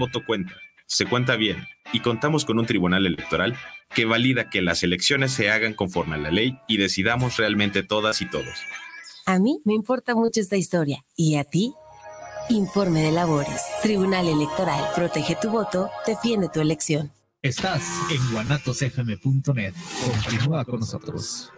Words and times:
voto 0.00 0.24
cuenta, 0.26 0.54
se 0.86 1.06
cuenta 1.06 1.36
bien 1.36 1.68
y 1.92 2.00
contamos 2.00 2.44
con 2.44 2.58
un 2.58 2.66
tribunal 2.66 3.06
electoral 3.06 3.56
que 3.94 4.04
valida 4.04 4.50
que 4.50 4.62
las 4.62 4.82
elecciones 4.82 5.30
se 5.30 5.50
hagan 5.50 5.74
conforme 5.74 6.16
a 6.16 6.18
la 6.18 6.32
ley 6.32 6.58
y 6.66 6.78
decidamos 6.78 7.36
realmente 7.36 7.84
todas 7.84 8.20
y 8.20 8.26
todos. 8.28 8.58
A 9.26 9.38
mí 9.38 9.60
me 9.64 9.74
importa 9.74 10.16
mucho 10.16 10.40
esta 10.40 10.56
historia. 10.56 11.04
¿Y 11.14 11.36
a 11.36 11.44
ti? 11.44 11.72
Informe 12.48 13.02
de 13.02 13.12
labores. 13.12 13.62
Tribunal 13.82 14.26
Electoral. 14.26 14.88
Protege 14.96 15.36
tu 15.40 15.50
voto. 15.50 15.88
Defiende 16.06 16.48
tu 16.52 16.60
elección. 16.60 17.12
Estás 17.42 17.82
en 18.10 18.32
guanatosfm.net. 18.32 19.74
Continúa 20.04 20.64
con 20.64 20.80
nosotros. 20.80 21.52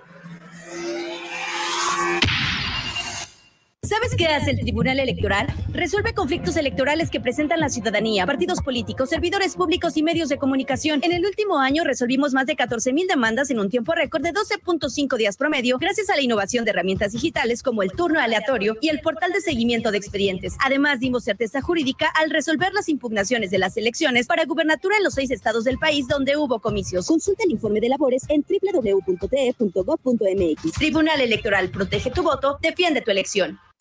¿Sabes 3.92 4.16
qué 4.16 4.24
hace 4.24 4.52
el 4.52 4.60
Tribunal 4.60 5.00
Electoral? 5.00 5.48
Resuelve 5.70 6.14
conflictos 6.14 6.56
electorales 6.56 7.10
que 7.10 7.20
presentan 7.20 7.60
la 7.60 7.68
ciudadanía, 7.68 8.24
partidos 8.24 8.62
políticos, 8.62 9.10
servidores 9.10 9.54
públicos 9.54 9.98
y 9.98 10.02
medios 10.02 10.30
de 10.30 10.38
comunicación. 10.38 11.00
En 11.02 11.12
el 11.12 11.26
último 11.26 11.58
año 11.58 11.84
resolvimos 11.84 12.32
más 12.32 12.46
de 12.46 12.56
14 12.56 12.94
mil 12.94 13.06
demandas 13.06 13.50
en 13.50 13.60
un 13.60 13.68
tiempo 13.68 13.92
récord 13.92 14.22
de 14.22 14.32
12.5 14.32 15.18
días 15.18 15.36
promedio, 15.36 15.76
gracias 15.76 16.08
a 16.08 16.16
la 16.16 16.22
innovación 16.22 16.64
de 16.64 16.70
herramientas 16.70 17.12
digitales 17.12 17.62
como 17.62 17.82
el 17.82 17.92
turno 17.92 18.18
aleatorio 18.18 18.78
y 18.80 18.88
el 18.88 19.00
portal 19.00 19.30
de 19.30 19.42
seguimiento 19.42 19.90
de 19.90 19.98
expedientes. 19.98 20.56
Además, 20.64 20.98
dimos 20.98 21.24
certeza 21.24 21.60
jurídica 21.60 22.10
al 22.18 22.30
resolver 22.30 22.72
las 22.72 22.88
impugnaciones 22.88 23.50
de 23.50 23.58
las 23.58 23.76
elecciones 23.76 24.26
para 24.26 24.46
gubernatura 24.46 24.96
en 24.96 25.04
los 25.04 25.12
seis 25.12 25.30
estados 25.30 25.64
del 25.64 25.76
país 25.76 26.08
donde 26.08 26.38
hubo 26.38 26.60
comicios. 26.60 27.06
Consulta 27.08 27.44
el 27.44 27.50
informe 27.50 27.80
de 27.80 27.90
labores 27.90 28.22
en 28.30 28.42
www.te.gov.mx. 28.42 29.52
Tribunal 30.78 31.20
Electoral, 31.20 31.68
protege 31.68 32.10
tu 32.10 32.22
voto, 32.22 32.58
defiende 32.62 33.02
tu 33.02 33.10
elección. 33.10 33.60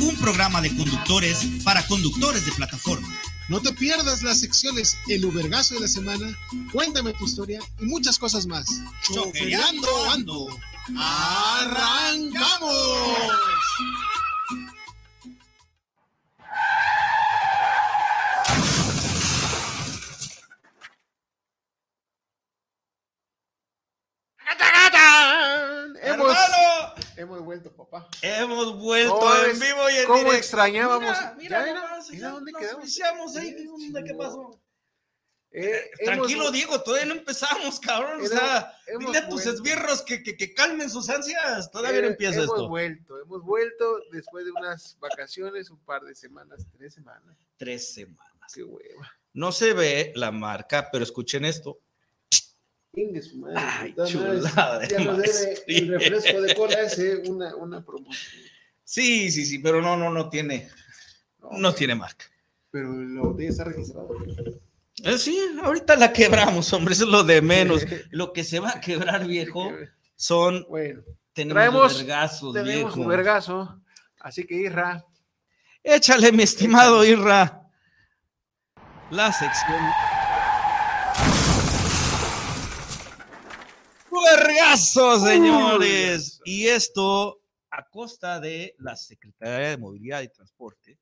un 0.00 0.16
programa 0.16 0.60
de 0.60 0.74
conductores 0.74 1.46
para 1.62 1.86
conductores 1.86 2.44
de 2.46 2.52
plataforma. 2.52 3.08
No 3.48 3.60
te 3.60 3.72
pierdas 3.72 4.22
las 4.22 4.40
secciones 4.40 4.96
El 5.08 5.24
Ubergazo 5.24 5.74
de 5.74 5.80
la 5.80 5.88
Semana, 5.88 6.36
Cuéntame 6.72 7.12
tu 7.12 7.26
historia 7.26 7.60
y 7.80 7.84
muchas 7.84 8.18
cosas 8.18 8.46
más. 8.46 8.66
Choferiando 9.02 10.10
Ando. 10.10 10.46
¡Arrancamos! 10.96 12.70
Papá. 28.02 28.08
Hemos 28.22 28.76
vuelto 28.78 29.14
Oh, 29.14 29.44
en 29.44 29.50
es- 29.50 29.60
vivo 29.60 29.90
y 29.90 29.96
en 29.96 30.06
¿Cómo 30.06 30.18
directo. 30.18 30.36
extrañábamos? 30.38 31.16
Mira, 31.16 31.34
mira, 31.38 31.66
Ya, 31.66 31.74
nomás, 31.74 32.10
mira 32.10 32.20
ya 32.28 32.30
dónde 32.32 32.52
nos 32.52 32.60
quedamos. 32.60 33.36
ahí, 33.36 33.54
Qué 33.56 33.64
¿dónde- 33.64 34.02
¿Qué 34.02 34.08
chingón. 34.10 34.16
pasó? 34.26 34.60
Eh, 35.56 35.90
Tranquilo, 36.04 36.40
hemos- 36.42 36.52
Diego, 36.52 36.82
todavía 36.82 37.06
no 37.06 37.14
empezamos, 37.14 37.78
cabrón. 37.78 38.20
O 38.20 38.24
Era- 38.24 38.36
sea, 38.36 38.78
hemos 38.88 39.06
dile 39.06 39.18
a 39.18 39.28
tus 39.28 39.46
esbirros 39.46 40.02
que, 40.02 40.20
que, 40.24 40.36
que 40.36 40.52
calmen 40.52 40.90
sus 40.90 41.08
ansias. 41.08 41.70
Todavía 41.70 42.00
no 42.00 42.08
eh, 42.08 42.10
empieza 42.10 42.38
hemos 42.42 42.48
esto. 42.56 42.68
vuelto, 42.68 43.20
hemos 43.22 43.42
vuelto 43.42 44.00
después 44.10 44.44
de 44.44 44.50
unas 44.50 44.98
vacaciones, 44.98 45.70
un 45.70 45.78
par 45.84 46.02
de 46.02 46.16
semanas, 46.16 46.66
tres 46.72 46.94
semanas. 46.94 47.36
Tres 47.56 47.94
semanas. 47.94 48.52
Qué 48.52 48.64
hueva. 48.64 49.12
No 49.32 49.52
se 49.52 49.72
ve 49.74 50.12
la 50.16 50.32
marca, 50.32 50.88
pero 50.90 51.04
escuchen 51.04 51.44
esto. 51.44 51.78
Chingue 52.94 53.22
su 53.22 53.38
madre, 53.38 53.56
Ay, 53.58 53.94
chulada 54.06 54.86
Ya 54.86 55.00
nos 55.00 55.18
debe 55.18 55.62
el 55.66 55.88
refresco 55.88 56.40
de 56.40 56.54
cola 56.54 56.80
ese, 56.82 57.16
una, 57.28 57.56
una 57.56 57.84
promoción. 57.84 58.42
Sí, 58.84 59.30
sí, 59.30 59.44
sí, 59.46 59.58
pero 59.58 59.82
no, 59.82 59.96
no, 59.96 60.10
no 60.10 60.28
tiene, 60.28 60.68
no 61.52 61.74
tiene 61.74 61.94
marca. 61.94 62.26
Pero 62.70 62.92
la 62.92 63.22
botella 63.22 63.50
está 63.50 63.64
registrada. 63.64 64.06
Eh, 65.02 65.18
sí, 65.18 65.38
ahorita 65.62 65.96
la 65.96 66.12
quebramos, 66.12 66.72
hombre, 66.72 66.94
eso 66.94 67.04
es 67.04 67.10
lo 67.10 67.24
de 67.24 67.42
menos. 67.42 67.84
Lo 68.10 68.32
que 68.32 68.44
se 68.44 68.60
va 68.60 68.70
a 68.70 68.80
quebrar, 68.80 69.26
viejo, 69.26 69.72
son. 70.14 70.64
Bueno, 70.68 71.02
tenemos 71.32 71.54
traemos, 71.54 71.98
vergazos, 71.98 72.54
tenemos 72.54 72.94
viejo. 72.94 73.00
un 73.00 73.08
vergazo. 73.08 73.80
Así 74.20 74.44
que, 74.46 74.54
Irra, 74.54 75.04
Échale, 75.82 76.32
mi 76.32 76.44
estimado 76.44 77.04
Irra. 77.04 77.60
La 79.10 79.32
sección. 79.32 80.13
¡Vergazo, 84.24 85.18
señores! 85.20 86.40
Y 86.44 86.66
esto 86.66 87.40
a 87.70 87.88
costa 87.88 88.40
de 88.40 88.74
la 88.78 88.96
Secretaría 88.96 89.70
de 89.70 89.76
Movilidad 89.76 90.22
y 90.22 90.28
Transporte. 90.28 90.98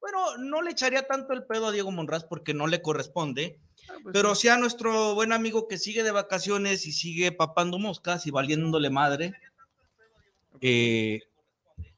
Bueno, 0.00 0.36
no 0.38 0.60
le 0.62 0.72
echaría 0.72 1.06
tanto 1.06 1.32
el 1.32 1.44
pedo 1.44 1.68
a 1.68 1.72
Diego 1.72 1.90
Monraz 1.90 2.24
porque 2.24 2.52
no 2.52 2.66
le 2.66 2.82
corresponde, 2.82 3.58
pues 4.02 4.12
pero 4.12 4.34
sí 4.34 4.48
a 4.48 4.58
nuestro 4.58 5.14
buen 5.14 5.32
amigo 5.32 5.66
que 5.66 5.78
sigue 5.78 6.02
de 6.02 6.10
vacaciones 6.10 6.86
y 6.86 6.92
sigue 6.92 7.32
papando 7.32 7.78
moscas 7.78 8.26
y 8.26 8.30
valiéndole 8.30 8.90
madre. 8.90 9.32
eh, 10.60 11.20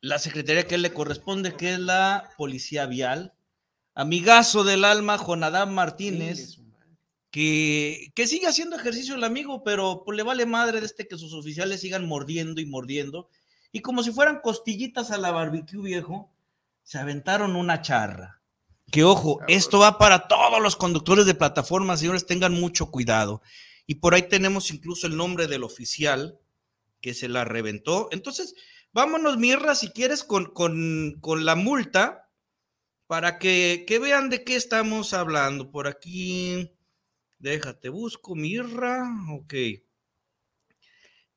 la 0.00 0.18
secretaría 0.18 0.66
que 0.66 0.78
le 0.78 0.92
corresponde, 0.92 1.56
que 1.56 1.72
es 1.72 1.80
la 1.80 2.30
Policía 2.36 2.86
Vial. 2.86 3.32
Amigazo 3.94 4.62
del 4.62 4.84
alma, 4.84 5.18
Jonadán 5.18 5.74
Martínez, 5.74 6.60
que, 7.36 8.12
que 8.14 8.26
sigue 8.26 8.46
haciendo 8.46 8.76
ejercicio 8.76 9.14
el 9.14 9.22
amigo, 9.22 9.62
pero 9.62 10.04
pues, 10.06 10.16
le 10.16 10.22
vale 10.22 10.46
madre 10.46 10.80
de 10.80 10.86
este 10.86 11.06
que 11.06 11.18
sus 11.18 11.34
oficiales 11.34 11.82
sigan 11.82 12.08
mordiendo 12.08 12.62
y 12.62 12.64
mordiendo. 12.64 13.28
Y 13.70 13.80
como 13.80 14.02
si 14.02 14.10
fueran 14.10 14.40
costillitas 14.40 15.10
a 15.10 15.18
la 15.18 15.32
barbecue 15.32 15.82
viejo, 15.82 16.32
se 16.82 16.96
aventaron 16.96 17.54
una 17.54 17.82
charra. 17.82 18.40
Que 18.90 19.04
ojo, 19.04 19.40
esto 19.48 19.80
va 19.80 19.98
para 19.98 20.28
todos 20.28 20.62
los 20.62 20.76
conductores 20.76 21.26
de 21.26 21.34
plataformas, 21.34 22.00
señores, 22.00 22.24
tengan 22.24 22.54
mucho 22.54 22.90
cuidado. 22.90 23.42
Y 23.86 23.96
por 23.96 24.14
ahí 24.14 24.22
tenemos 24.22 24.70
incluso 24.70 25.06
el 25.06 25.18
nombre 25.18 25.46
del 25.46 25.62
oficial 25.62 26.40
que 27.02 27.12
se 27.12 27.28
la 27.28 27.44
reventó. 27.44 28.08
Entonces, 28.12 28.54
vámonos, 28.92 29.36
Mirra, 29.36 29.74
si 29.74 29.90
quieres, 29.90 30.24
con, 30.24 30.46
con, 30.54 31.18
con 31.20 31.44
la 31.44 31.54
multa 31.54 32.30
para 33.06 33.38
que, 33.38 33.84
que 33.86 33.98
vean 33.98 34.30
de 34.30 34.42
qué 34.42 34.56
estamos 34.56 35.12
hablando. 35.12 35.70
Por 35.70 35.86
aquí, 35.86 36.72
déjate, 37.46 37.90
busco, 37.90 38.34
Mirra, 38.34 39.04
ok. 39.30 39.54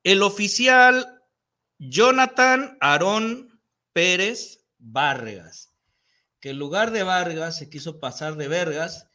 El 0.02 0.22
oficial 0.22 1.22
Jonathan 1.78 2.76
Aarón 2.80 3.62
Pérez 3.92 4.66
Vargas, 4.78 5.72
que 6.40 6.50
en 6.50 6.58
lugar 6.58 6.90
de 6.90 7.04
Vargas 7.04 7.58
se 7.58 7.70
quiso 7.70 8.00
pasar 8.00 8.34
de 8.34 8.48
vergas 8.48 9.08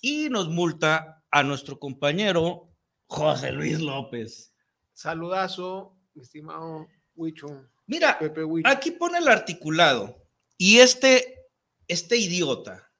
y 0.00 0.28
nos 0.28 0.48
multa 0.48 1.24
a 1.32 1.42
nuestro 1.42 1.80
compañero 1.80 2.72
José 3.06 3.50
Luis 3.50 3.80
López. 3.80 4.54
saludazo, 4.92 5.98
mi 6.14 6.22
estimado 6.22 6.86
Huicho. 7.16 7.68
Mira, 7.86 8.16
Pepe 8.16 8.44
Huicho. 8.44 8.68
aquí 8.68 8.92
pone 8.92 9.18
el 9.18 9.26
articulado 9.26 10.24
y 10.56 10.78
este, 10.78 11.48
este 11.88 12.16
idiota, 12.16 12.92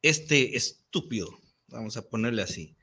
este 0.00 0.56
estúpido, 0.56 1.28
vamos 1.66 1.98
a 1.98 2.08
ponerle 2.08 2.40
así. 2.42 2.75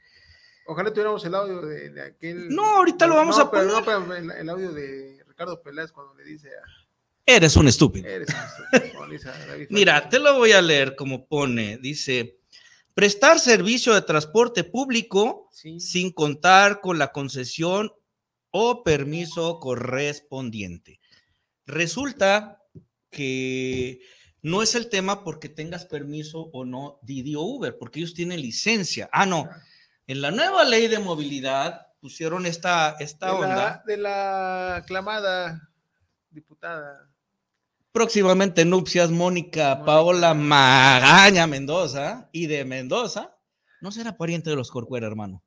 Ojalá 0.66 0.90
tuviéramos 0.92 1.24
el 1.26 1.36
audio 1.36 1.62
de, 1.62 1.90
de 1.90 2.02
aquel. 2.02 2.50
No, 2.50 2.78
ahorita 2.78 3.06
lo 3.08 3.16
vamos 3.16 3.38
No, 3.38 3.44
a 3.44 3.52
pero 3.52 3.64
poner. 3.64 3.76
no, 3.76 3.86
pero 3.86 4.16
el, 4.16 4.32
el 4.32 4.50
audio 4.50 4.72
de 4.72 5.24
Ricardo 5.28 5.62
Peláez 5.62 5.92
cuando 5.92 6.14
le 6.16 6.24
dice 6.24 6.50
a. 6.50 6.84
Eres 7.26 7.56
un 7.56 7.68
estúpido. 7.68 8.08
Eres 8.08 8.28
un 8.30 9.14
estúpido", 9.14 9.68
Mira, 9.70 10.10
te 10.10 10.20
lo 10.20 10.36
voy 10.38 10.52
a 10.52 10.62
leer 10.62 10.96
como 10.96 11.26
pone. 11.26 11.78
Dice, 11.78 12.38
prestar 12.94 13.40
servicio 13.40 13.94
de 13.94 14.02
transporte 14.02 14.64
público 14.66 15.50
sin 15.52 16.12
contar 16.12 16.82
con 16.82 16.98
la 17.00 17.12
concesión 17.14 17.92
o 18.52 18.84
permiso 18.84 19.60
correspondiente. 19.60 21.00
Resulta 21.66 22.62
que 23.10 24.02
no 24.42 24.62
es 24.62 24.76
el 24.76 24.90
tema 24.90 25.24
porque 25.24 25.48
tengas 25.48 25.86
permiso 25.86 26.50
o 26.52 26.66
no 26.66 27.00
Didi 27.04 27.36
o 27.36 27.42
Uber, 27.42 27.78
porque 27.78 28.00
ellos 28.00 28.14
tienen 28.14 28.42
licencia. 28.42 29.10
Ah, 29.14 29.26
no. 29.26 29.48
En 30.06 30.22
la 30.22 30.32
nueva 30.32 30.66
ley 30.66 30.88
de 30.88 31.00
movilidad 31.00 31.88
pusieron 32.02 32.46
esta, 32.46 32.98
esta 33.00 33.28
de 33.28 33.32
onda. 33.32 33.56
la, 33.56 33.84
de 33.86 33.98
la 33.98 34.76
aclamada 34.78 35.70
diputada. 36.30 37.10
Próximamente 37.94 38.66
nupcias 38.66 39.12
Mónica 39.12 39.86
Paola 39.86 40.34
Magaña 40.34 41.48
Mendoza 41.48 42.28
y 42.34 42.48
de 42.48 42.66
Mendoza. 42.66 43.38
No 43.80 43.92
será 43.92 44.18
pariente 44.18 44.50
de 44.50 44.56
los 44.58 44.72
Corcuera, 44.72 45.08
hermano. 45.08 45.42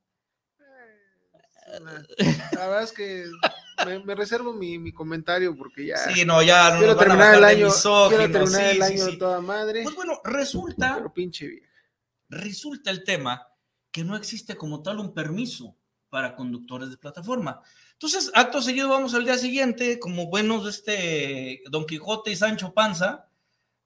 La 2.53 2.67
verdad 2.67 2.83
es 2.83 2.93
que 2.93 3.25
me, 3.85 3.99
me 4.03 4.15
reservo 4.15 4.53
mi, 4.53 4.79
mi 4.79 4.91
comentario 4.91 5.55
porque 5.55 5.85
ya. 5.85 5.97
Sí, 5.97 6.25
no, 6.25 6.41
ya 6.41 6.71
no 6.71 6.77
quiero 6.79 6.93
nos 6.95 7.05
van 7.05 7.11
a 7.11 7.15
terminar 7.15 7.35
el 7.35 7.43
año. 7.43 7.69
Quiero 8.09 8.31
terminar 8.31 8.69
sí, 8.71 8.75
el 8.77 8.81
año 8.81 9.05
sí. 9.05 9.11
de 9.11 9.17
toda 9.17 9.41
madre. 9.41 9.83
Pues 9.83 9.95
bueno, 9.95 10.19
resulta, 10.23 10.95
Pero 10.95 11.13
pinche 11.13 11.47
vieja. 11.47 11.67
resulta 12.29 12.89
el 12.89 13.03
tema 13.03 13.45
que 13.97 14.03
no 14.03 14.15
existe 14.15 14.55
como 14.55 14.83
tal 14.83 14.99
un 14.99 15.11
permiso 15.15 15.75
para 16.09 16.35
conductores 16.35 16.91
de 16.91 16.97
plataforma. 16.97 17.63
Entonces, 17.93 18.29
acto 18.35 18.61
seguido 18.61 18.89
vamos 18.89 19.15
al 19.15 19.25
día 19.25 19.39
siguiente, 19.39 19.97
como 19.97 20.27
buenos 20.27 20.67
este 20.67 21.63
Don 21.71 21.87
Quijote 21.87 22.29
y 22.29 22.35
Sancho 22.35 22.75
Panza, 22.75 23.27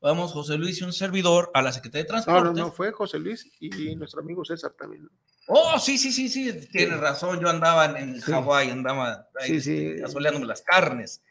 vamos 0.01 0.33
José 0.33 0.57
Luis 0.57 0.81
y 0.81 0.83
un 0.83 0.91
servidor 0.91 1.49
a 1.53 1.61
la 1.61 1.71
Secretaría 1.71 2.03
de 2.03 2.09
No, 2.09 2.13
Transportes. 2.23 2.53
no, 2.57 2.65
no, 2.67 2.71
fue 2.73 2.91
José 2.91 3.19
Luis 3.19 3.49
y 3.61 3.95
nuestro 3.95 4.19
amigo 4.19 4.43
César 4.43 4.73
también. 4.77 5.07
Oh, 5.47 5.79
sí, 5.79 5.97
sí, 5.97 6.11
sí, 6.11 6.27
sí, 6.27 6.51
tienes 6.73 6.99
razón. 6.99 7.39
Yo 7.39 7.47
andaba 7.49 7.85
en 7.97 8.21
Sí. 8.21 8.31
Hawái, 8.33 8.69
andaba 8.69 9.29
ahí, 9.39 9.47
Sí, 9.47 9.61
sí. 9.61 9.85
este, 9.85 10.03
asoleándome 10.03 10.45
las 10.45 10.61
carnes. 10.61 11.21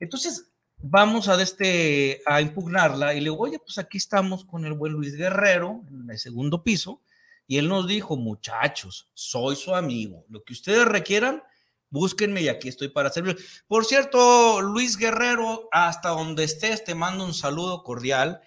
Entonces, 0.00 0.50
vamos 0.78 1.28
a, 1.28 1.40
este, 1.40 2.20
a 2.26 2.40
impugnarla 2.40 3.14
y 3.14 3.18
le 3.20 3.30
digo, 3.30 3.38
oye, 3.38 3.60
pues 3.60 3.78
aquí 3.78 3.96
estamos 3.98 4.44
con 4.44 4.64
el 4.64 4.72
buen 4.72 4.92
Luis 4.94 5.14
Guerrero 5.14 5.84
en 5.88 6.10
el 6.10 6.18
segundo 6.18 6.64
piso. 6.64 7.00
Y 7.48 7.56
él 7.58 7.68
nos 7.68 7.88
dijo, 7.88 8.16
muchachos, 8.16 9.08
soy 9.14 9.56
su 9.56 9.74
amigo. 9.74 10.24
Lo 10.28 10.44
que 10.44 10.52
ustedes 10.52 10.84
requieran, 10.84 11.42
búsquenme 11.90 12.42
y 12.42 12.48
aquí 12.48 12.68
estoy 12.68 12.88
para 12.88 13.10
servir. 13.10 13.36
Por 13.66 13.84
cierto, 13.86 14.60
Luis 14.60 14.96
Guerrero, 14.98 15.68
hasta 15.72 16.10
donde 16.10 16.44
estés, 16.44 16.84
te 16.84 16.94
mando 16.94 17.24
un 17.24 17.32
saludo 17.34 17.82
cordial. 17.82 18.42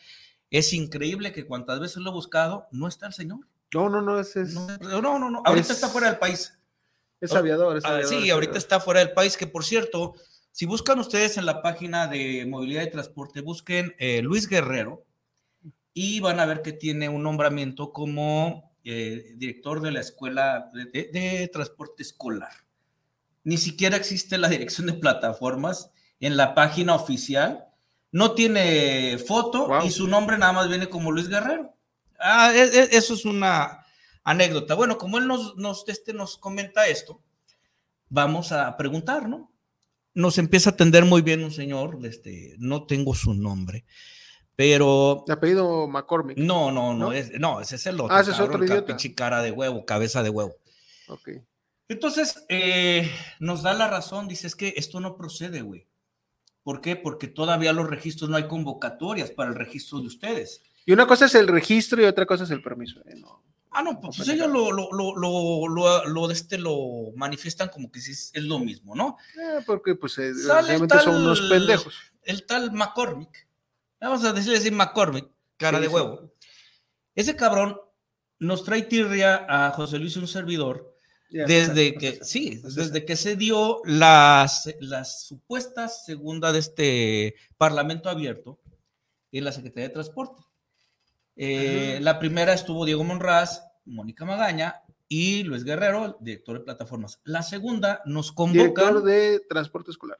Es 0.51 0.71
increíble 0.71 1.33
que 1.33 1.45
cuantas 1.47 1.79
veces 1.79 1.97
lo 1.97 2.11
he 2.11 2.13
buscado, 2.13 2.67
no 2.71 2.87
está 2.87 3.07
el 3.07 3.13
señor. 3.13 3.39
No, 3.73 3.89
no, 3.89 4.01
no, 4.01 4.19
ese 4.19 4.41
es, 4.43 4.53
No, 4.53 5.01
no, 5.01 5.17
no, 5.17 5.29
no. 5.31 5.41
Ahorita 5.45 5.67
Es- 5.69 5.77
está 5.77 5.89
fuera 5.89 6.07
del 6.07 6.19
país. 6.19 6.57
es 7.19 7.33
aviador. 7.33 7.77
Es 7.77 7.85
Ah, 7.85 7.95
aviador, 7.95 8.09
sí, 8.09 8.15
es 8.27 8.31
ahorita 8.33 8.51
aviador. 8.51 8.57
está 8.57 8.79
fuera 8.79 8.99
del 8.99 9.13
país, 9.13 9.35
que 9.37 9.47
por 9.47 9.63
cierto, 9.65 10.13
si 10.51 10.65
buscan 10.65 10.99
ustedes 10.99 11.37
en 11.37 11.45
la 11.47 11.61
página 11.63 12.07
de 12.07 12.45
movilidad 12.47 12.83
y 12.83 12.91
transporte, 12.91 13.41
busquen 13.41 13.95
eh, 13.97 14.21
Luis 14.21 14.47
Guerrero 14.47 15.05
y 15.93 16.19
van 16.19 16.39
a 16.39 16.45
ver 16.45 16.61
que 16.61 16.73
tiene 16.73 17.09
un 17.09 17.23
nombramiento 17.23 17.91
como 17.93 18.70
eh, 18.83 19.33
director 19.35 19.81
de 19.81 19.91
la 19.91 19.99
escuela 20.01 20.69
de, 20.73 20.85
de- 20.85 21.09
de 21.11 21.47
transporte 21.47 22.03
escolar. 22.03 22.53
Ni 23.43 23.57
siquiera 23.57 23.97
existe 23.97 24.37
la 24.37 24.49
dirección 24.49 24.87
de 24.87 24.93
plataformas 24.93 25.91
en 26.19 26.37
la 26.37 26.53
página 26.53 26.93
oficial. 26.95 27.65
No 28.11 28.33
tiene 28.33 29.17
foto 29.25 29.67
Wow. 29.67 29.85
y 29.85 29.89
su 29.91 30.07
nombre 30.07 30.37
nada 30.37 30.53
más 30.53 30.67
viene 30.69 30.89
como 30.89 31.11
Luis 31.11 31.27
Guerrero. 31.29 31.75
Ah, 32.19 32.51
e- 32.53 32.61
e- 32.79 32.89
eso 32.97 33.13
es 33.13 33.25
una 33.25 33.85
anécdota. 34.23 34.75
Bueno, 34.75 34.97
como 34.97 35.17
él 35.17 35.27
nos, 35.27 35.55
nos, 35.57 35.83
este, 35.87 36.13
nos 36.13 36.37
comenta 36.37 36.87
esto, 36.87 37.21
vamos 38.09 38.51
a 38.51 38.75
preguntar, 38.77 39.27
¿no? 39.27 39.51
Nos 40.13 40.37
empieza 40.37 40.69
a 40.69 40.73
atender 40.73 41.05
muy 41.05 41.21
bien 41.21 41.43
un 41.43 41.51
señor, 41.51 41.97
este, 42.03 42.55
no 42.59 42.85
tengo 42.85 43.15
su 43.15 43.33
nombre, 43.33 43.85
pero 44.61 45.23
De 45.25 45.33
apellido 45.33 45.87
McCormick. 45.87 46.37
no, 46.37 46.71
no, 46.71 46.93
no, 46.93 47.05
¿No? 47.07 47.11
es, 47.13 47.31
no, 47.39 47.61
ese 47.61 47.77
es 47.77 47.85
el 47.87 47.99
otro. 47.99 48.15
Ah, 48.15 48.21
ese 48.21 48.29
es 48.31 48.39
otro 48.39 48.63
idiota. 48.63 48.85
pinche 48.85 49.15
cara 49.15 49.41
de 49.41 49.49
huevo, 49.49 49.85
cabeza 49.87 50.21
de 50.21 50.29
huevo. 50.29 50.55
Ok. 51.07 51.29
Entonces, 51.87 52.45
eh, 52.47 53.09
nos 53.39 53.63
da 53.63 53.73
la 53.73 53.87
razón, 53.87 54.27
dice, 54.27 54.45
es 54.45 54.55
que 54.55 54.75
esto 54.77 54.99
no 54.99 55.17
procede, 55.17 55.61
güey. 55.61 55.87
¿Por 56.63 56.79
qué? 56.79 56.95
Porque 56.95 57.27
todavía 57.27 57.73
los 57.73 57.89
registros 57.89 58.29
no 58.29 58.37
hay 58.37 58.47
convocatorias 58.47 59.31
para 59.31 59.49
el 59.49 59.55
registro 59.55 59.99
de 59.99 60.05
ustedes. 60.07 60.61
Y 60.85 60.93
una 60.93 61.07
cosa 61.07 61.25
es 61.25 61.33
el 61.33 61.47
registro 61.47 61.99
y 62.01 62.05
otra 62.05 62.27
cosa 62.27 62.43
es 62.43 62.51
el 62.51 62.61
permiso. 62.61 62.99
eh, 63.07 63.15
no. 63.15 63.41
Ah, 63.71 63.81
no, 63.81 63.99
pues 63.99 64.27
ellos 64.27 64.47
lo, 64.49 64.71
lo, 64.71 64.89
lo, 64.91 66.05
lo, 66.05 66.29
este 66.31 66.57
lo 66.57 67.13
manifiestan 67.15 67.69
como 67.69 67.89
que 67.89 68.01
sí 68.01 68.11
es, 68.11 68.29
es 68.33 68.43
lo 68.43 68.59
mismo, 68.59 68.95
¿no? 68.95 69.15
Eh, 69.41 69.63
porque 69.65 69.95
pues 69.95 70.17
realmente 70.17 70.99
son 70.99 71.15
unos 71.23 71.39
pendejos. 71.49 71.95
El 72.23 72.45
tal 72.45 72.73
McCormick, 72.73 73.47
vamos 74.01 74.23
a 74.23 74.33
decirle 74.33 74.57
así 74.57 74.71
McCormick, 74.71 75.29
cara 75.57 75.77
Sí, 75.77 75.83
de 75.83 75.87
sí. 75.89 75.93
huevo. 75.95 76.33
Ese 77.15 77.35
cabrón 77.35 77.79
nos 78.39 78.63
trae 78.63 78.81
tirria 78.83 79.45
a 79.47 79.71
José 79.71 79.99
Luis 79.99 80.17
un 80.17 80.27
servidor 80.27 80.95
desde 81.29 81.93
que, 81.93 82.19
sí, 82.25 82.59
desde 82.63 83.05
que 83.05 83.15
se 83.15 83.35
dio 83.37 83.81
las, 83.85 84.69
las 84.81 85.25
supuestas 85.25 86.03
segunda 86.05 86.51
de 86.51 86.59
este 86.59 87.35
Parlamento 87.57 88.09
abierto 88.09 88.59
en 89.31 89.45
la 89.45 89.51
Secretaría 89.53 89.87
de 89.87 89.93
Transporte. 89.93 90.41
Eh, 91.37 91.99
La 92.01 92.19
primera 92.19 92.53
estuvo 92.53 92.85
Diego 92.85 93.03
Monraz, 93.05 93.63
Mónica 93.85 94.25
Magaña 94.25 94.81
y 95.07 95.43
Luis 95.43 95.63
Guerrero, 95.63 96.17
director 96.19 96.57
de 96.59 96.65
plataformas. 96.65 97.19
La 97.23 97.43
segunda 97.43 98.01
nos 98.05 98.31
convocan. 98.31 98.73
Director 98.73 99.03
de 99.03 99.41
transporte 99.47 99.91
escolar. 99.91 100.19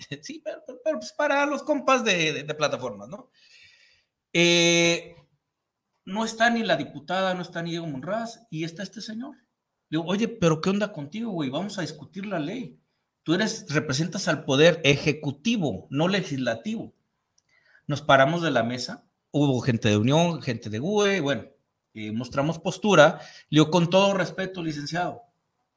Sí, 0.22 0.42
pero, 0.44 0.62
pues 0.82 1.12
para 1.12 1.46
los 1.46 1.62
compas 1.62 2.04
de, 2.04 2.44
plataformas, 2.56 3.08
¿no? 3.08 3.30
Eh, 4.32 5.16
no 6.04 6.24
está 6.24 6.50
ni 6.50 6.62
la 6.62 6.76
diputada, 6.76 7.34
no 7.34 7.42
está 7.42 7.62
ni 7.62 7.70
Diego 7.70 7.86
Monraz, 7.86 8.46
y 8.50 8.64
está 8.64 8.82
este 8.82 9.00
señor. 9.00 9.36
Digo, 9.88 10.04
oye, 10.06 10.28
pero 10.28 10.60
¿qué 10.60 10.70
onda 10.70 10.92
contigo, 10.92 11.30
güey? 11.32 11.50
Vamos 11.50 11.78
a 11.78 11.82
discutir 11.82 12.26
la 12.26 12.38
ley. 12.38 12.80
Tú 13.22 13.34
eres, 13.34 13.66
representas 13.68 14.28
al 14.28 14.44
poder 14.44 14.80
ejecutivo, 14.84 15.86
no 15.90 16.08
legislativo. 16.08 16.94
Nos 17.86 18.02
paramos 18.02 18.42
de 18.42 18.50
la 18.50 18.62
mesa, 18.62 19.04
hubo 19.30 19.60
gente 19.60 19.88
de 19.88 19.96
Unión, 19.96 20.40
gente 20.42 20.70
de 20.70 20.78
GUE, 20.78 21.20
bueno, 21.20 21.44
eh, 21.94 22.12
mostramos 22.12 22.58
postura. 22.58 23.20
Le 23.48 23.60
digo, 23.60 23.70
con 23.70 23.90
todo 23.90 24.14
respeto, 24.14 24.62
licenciado, 24.62 25.22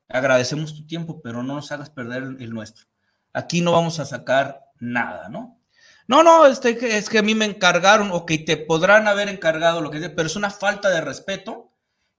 agradecemos 0.08 0.76
tu 0.76 0.86
tiempo, 0.86 1.22
pero 1.22 1.44
no 1.44 1.56
nos 1.56 1.72
hagas 1.72 1.90
perder 1.90 2.24
el 2.40 2.50
nuestro 2.52 2.93
aquí 3.34 3.62
no 3.62 3.72
vamos 3.72 4.00
a 4.00 4.06
sacar 4.06 4.66
nada, 4.80 5.28
¿no? 5.30 5.60
No, 6.08 6.22
no, 6.24 6.46
este, 6.46 6.78
que- 6.78 6.98
es 6.98 7.10
que 7.10 7.20
a 7.20 7.24
mí 7.24 7.34
me 7.36 7.46
encargaron, 7.46 8.12
ok, 8.12 8.32
te 8.46 8.58
podrán 8.58 9.08
haber 9.08 9.30
encargado 9.30 9.82
lo 9.82 9.90
que 9.90 10.00
sea, 10.00 10.14
pero 10.16 10.28
es 10.28 10.36
una 10.36 10.50
falta 10.50 10.90
de 10.90 11.02
respeto. 11.02 11.70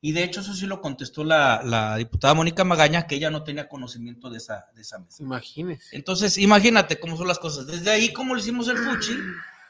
Y 0.00 0.12
de 0.12 0.22
hecho, 0.22 0.40
eso 0.40 0.52
sí 0.52 0.66
lo 0.66 0.82
contestó 0.82 1.24
la, 1.24 1.62
la 1.64 1.96
diputada 1.96 2.34
Mónica 2.34 2.62
Magaña, 2.62 3.06
que 3.06 3.14
ella 3.14 3.30
no 3.30 3.42
tenía 3.42 3.68
conocimiento 3.70 4.28
de 4.28 4.36
esa, 4.36 4.66
de 4.74 4.82
esa 4.82 4.98
mesa. 4.98 5.22
Imagínese. 5.22 5.96
Entonces, 5.96 6.36
imagínate 6.36 7.00
cómo 7.00 7.16
son 7.16 7.26
las 7.28 7.38
cosas. 7.38 7.66
Desde 7.66 7.90
ahí, 7.90 8.12
¿cómo 8.12 8.34
le 8.34 8.42
hicimos 8.42 8.68
el 8.68 8.76
fuchi? 8.76 9.16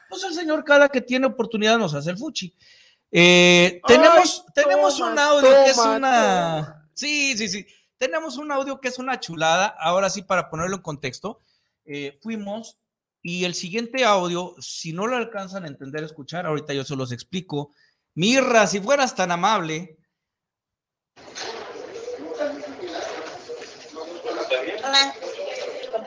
Pues 0.09 0.23
el 0.25 0.33
señor, 0.33 0.65
cada 0.65 0.89
que 0.89 0.99
tiene 0.99 1.25
oportunidad, 1.27 1.77
nos 1.77 1.93
hace 1.93 2.09
el 2.11 2.17
fuchi. 2.17 2.53
Eh, 3.11 3.81
tenemos 3.87 4.43
Ay, 4.45 4.53
tenemos 4.63 4.97
toma, 4.97 5.11
un 5.13 5.19
audio 5.19 5.49
que 5.49 5.69
es 5.69 5.77
una. 5.77 5.99
toma. 6.65 6.89
Sí, 6.93 7.37
sí, 7.37 7.47
sí. 7.47 7.65
Tenemos 7.97 8.37
un 8.37 8.51
audio 8.51 8.79
que 8.81 8.89
es 8.89 8.99
una 8.99 9.19
chulada. 9.19 9.67
Ahora 9.79 10.09
sí, 10.09 10.21
para 10.21 10.49
ponerlo 10.49 10.77
en 10.77 10.81
contexto, 10.81 11.41
eh, 11.85 12.17
fuimos 12.21 12.77
y 13.27 13.43
el 13.45 13.55
siguiente 13.55 14.05
audio, 14.05 14.53
si 14.59 14.93
no 14.93 15.07
lo 15.07 15.15
alcanzan 15.17 15.63
a 15.63 15.67
entender, 15.67 16.03
escuchar, 16.03 16.45
ahorita 16.45 16.73
yo 16.73 16.83
se 16.83 16.95
los 16.95 17.11
explico. 17.11 17.71
Mirra, 18.13 18.67
si 18.67 18.79
fueras 18.79 19.15
tan 19.15 19.31
amable. 19.31 19.97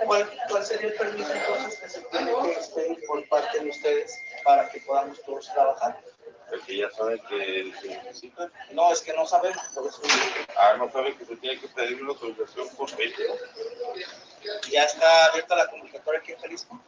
¿Cuál, 0.06 0.30
cuál 0.48 0.64
sería 0.64 0.90
el 0.90 0.94
permiso 0.94 1.32
entonces 1.34 1.80
que 1.80 1.88
se 1.88 2.00
tiene 2.02 2.32
que 2.40 2.52
expedir 2.52 2.98
por 3.06 3.28
parte 3.28 3.64
de 3.64 3.70
ustedes 3.70 4.16
para 4.44 4.68
que 4.70 4.80
podamos 4.82 5.20
todos 5.22 5.52
trabajar? 5.52 6.00
Porque 6.50 6.76
ya 6.78 6.90
saben 6.90 7.20
que 7.28 7.72
se 7.80 7.88
necesita. 7.88 8.50
No, 8.72 8.90
es 8.92 9.00
que 9.02 9.12
no 9.12 9.26
sabemos, 9.26 9.62
por 9.74 9.86
eso 9.86 10.00
Ah, 10.56 10.74
no 10.78 10.90
saben 10.90 11.16
que 11.18 11.24
se 11.26 11.36
tiene 11.36 11.60
que 11.60 11.68
pedir 11.68 12.02
una 12.02 12.12
autorización 12.12 12.68
por 12.76 12.90
medio. 12.96 13.34
ya 14.70 14.84
está 14.84 15.26
abierta 15.26 15.56
la 15.56 15.68
convocatoria 15.70 16.20
aquí 16.20 16.32
en 16.32 16.38
Jalisco. 16.38 16.80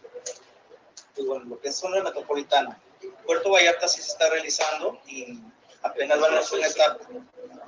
Y 1.17 1.25
bueno, 1.27 1.45
lo 1.45 1.61
que 1.61 1.69
es 1.69 1.77
zona 1.77 2.03
metropolitana. 2.03 2.81
Puerto 3.27 3.51
Vallarta 3.51 3.89
sí 3.89 4.01
se 4.01 4.13
está 4.13 4.31
realizando 4.31 5.01
y 5.07 5.39
apenas 5.83 6.21
van 6.21 6.35
a 6.35 6.39
hacer 6.41 6.59
una 6.59 6.69
etapa. 6.69 6.99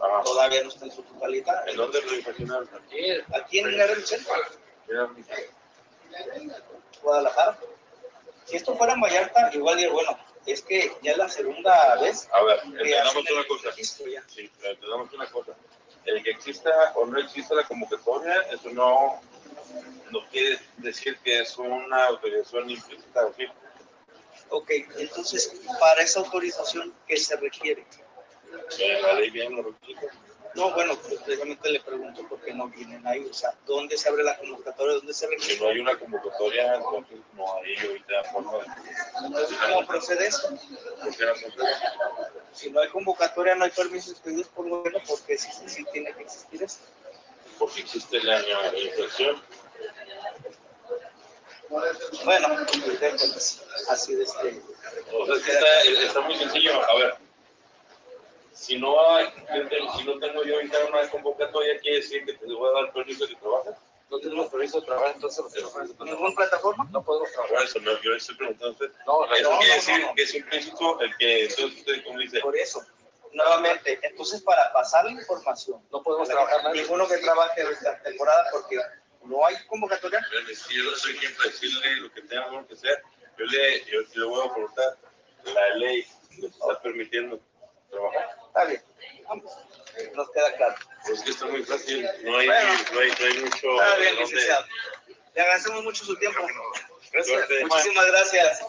Ah, 0.00 0.22
Todavía 0.24 0.62
no 0.62 0.68
está 0.68 0.86
en 0.86 0.92
su 0.92 1.02
totalidad. 1.02 1.68
¿En 1.68 1.76
dónde 1.76 2.00
lo 2.02 2.14
imaginaron? 2.14 2.68
Aquí 3.34 3.58
en 3.58 3.66
el 3.80 4.06
centro, 4.06 4.32
Guadalajara. 7.02 7.58
Si 8.44 8.56
esto 8.56 8.76
fuera 8.76 8.94
en 8.94 9.00
Vallarta, 9.00 9.50
igual 9.52 9.76
diría, 9.76 9.92
bueno, 9.92 10.18
es 10.46 10.62
que 10.62 10.92
ya 11.02 11.12
es 11.12 11.18
la 11.18 11.28
segunda 11.28 11.96
vez 12.00 12.28
A 12.32 12.42
ver, 12.42 12.60
entendamos 12.64 13.16
una 13.16 13.46
cosa. 13.46 13.72
Sí, 13.72 14.50
entendamos 14.62 15.12
una 15.12 15.26
cosa. 15.30 15.52
El 16.04 16.22
que 16.22 16.30
exista 16.30 16.70
o 16.96 17.06
no 17.06 17.18
exista 17.18 17.54
la 17.54 17.62
convocatoria, 17.64 18.42
eso 18.50 18.70
no, 18.70 19.20
no 20.10 20.28
quiere 20.30 20.58
decir 20.78 21.16
que 21.18 21.40
es 21.40 21.56
una 21.58 22.06
autorización 22.06 22.70
implícita. 22.70 23.32
¿sí? 23.36 23.46
Ok, 24.48 24.70
entonces, 24.98 25.60
para 25.78 26.02
esa 26.02 26.20
autorización, 26.20 26.92
¿qué 27.06 27.16
se 27.16 27.36
requiere? 27.36 27.86
La 29.02 29.14
ley 29.14 29.30
bien 29.30 29.54
lo 29.54 29.62
requiere. 29.62 30.08
No, 30.54 30.70
bueno, 30.72 30.96
pues 30.96 31.14
precisamente 31.22 31.70
le 31.70 31.80
pregunto 31.80 32.28
por 32.28 32.40
qué 32.42 32.52
no 32.52 32.68
vienen 32.68 33.06
ahí. 33.06 33.26
O 33.30 33.32
sea, 33.32 33.54
¿dónde 33.66 33.96
se 33.96 34.08
abre 34.08 34.22
la 34.22 34.36
convocatoria? 34.38 34.94
¿Dónde 34.96 35.14
se 35.14 35.26
Si 35.26 35.32
requiere? 35.34 35.60
no 35.60 35.68
hay 35.68 35.78
una 35.80 35.98
convocatoria, 35.98 36.74
entonces 36.74 37.18
no 37.34 37.54
hay 37.56 37.76
ahorita 37.86 38.24
forma 38.32 38.52
de. 38.58 38.64
Entonces, 39.26 39.58
¿cómo 39.58 39.86
procede 39.86 40.26
esto? 40.26 40.48
¿Por 40.50 41.16
qué 41.16 41.24
no 41.26 41.34
se 41.36 41.50
puede? 41.52 41.72
Si 42.52 42.70
no 42.70 42.80
hay 42.80 42.88
convocatoria, 42.90 43.54
no 43.54 43.64
hay 43.64 43.70
permisos 43.70 44.20
pedidos 44.20 44.48
por 44.48 44.68
gobierno, 44.68 45.00
porque 45.08 45.38
sí, 45.38 45.48
sí, 45.52 45.68
sí 45.68 45.84
tiene 45.92 46.12
que 46.14 46.22
existir 46.22 46.62
esto. 46.62 46.84
porque 47.58 47.80
existe 47.80 48.22
la 48.22 48.40
inflación. 48.76 49.42
Bueno, 52.24 52.48
así 53.88 54.14
de 54.14 54.24
este. 54.24 54.62
O 55.14 55.26
sea, 55.26 55.34
es 55.36 55.42
que 55.42 55.52
está, 55.52 55.80
está 56.04 56.20
muy 56.20 56.36
sencillo. 56.36 56.82
A 56.90 56.94
ver, 56.96 57.14
si 58.52 58.78
no, 58.78 59.14
hay, 59.14 59.26
si 59.96 60.04
no 60.04 60.18
tengo 60.18 60.44
yo 60.44 60.54
ahorita 60.56 60.84
una 60.86 61.08
convocatoria, 61.10 61.78
quiere 61.80 61.96
decir 61.98 62.24
que 62.24 62.34
te 62.34 62.46
voy 62.46 62.68
a 62.68 62.82
dar 62.82 62.92
permiso 62.92 63.26
de 63.26 63.34
trabajar. 63.36 63.76
No 64.10 64.18
tenemos 64.18 64.48
permiso 64.50 64.78
de 64.80 64.86
trabajar, 64.86 65.12
entonces 65.14 65.42
¿Con 65.96 66.06
ninguna 66.06 66.34
plataforma? 66.34 66.86
no 66.92 67.02
podemos 67.02 67.32
trabajar. 67.32 67.56
Por 67.56 67.64
eso, 67.64 67.80
no, 67.80 68.02
yo 68.02 68.14
estoy 68.14 68.34
preguntando. 68.36 68.76
No, 69.06 69.24
Eso 69.34 69.50
no, 69.50 69.58
quiere 69.58 69.68
no, 69.68 69.74
decir 69.76 70.00
no. 70.06 70.14
que 70.14 70.22
es 70.22 70.34
implícito 70.34 71.00
el 71.00 71.16
que 71.16 71.42
entonces 71.44 71.78
usted, 71.78 72.04
como 72.04 72.18
dice, 72.18 72.40
Por 72.40 72.54
eso, 72.56 72.84
nuevamente, 73.32 73.98
entonces 74.02 74.42
para 74.42 74.70
pasar 74.74 75.06
la 75.06 75.12
información, 75.12 75.82
No 75.90 76.02
podemos 76.02 76.28
trabajar 76.28 76.62
nadie. 76.62 76.82
ninguno 76.82 77.08
que 77.08 77.16
trabaje 77.18 77.62
esta 77.62 78.02
temporada 78.02 78.44
porque 78.52 78.76
no 79.24 79.46
hay 79.46 79.56
convocatoria. 79.66 80.20
si 80.54 80.76
yo 80.76 80.84
no 80.90 80.96
soy 80.96 81.16
quien 81.16 81.34
para 81.34 81.48
decirle 81.48 81.96
lo 81.96 82.12
que 82.12 82.20
tenga 82.22 82.66
que 82.66 82.74
hacer, 82.74 83.02
yo 83.38 83.44
le, 83.46 83.84
yo, 83.86 84.00
le 84.14 84.24
voy 84.26 84.46
a 84.46 84.52
preguntar, 84.52 84.98
la 85.44 85.74
ley 85.76 86.06
nos 86.38 86.50
está 86.52 86.82
permitiendo 86.82 87.40
trabajar. 87.92 88.28
Está 88.48 88.64
bien, 88.64 88.82
vamos, 89.28 89.52
nos 90.16 90.30
queda 90.30 90.56
claro. 90.56 90.74
Pues 91.06 91.22
que 91.22 91.30
está 91.30 91.46
muy 91.46 91.62
fácil, 91.62 92.02
no 92.24 92.36
hay, 92.38 92.46
Bueno. 92.46 92.70
no 92.94 93.00
hay, 93.00 93.08
no 93.10 93.26
hay 93.26 93.44
mucho 93.44 93.72
Está 93.74 93.96
bien, 93.96 94.14
dónde- 94.16 94.20
licenciado. 94.24 94.64
Le 95.34 95.40
agradecemos 95.40 95.84
mucho 95.84 96.04
su 96.04 96.16
tiempo. 96.18 96.40
Suerte. 97.24 97.64
Muchísimas 97.66 98.06
gracias. 98.06 98.60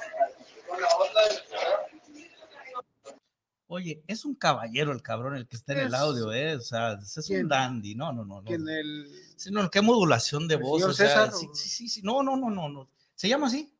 Oye, 3.67 4.03
es 4.07 4.23
un 4.25 4.35
caballero 4.35 4.91
el 4.91 5.01
cabrón 5.01 5.35
el 5.35 5.47
que 5.47 5.55
está 5.55 5.73
en 5.73 5.79
el 5.79 5.95
audio, 5.95 6.31
¿eh? 6.31 6.55
O 6.55 6.61
sea, 6.61 6.93
es 7.01 7.17
un 7.17 7.23
¿Quién? 7.23 7.47
dandy. 7.47 7.95
No, 7.95 8.13
no, 8.13 8.23
no. 8.23 8.41
no. 8.41 8.47
¿Quién 8.47 8.67
el, 8.69 9.09
Sí, 9.35 9.49
no, 9.51 9.69
qué 9.71 9.81
modulación 9.81 10.47
de 10.47 10.55
¿El 10.55 10.61
voz. 10.61 10.79
señor 10.81 10.91
o 10.91 10.93
sea, 10.93 11.07
César 11.07 11.31
sí, 11.33 11.47
o- 11.49 11.55
sí, 11.55 11.69
sí, 11.69 11.89
sí. 11.89 12.01
No, 12.03 12.21
no, 12.21 12.35
no, 12.37 12.49
no, 12.51 12.69
no. 12.69 12.89
¿Se 13.15 13.27
llama 13.27 13.47
así? 13.47 13.73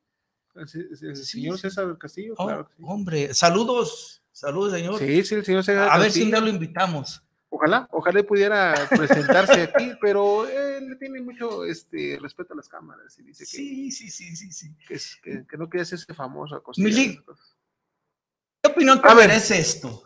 el, 0.55 0.61
el- 0.73 1.09
el 1.09 1.15
Sí, 1.17 1.25
señor 1.25 1.57
sí. 1.57 1.61
César 1.63 1.87
del 1.87 1.97
Castillo? 1.97 2.33
Oh, 2.37 2.45
claro 2.47 2.67
que 2.67 2.73
sí. 2.75 2.83
Hombre, 2.87 3.33
saludos. 3.35 4.22
Saludos, 4.33 4.73
señor. 4.73 4.97
Sí, 4.99 5.23
sí, 5.23 5.35
el 5.35 5.45
señor 5.45 5.63
César 5.63 5.89
A 5.89 5.97
ver 5.99 6.11
si 6.11 6.23
un 6.23 6.31
día 6.31 6.41
lo 6.41 6.49
invitamos. 6.49 7.23
Ojalá, 7.49 7.87
ojalá 7.91 8.23
pudiera 8.23 8.73
presentarse 8.89 9.61
aquí, 9.61 9.91
pero 10.01 10.47
él 10.47 10.89
le 10.89 10.95
tiene 10.95 11.21
mucho 11.21 11.63
este, 11.65 12.17
respeto 12.19 12.53
a 12.53 12.57
las 12.57 12.67
cámaras 12.67 13.17
y 13.19 13.23
dice 13.23 13.43
que, 13.43 13.45
Sí, 13.45 13.91
sí, 13.91 14.09
sí, 14.09 14.35
sí, 14.35 14.51
sí. 14.51 14.75
que, 14.87 14.95
es- 14.95 15.17
que- 15.21 15.45
que 15.47 15.57
no 15.57 15.69
quiere 15.69 15.83
hacerse 15.83 16.11
famoso. 16.15 16.55
a 16.55 16.63
Mili. 16.77 17.19
¿Qué 18.63 18.71
opinión 18.71 18.99
te 18.99 19.07
A 19.07 19.13
ver. 19.13 19.27
merece 19.27 19.59
esto? 19.59 20.03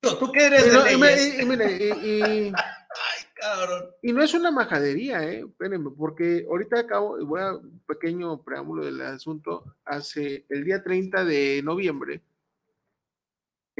Tú 0.00 0.32
que 0.32 0.46
eres 0.46 0.66
Y 0.66 0.70
de 0.70 0.92
y 0.92 1.42
y- 1.42 1.44
mire, 1.44 1.72
y- 1.76 2.46
y- 2.48 2.52
Cabrón. 3.34 3.90
Y 4.02 4.12
no 4.12 4.22
es 4.22 4.32
una 4.34 4.50
majadería, 4.50 5.22
¿eh? 5.22 5.44
Espérenme, 5.46 5.90
porque 5.96 6.44
ahorita 6.48 6.80
acabo, 6.80 7.24
voy 7.26 7.40
a 7.42 7.52
un 7.54 7.78
pequeño 7.86 8.42
preámbulo 8.42 8.84
del 8.84 9.00
asunto. 9.02 9.76
Hace 9.84 10.44
el 10.48 10.64
día 10.64 10.82
30 10.82 11.24
de 11.24 11.60
noviembre, 11.62 12.22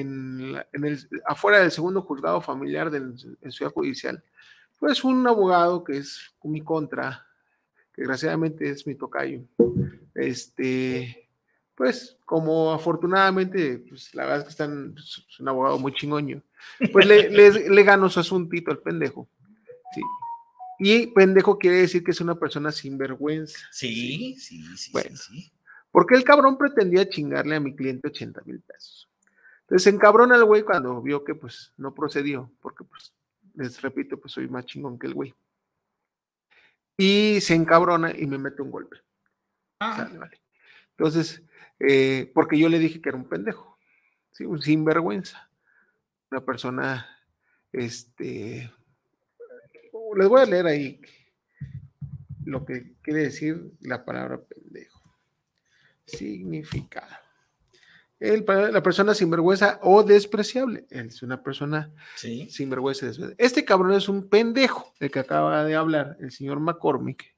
en, 0.00 0.52
la- 0.52 0.66
en 0.72 0.84
el, 0.84 0.98
afuera 1.26 1.60
del 1.60 1.70
segundo 1.70 2.02
juzgado 2.02 2.40
familiar 2.40 2.90
del, 2.90 3.14
en 3.42 3.52
Ciudad 3.52 3.72
Judicial, 3.72 4.22
pues 4.78 5.02
un 5.04 5.26
abogado 5.26 5.82
que 5.84 5.98
es 5.98 6.20
mi 6.44 6.60
contra, 6.62 7.26
que 7.92 8.02
desgraciadamente 8.02 8.70
es 8.70 8.86
mi 8.86 8.94
tocayo, 8.94 9.42
este, 10.14 11.28
pues 11.74 12.16
como 12.24 12.72
afortunadamente, 12.72 13.78
pues 13.88 14.14
la 14.14 14.24
verdad 14.24 14.38
es 14.38 14.44
que 14.44 14.50
están, 14.50 14.94
es 14.98 15.40
un 15.40 15.48
abogado 15.48 15.78
muy 15.78 15.92
chingoño, 15.94 16.42
pues 16.92 17.06
le, 17.06 17.30
le, 17.30 17.70
le 17.70 17.82
ganó 17.82 18.08
su 18.08 18.20
asuntito 18.20 18.70
al 18.70 18.78
pendejo. 18.80 19.28
Sí. 19.94 20.00
Y 20.80 21.06
pendejo 21.08 21.58
quiere 21.58 21.78
decir 21.78 22.04
que 22.04 22.10
es 22.12 22.20
una 22.20 22.36
persona 22.38 22.70
sin 22.70 22.98
vergüenza. 22.98 23.58
Sí, 23.72 24.36
sí, 24.38 24.62
sí, 24.76 24.92
Bueno. 24.92 25.16
sí, 25.16 25.42
sí. 25.42 25.52
Porque 25.90 26.14
el 26.14 26.22
cabrón 26.22 26.58
pretendía 26.58 27.08
chingarle 27.08 27.56
a 27.56 27.60
mi 27.60 27.74
cliente 27.74 28.08
80 28.08 28.42
mil 28.44 28.60
pesos. 28.60 29.07
Entonces 29.68 29.82
se 29.84 29.90
encabrona 29.90 30.36
el 30.36 30.44
güey 30.46 30.62
cuando 30.62 31.02
vio 31.02 31.24
que 31.24 31.34
pues 31.34 31.74
no 31.76 31.92
procedió, 31.94 32.50
porque 32.62 32.84
pues 32.84 33.12
les 33.52 33.82
repito, 33.82 34.18
pues 34.18 34.32
soy 34.32 34.48
más 34.48 34.64
chingón 34.64 34.98
que 34.98 35.08
el 35.08 35.12
güey. 35.12 35.34
Y 36.96 37.42
se 37.42 37.54
encabrona 37.54 38.10
y 38.16 38.26
me 38.26 38.38
mete 38.38 38.62
un 38.62 38.70
golpe. 38.70 38.96
Ah, 39.78 39.94
Sale, 39.94 40.16
vale. 40.16 40.40
Entonces, 40.96 41.42
eh, 41.80 42.30
porque 42.32 42.58
yo 42.58 42.70
le 42.70 42.78
dije 42.78 43.02
que 43.02 43.10
era 43.10 43.18
un 43.18 43.28
pendejo, 43.28 43.78
¿sí? 44.32 44.46
un 44.46 44.62
sinvergüenza. 44.62 45.50
Una 46.30 46.42
persona, 46.42 47.06
este, 47.70 48.72
les 50.16 50.28
voy 50.28 50.40
a 50.40 50.46
leer 50.46 50.66
ahí 50.66 51.02
lo 52.46 52.64
que 52.64 52.94
quiere 53.02 53.24
decir 53.24 53.72
la 53.80 54.02
palabra 54.06 54.40
pendejo. 54.40 55.02
Significado. 56.06 57.27
El, 58.20 58.44
la 58.72 58.82
persona 58.82 59.14
sinvergüenza 59.14 59.78
o 59.82 60.02
despreciable. 60.02 60.86
Es 60.90 61.22
una 61.22 61.42
persona 61.42 61.92
sí. 62.16 62.48
sinvergüenza. 62.50 63.04
y 63.04 63.08
despreciable. 63.08 63.36
Este 63.38 63.64
cabrón 63.64 63.92
es 63.92 64.08
un 64.08 64.28
pendejo, 64.28 64.92
el 64.98 65.10
que 65.10 65.20
acaba 65.20 65.64
de 65.64 65.76
hablar, 65.76 66.16
el 66.20 66.32
señor 66.32 66.58
McCormick. 66.58 67.36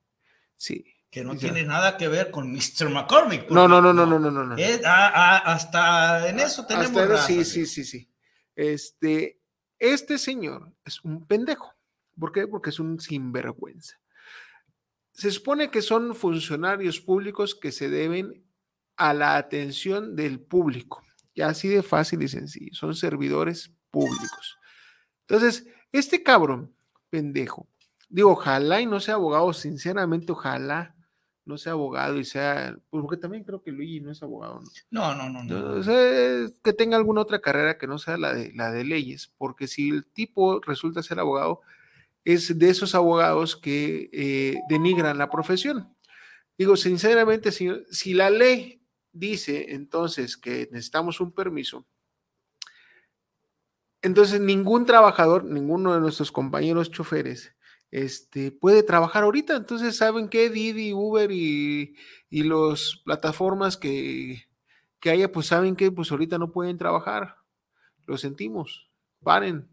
Sí. 0.57 0.85
Que 1.11 1.25
no 1.25 1.37
tiene 1.37 1.65
nada 1.65 1.97
que 1.97 2.07
ver 2.07 2.31
con 2.31 2.53
Mr. 2.53 2.89
McCormick. 2.89 3.51
No, 3.51 3.67
no, 3.67 3.81
no, 3.81 3.93
no, 3.93 4.07
no, 4.07 4.19
no, 4.19 4.31
no. 4.31 4.45
no. 4.45 4.57
Es- 4.57 4.81
ah, 4.85 5.11
ah, 5.13 5.53
hasta 5.53 6.29
en 6.29 6.39
eso 6.39 6.65
tenemos. 6.67 6.89
Hasta 6.89 7.07
raza, 7.07 7.27
sí, 7.27 7.45
sí, 7.45 7.67
sí, 7.67 7.85
sí. 7.85 8.09
Este, 8.55 9.41
este 9.79 10.19
señor 10.19 10.73
es 10.85 11.03
un 11.03 11.27
pendejo. 11.27 11.75
¿Por 12.19 12.33
qué? 12.33 12.47
Porque 12.47 12.71
es 12.71 12.79
un 12.79 13.01
sinvergüenza. 13.01 13.99
Se 15.13 15.31
supone 15.31 15.71
que 15.71 15.83
son 15.83 16.15
funcionarios 16.15 17.01
públicos 17.01 17.55
que 17.55 17.73
se 17.73 17.91
deben 17.91 18.45
a 19.01 19.15
la 19.15 19.37
atención 19.37 20.15
del 20.15 20.41
público. 20.41 21.03
Ya 21.35 21.49
así 21.49 21.69
de 21.69 21.83
fácil 21.83 22.23
y 22.23 22.29
sencillo. 22.29 22.75
Son 22.75 22.95
servidores 22.95 23.73
públicos. 23.91 24.59
Entonces, 25.27 25.67
este 25.91 26.23
cabrón, 26.23 26.75
pendejo, 27.09 27.67
digo, 28.11 28.33
ojalá 28.33 28.83
y 28.83 28.87
no 28.87 29.01
sea 29.01 29.15
abogado, 29.15 29.55
sinceramente, 29.55 30.33
ojalá 30.33 30.95
no 31.47 31.57
sea 31.57 31.73
abogado 31.73 32.19
y 32.19 32.25
sea, 32.25 32.77
porque 32.91 33.17
también 33.17 33.43
creo 33.43 33.63
que 33.63 33.73
Luigi 33.73 34.01
no 34.01 34.13
es 34.13 34.23
abogado, 34.23 34.61
¿no? 34.61 34.71
No, 34.91 35.15
no, 35.15 35.31
no, 35.31 35.45
no. 35.45 35.61
No, 35.61 35.81
o 35.81 35.83
sea, 35.83 36.45
es 36.45 36.61
que 36.63 36.75
tenga 36.75 36.99
alguna 36.99 37.23
otra 37.23 37.41
carrera 37.41 37.79
que 37.79 37.87
no 37.87 37.97
sea 37.97 38.19
la 38.19 38.35
de, 38.35 38.53
la 38.55 38.71
de 38.71 38.85
leyes, 38.85 39.33
porque 39.39 39.67
si 39.67 39.89
el 39.89 40.05
tipo 40.05 40.61
resulta 40.61 41.03
ser 41.03 41.19
abogado, 41.21 41.63
es 42.27 42.59
de 42.59 42.69
esos 42.69 42.95
abogados 42.95 43.57
que 43.57 44.11
eh, 44.13 44.61
denigran 44.69 45.17
la 45.17 45.31
profesión. 45.31 45.89
Digo, 46.59 46.77
sinceramente, 46.77 47.51
si, 47.51 47.71
si 47.91 48.13
la 48.13 48.29
ley 48.29 48.80
dice 49.13 49.73
entonces 49.75 50.37
que 50.37 50.69
necesitamos 50.73 51.21
un 51.21 51.33
permiso, 51.33 51.87
entonces 54.03 54.41
ningún 54.41 54.87
trabajador, 54.87 55.45
ninguno 55.45 55.95
de 55.95 56.01
nuestros 56.01 56.33
compañeros 56.33 56.91
choferes, 56.91 57.55
este, 57.91 58.53
puede 58.53 58.83
trabajar 58.83 59.25
ahorita. 59.25 59.57
Entonces, 59.57 59.97
¿saben 59.97 60.29
qué? 60.29 60.49
Didi, 60.49 60.93
Uber 60.93 61.31
y, 61.33 61.97
y 62.29 62.43
las 62.45 63.01
plataformas 63.05 63.77
que, 63.77 64.45
que 65.01 65.11
haya, 65.11 65.33
pues 65.33 65.47
saben 65.47 65.77
que 65.77 65.91
pues 65.91 66.11
ahorita 66.11 66.39
no 66.39 66.53
pueden 66.53 66.79
trabajar. 66.79 67.37
Lo 68.07 68.17
sentimos. 68.17 68.91
Paren. 69.23 69.69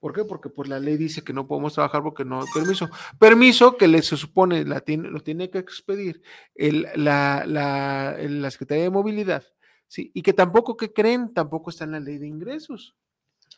¿Por 0.00 0.12
qué? 0.12 0.24
Porque 0.24 0.48
pues 0.48 0.68
la 0.68 0.78
ley 0.78 0.96
dice 0.96 1.22
que 1.24 1.32
no 1.32 1.46
podemos 1.48 1.74
trabajar 1.74 2.02
porque 2.02 2.24
no 2.24 2.40
hay 2.40 2.46
permiso. 2.54 2.88
Permiso 3.18 3.76
que 3.76 3.88
le 3.88 4.00
se 4.02 4.16
supone 4.16 4.64
la 4.64 4.80
tiene, 4.80 5.08
lo 5.10 5.20
tiene 5.20 5.50
que 5.50 5.58
expedir 5.58 6.22
el- 6.54 6.86
la, 6.94 7.44
la, 7.46 8.16
la 8.18 8.50
Secretaría 8.50 8.84
de 8.84 8.90
Movilidad. 8.90 9.44
¿sí? 9.88 10.10
Y 10.14 10.22
que 10.22 10.32
tampoco, 10.32 10.76
que 10.76 10.92
creen? 10.92 11.32
Tampoco 11.34 11.70
está 11.70 11.84
en 11.84 11.92
la 11.92 12.00
ley 12.00 12.18
de 12.18 12.26
ingresos. 12.28 12.94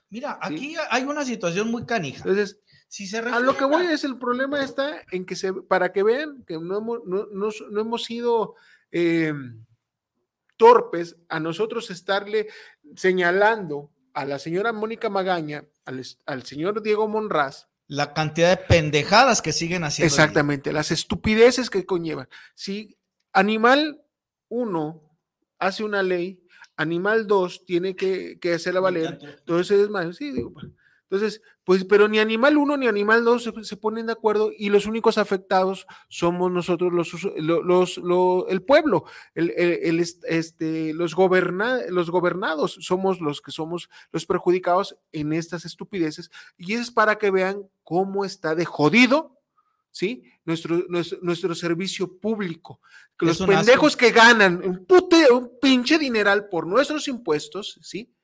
Mira, 0.09 0.39
aquí 0.41 0.75
hay 0.91 1.05
una 1.05 1.25
situación 1.25 1.71
muy 1.71 1.85
canija. 1.85 2.19
Entonces, 2.19 2.59
Si 2.89 3.07
se 3.07 3.19
a 3.19 3.39
lo 3.39 3.57
que 3.57 3.65
voy 3.65 3.87
es 3.87 4.03
el 4.05 4.19
problema 4.19 4.65
está 4.65 5.03
en 5.13 5.25
que 5.27 5.37
se, 5.37 5.53
para 5.53 5.93
que 5.93 6.03
vean 6.03 6.43
que 6.45 6.55
no 6.59 6.79
hemos, 6.79 7.01
no, 7.05 7.27
no- 7.33 7.51
no 7.71 7.81
hemos 7.81 8.03
sido 8.05 8.55
eh, 8.91 9.33
torpes 10.57 11.17
a 11.29 11.39
nosotros 11.41 11.91
estarle 11.91 12.49
señalando 12.97 13.91
a 14.21 14.27
la 14.27 14.39
señora 14.39 14.75
Mónica 14.75 15.09
Magaña, 15.09 15.65
al, 15.87 16.43
señor 16.45 16.83
Diego 16.83 17.09
Monraz, 17.09 17.69
la 17.87 18.13
cantidad 18.13 18.51
de 18.51 18.63
pendejadas 18.63 19.41
que 19.41 19.55
siguen 19.55 19.83
haciendo. 19.83 20.15
exactamente, 20.15 20.75
las 20.75 20.91
estupideces 20.91 21.71
que 21.71 21.87
conllevan. 21.87 22.29
Si 22.55 22.99
Animal 23.33 24.03
1 24.51 25.19
hace 25.59 25.85
una 25.85 26.03
ley, 26.03 26.45
Animal 26.77 27.27
2 27.27 27.65
tiene 27.65 27.97
que, 27.97 28.39
que 28.39 28.53
hacerla 28.53 28.81
valer, 28.81 29.19
entonces 29.23 29.81
es 29.81 29.89
más, 29.89 30.15
sí, 30.15 30.33
digo, 30.33 30.53
pues, 30.53 30.67
Entonces, 31.11 31.43
pues, 31.65 31.85
pero 31.85 32.07
ni 32.07 32.21
animal 32.21 32.57
1 32.57 32.77
ni 32.77 32.87
animal 32.87 33.25
2 33.25 33.43
se, 33.43 33.65
se 33.65 33.77
ponen 33.77 34.07
de 34.07 34.13
acuerdo 34.13 34.53
y 34.57 34.69
los 34.69 34.87
únicos 34.87 35.19
afectados 35.19 35.87
somos 36.09 36.53
nosotros, 36.53 36.93
los, 36.93 37.13
los, 37.37 37.99
lo- 37.99 38.47
el 38.49 38.63
pueblo, 38.63 39.05
el, 39.35 39.51
el- 39.57 39.79
el 39.83 39.99
est- 39.99 40.25
este, 40.29 40.95
los, 40.95 41.17
goberna- 41.17 41.81
los 41.89 42.11
gobernados, 42.11 42.79
somos 42.81 43.21
los 43.21 43.41
que 43.41 43.51
somos 43.51 43.89
los 44.13 44.25
perjudicados 44.25 44.97
en 45.11 45.33
estas 45.33 45.65
estupideces. 45.65 46.31
Y 46.57 46.75
es 46.75 46.93
para 46.93 47.17
que 47.19 47.33
vean 47.33 47.69
cómo 47.83 48.25
está 48.25 48.55
de 48.55 48.65
jodido, 48.65 49.37
¿sí? 49.91 50.23
Nuestro, 50.45 50.85
nuestro, 50.89 51.19
nuestro 51.23 51.55
servicio 51.57 52.19
público. 52.19 52.81
Que 53.19 53.27
los 53.27 53.41
asco. 53.41 53.53
pendejos 53.53 53.97
que 53.97 54.13
ganan 54.13 54.63
un, 54.65 54.87
pute, 54.87 55.31
un 55.33 55.59
pinche 55.61 55.99
dineral 55.99 56.49
por 56.49 56.69
nuestros 56.69 57.09
impuestos, 57.09 57.81
¿sí? 57.83 58.15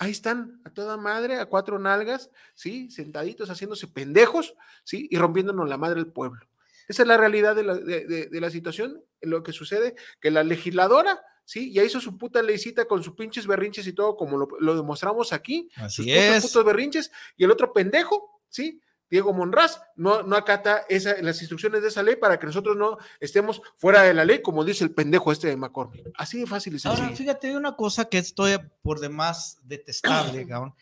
Ahí 0.00 0.10
están, 0.12 0.60
a 0.64 0.70
toda 0.70 0.96
madre, 0.96 1.36
a 1.38 1.46
cuatro 1.46 1.78
nalgas, 1.78 2.30
¿sí? 2.54 2.90
Sentaditos 2.90 3.50
haciéndose 3.50 3.86
pendejos, 3.86 4.54
¿sí? 4.82 5.06
Y 5.10 5.18
rompiéndonos 5.18 5.68
la 5.68 5.76
madre 5.76 5.96
del 6.02 6.10
pueblo. 6.10 6.40
Esa 6.88 7.02
es 7.02 7.08
la 7.08 7.16
realidad 7.18 7.54
de 7.54 7.62
la, 7.62 7.74
de- 7.74 8.06
de- 8.06 8.26
de 8.26 8.40
la 8.40 8.48
situación, 8.50 9.04
lo 9.20 9.42
que 9.42 9.52
sucede, 9.52 9.94
que 10.20 10.30
la 10.30 10.42
legisladora, 10.42 11.20
¿sí? 11.44 11.70
Ya 11.72 11.84
hizo 11.84 12.00
su 12.00 12.16
puta 12.16 12.42
leycita 12.42 12.86
con 12.86 13.02
sus 13.04 13.14
pinches 13.14 13.46
berrinches 13.46 13.86
y 13.86 13.92
todo, 13.92 14.16
como 14.16 14.38
lo, 14.38 14.48
lo 14.58 14.74
demostramos 14.74 15.32
aquí, 15.34 15.68
Así 15.76 15.96
sus 15.96 16.06
putos, 16.06 16.36
es. 16.36 16.42
putos 16.44 16.64
berrinches, 16.64 17.12
y 17.36 17.44
el 17.44 17.50
otro 17.50 17.72
pendejo, 17.72 18.40
¿sí? 18.48 18.80
Diego 19.10 19.32
Monraz 19.32 19.80
no, 19.96 20.22
no 20.22 20.36
acata 20.36 20.84
esa, 20.88 21.20
las 21.20 21.40
instrucciones 21.40 21.82
de 21.82 21.88
esa 21.88 22.02
ley 22.02 22.16
para 22.16 22.38
que 22.38 22.46
nosotros 22.46 22.76
no 22.76 22.98
estemos 23.18 23.60
fuera 23.76 24.02
de 24.02 24.14
la 24.14 24.24
ley, 24.24 24.40
como 24.40 24.64
dice 24.64 24.84
el 24.84 24.92
pendejo 24.92 25.32
este 25.32 25.48
de 25.48 25.56
McCormick. 25.56 26.08
Así 26.14 26.38
de 26.38 26.46
fácil 26.46 26.74
y 26.74 26.78
sencillo. 26.78 27.04
Ahora, 27.04 27.16
fíjate, 27.16 27.48
hay 27.48 27.56
una 27.56 27.74
cosa 27.74 28.04
que 28.04 28.18
estoy 28.18 28.56
por 28.82 29.00
demás 29.00 29.58
detestable, 29.64 30.46
cabrón. 30.48 30.74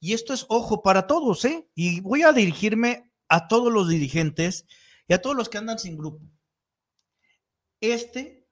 Y 0.00 0.12
esto 0.12 0.34
es 0.34 0.44
ojo 0.48 0.82
para 0.82 1.06
todos, 1.06 1.44
¿eh? 1.44 1.68
Y 1.74 2.00
voy 2.00 2.22
a 2.22 2.32
dirigirme 2.32 3.10
a 3.28 3.48
todos 3.48 3.72
los 3.72 3.88
dirigentes 3.88 4.66
y 5.08 5.14
a 5.14 5.22
todos 5.22 5.36
los 5.36 5.48
que 5.48 5.58
andan 5.58 5.78
sin 5.78 5.96
grupo. 5.96 6.20
Este 7.80 8.46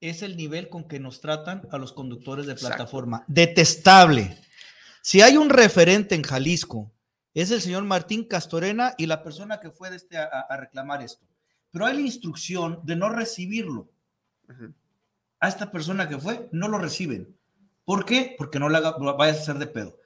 es 0.00 0.22
el 0.22 0.36
nivel 0.36 0.68
con 0.68 0.88
que 0.88 0.98
nos 0.98 1.20
tratan 1.20 1.68
a 1.70 1.78
los 1.78 1.92
conductores 1.92 2.46
de 2.46 2.52
Exacto. 2.52 2.76
plataforma. 2.76 3.24
Detestable. 3.28 4.36
Si 5.02 5.20
hay 5.20 5.36
un 5.36 5.48
referente 5.48 6.14
en 6.14 6.22
Jalisco, 6.22 6.92
es 7.34 7.50
el 7.50 7.60
señor 7.60 7.84
Martín 7.84 8.24
Castorena 8.24 8.94
y 8.98 9.06
la 9.06 9.22
persona 9.22 9.60
que 9.60 9.70
fue 9.70 9.90
de 9.90 9.96
este 9.96 10.18
a, 10.18 10.24
a 10.24 10.56
reclamar 10.56 11.02
esto. 11.02 11.26
Pero 11.70 11.86
hay 11.86 11.94
la 11.94 12.00
instrucción 12.00 12.80
de 12.82 12.96
no 12.96 13.08
recibirlo 13.08 13.88
a 15.38 15.48
esta 15.48 15.70
persona 15.70 16.08
que 16.08 16.18
fue, 16.18 16.48
no 16.52 16.68
lo 16.68 16.78
reciben. 16.78 17.36
¿Por 17.84 18.04
qué? 18.04 18.34
Porque 18.36 18.58
no 18.58 18.68
lo 18.68 19.16
vayas 19.16 19.38
a 19.38 19.42
hacer 19.42 19.58
de 19.58 19.66
pedo. 19.66 19.98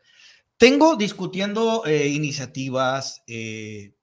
Tengo 0.59 0.97
discutiendo 0.97 1.85
eh, 1.87 2.09
iniciativas, 2.09 3.23
eh, 3.27 3.95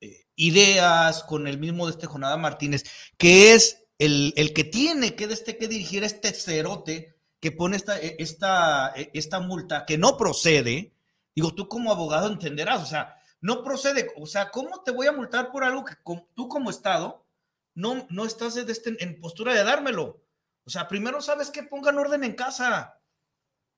eh, 0.00 0.24
ideas 0.36 1.24
con 1.24 1.46
el 1.46 1.58
mismo 1.58 1.86
de 1.86 1.92
este 1.92 2.06
Jonada 2.06 2.36
Martínez, 2.36 2.84
que 3.18 3.52
es 3.52 3.84
el, 3.98 4.32
el 4.36 4.52
que 4.54 4.64
tiene 4.64 5.14
que, 5.14 5.24
este, 5.24 5.58
que 5.58 5.68
dirigir 5.68 6.04
este 6.04 6.32
cerote 6.32 7.14
que 7.40 7.52
pone 7.52 7.76
esta, 7.76 7.98
eh, 7.98 8.16
esta, 8.18 8.92
eh, 8.96 9.10
esta 9.12 9.40
multa 9.40 9.84
que 9.86 9.98
no 9.98 10.16
procede. 10.16 10.94
Digo, 11.34 11.54
tú 11.54 11.68
como 11.68 11.90
abogado 11.92 12.28
entenderás, 12.28 12.82
o 12.82 12.86
sea, 12.86 13.16
no 13.40 13.62
procede. 13.62 14.12
O 14.16 14.26
sea, 14.26 14.50
¿cómo 14.50 14.82
te 14.82 14.90
voy 14.90 15.06
a 15.06 15.12
multar 15.12 15.50
por 15.50 15.64
algo 15.64 15.84
que 15.84 15.94
tú 16.34 16.48
como 16.48 16.70
Estado 16.70 17.24
no, 17.74 18.06
no 18.10 18.24
estás 18.24 18.56
este- 18.56 19.02
en 19.02 19.20
postura 19.20 19.54
de 19.54 19.64
dármelo? 19.64 20.22
O 20.64 20.70
sea, 20.70 20.88
primero 20.88 21.20
sabes 21.20 21.50
que 21.50 21.62
pongan 21.62 21.98
orden 21.98 22.24
en 22.24 22.34
casa. 22.34 22.99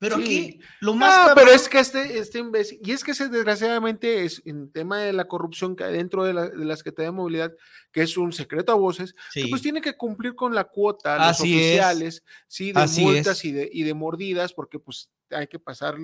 Pero 0.02 0.16
Sí. 0.16 0.22
aquí 0.22 0.60
lo 0.80 0.94
más 0.94 1.30
Ah, 1.30 1.32
pero 1.36 1.52
es 1.52 1.68
que 1.68 1.78
este, 1.78 2.18
este 2.18 2.40
imbécil, 2.40 2.80
y 2.82 2.90
es 2.90 3.04
que 3.04 3.12
ese 3.12 3.28
desgraciadamente 3.28 4.24
es 4.24 4.42
en 4.44 4.72
tema 4.72 4.98
de 4.98 5.12
la 5.12 5.28
corrupción 5.28 5.76
que 5.76 5.84
hay 5.84 5.92
dentro 5.92 6.24
de 6.24 6.34
la, 6.34 6.48
de 6.48 6.64
la 6.64 6.74
Secretaría 6.76 7.10
de 7.10 7.16
Movilidad, 7.16 7.54
que 7.92 8.02
es 8.02 8.16
un 8.16 8.32
secreto 8.32 8.72
a 8.72 8.74
voces, 8.74 9.14
que 9.32 9.46
pues 9.46 9.62
tiene 9.62 9.80
que 9.80 9.96
cumplir 9.96 10.34
con 10.34 10.56
la 10.56 10.64
cuota, 10.64 11.16
los 11.18 11.26
Así 11.28 11.52
es. 11.54 11.58
oficiales, 11.60 12.24
sí, 12.48 12.72
de 12.72 12.80
Así 12.80 13.02
multas 13.02 13.38
es. 13.38 13.44
y 13.44 13.52
de, 13.52 13.70
y 13.72 13.84
de 13.84 13.94
mordidas, 13.94 14.52
porque 14.52 14.80
pues 14.80 15.08
hay 15.30 15.46
que 15.46 15.60
pasar 15.60 15.96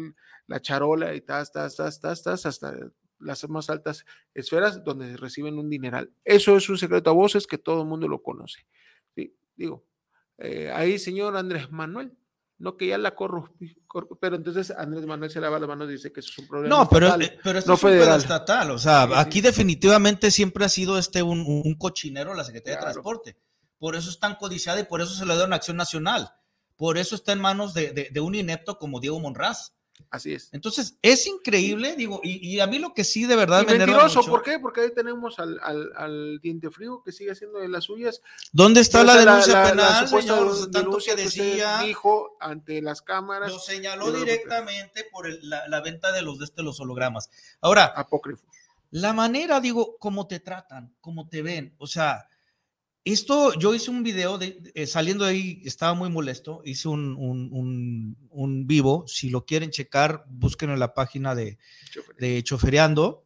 la 0.46 0.60
charola 0.62 1.12
y 1.16 1.20
tas, 1.20 1.50
tas, 1.50 1.74
tas, 1.74 2.00
tas, 2.00 2.22
tas, 2.22 2.46
hasta 2.46 2.74
las 3.18 3.48
más 3.48 3.68
altas 3.68 4.04
esferas 4.32 4.84
donde 4.84 5.16
reciben 5.16 5.58
un 5.58 5.68
dineral. 5.68 6.12
Eso 6.24 6.56
es 6.56 6.68
un 6.68 6.78
secreto 6.78 7.10
a 7.10 7.14
voces 7.14 7.48
que 7.48 7.58
todo 7.58 7.82
el 7.82 7.88
mundo 7.88 8.06
lo 8.06 8.22
conoce. 8.22 8.64
Sí, 9.16 9.34
digo, 9.56 9.84
eh, 10.38 10.70
ahí, 10.72 11.00
señor 11.00 11.36
Andrés 11.36 11.68
Manuel, 11.72 12.12
no 12.58 12.76
que 12.76 12.88
ya 12.88 12.98
la 12.98 13.14
corro, 13.14 13.52
cor- 13.86 14.08
pero 14.20 14.36
entonces 14.36 14.70
Andrés 14.70 15.06
Manuel 15.06 15.30
se 15.30 15.40
lava 15.40 15.58
las 15.58 15.68
manos 15.68 15.88
y 15.88 15.92
dice 15.92 16.12
que 16.12 16.20
eso 16.20 16.30
es 16.32 16.38
un 16.38 16.48
problema. 16.48 16.76
No, 16.76 16.88
pero, 16.88 17.06
estatal, 17.06 17.40
pero 17.42 17.58
esto 17.58 17.70
no 17.70 17.74
es 17.76 17.82
un 17.84 17.90
federal. 17.90 18.20
estatal. 18.20 18.70
O 18.72 18.78
sea, 18.78 19.08
aquí 19.20 19.40
definitivamente 19.40 20.30
siempre 20.30 20.64
ha 20.64 20.68
sido 20.68 20.98
este 20.98 21.22
un, 21.22 21.40
un- 21.40 21.62
un 21.64 21.74
cochinero 21.74 22.34
la 22.34 22.44
Secretaría 22.44 22.78
Claro. 22.78 22.88
de 22.88 22.92
Transporte. 22.94 23.36
Por 23.78 23.94
eso 23.94 24.10
es 24.10 24.18
tan 24.18 24.34
codiciada 24.34 24.80
y 24.80 24.84
por 24.84 25.00
eso 25.00 25.14
se 25.14 25.24
le 25.24 25.36
da 25.36 25.44
una 25.46 25.56
acción 25.56 25.76
nacional. 25.76 26.32
Por 26.76 26.98
eso 26.98 27.14
está 27.14 27.32
en 27.32 27.40
manos 27.40 27.74
de, 27.74 27.92
de- 27.92 28.08
de 28.10 28.20
un 28.20 28.34
inepto 28.34 28.78
como 28.78 28.98
Diego 29.00 29.20
Monraz. 29.20 29.74
Así 30.10 30.32
es. 30.32 30.48
Entonces, 30.52 30.96
es 31.02 31.26
increíble, 31.26 31.94
digo, 31.96 32.20
y, 32.22 32.46
y 32.54 32.60
a 32.60 32.66
mí 32.66 32.78
lo 32.78 32.94
que 32.94 33.04
sí 33.04 33.26
de 33.26 33.36
verdad 33.36 33.62
Y 33.62 33.66
me 33.66 33.78
mentiroso, 33.78 34.20
mucho- 34.20 34.30
¿por 34.30 34.42
qué? 34.42 34.58
Porque 34.58 34.80
ahí 34.82 34.94
tenemos 34.94 35.38
al, 35.38 35.58
al, 35.62 35.92
al 35.96 36.38
diente 36.40 36.70
frío 36.70 37.02
que 37.04 37.12
sigue 37.12 37.32
haciendo 37.32 37.58
de 37.58 37.68
las 37.68 37.84
suyas. 37.84 38.22
¿Dónde 38.52 38.80
está 38.80 39.04
la 39.04 39.16
denuncia 39.16 39.52
la- 39.52 39.62
la 39.64 39.70
penal, 39.70 40.04
supuesta 40.08 40.36
señor? 40.38 40.70
Tanto 40.70 40.98
que 40.98 41.14
decía, 41.16 41.78
dijo 41.80 42.36
ante 42.40 42.80
las 42.80 43.02
cámaras. 43.02 43.50
lo 43.52 43.58
señaló 43.58 44.10
directamente 44.12 45.04
por 45.12 45.26
el- 45.26 45.40
la, 45.48 45.68
la 45.68 45.80
venta 45.80 46.12
de 46.12 46.22
los 46.22 46.38
de 46.38 46.46
este, 46.46 46.62
los 46.62 46.80
hologramas. 46.80 47.28
Ahora, 47.60 47.84
Apócrifo. 47.86 48.46
la 48.90 49.12
manera, 49.12 49.60
digo, 49.60 49.96
cómo 49.98 50.26
te 50.26 50.40
tratan, 50.40 50.94
cómo 51.00 51.28
te 51.28 51.42
ven, 51.42 51.74
o 51.78 51.86
sea, 51.86 52.28
esto, 53.04 53.54
yo 53.58 53.74
hice 53.74 53.90
un 53.90 54.02
video 54.02 54.36
de, 54.38 54.60
eh, 54.74 54.86
saliendo 54.86 55.24
de 55.24 55.30
ahí, 55.30 55.62
estaba 55.64 55.94
muy 55.94 56.10
molesto, 56.10 56.60
hice 56.64 56.88
un, 56.88 57.16
un, 57.16 57.48
un- 57.52 58.16
un 58.30 58.66
vivo, 58.66 59.04
si 59.08 59.30
lo 59.30 59.44
quieren 59.46 59.70
checar, 59.70 60.24
busquen 60.28 60.70
en 60.70 60.78
la 60.78 60.92
página 60.94 61.34
de, 61.34 61.58
de 62.18 62.42
Chofereando, 62.42 63.24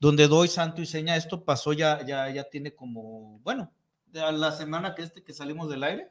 donde 0.00 0.26
doy 0.28 0.48
santo 0.48 0.82
y 0.82 0.86
seña, 0.86 1.16
esto 1.16 1.44
pasó 1.44 1.72
ya, 1.72 2.04
ya, 2.04 2.28
ya 2.30 2.44
tiene 2.44 2.74
como, 2.74 3.38
bueno, 3.40 3.72
de 4.06 4.20
la 4.32 4.50
semana 4.50 4.94
que 4.94 5.02
este 5.02 5.22
que 5.22 5.32
salimos 5.32 5.68
del 5.70 5.84
aire, 5.84 6.08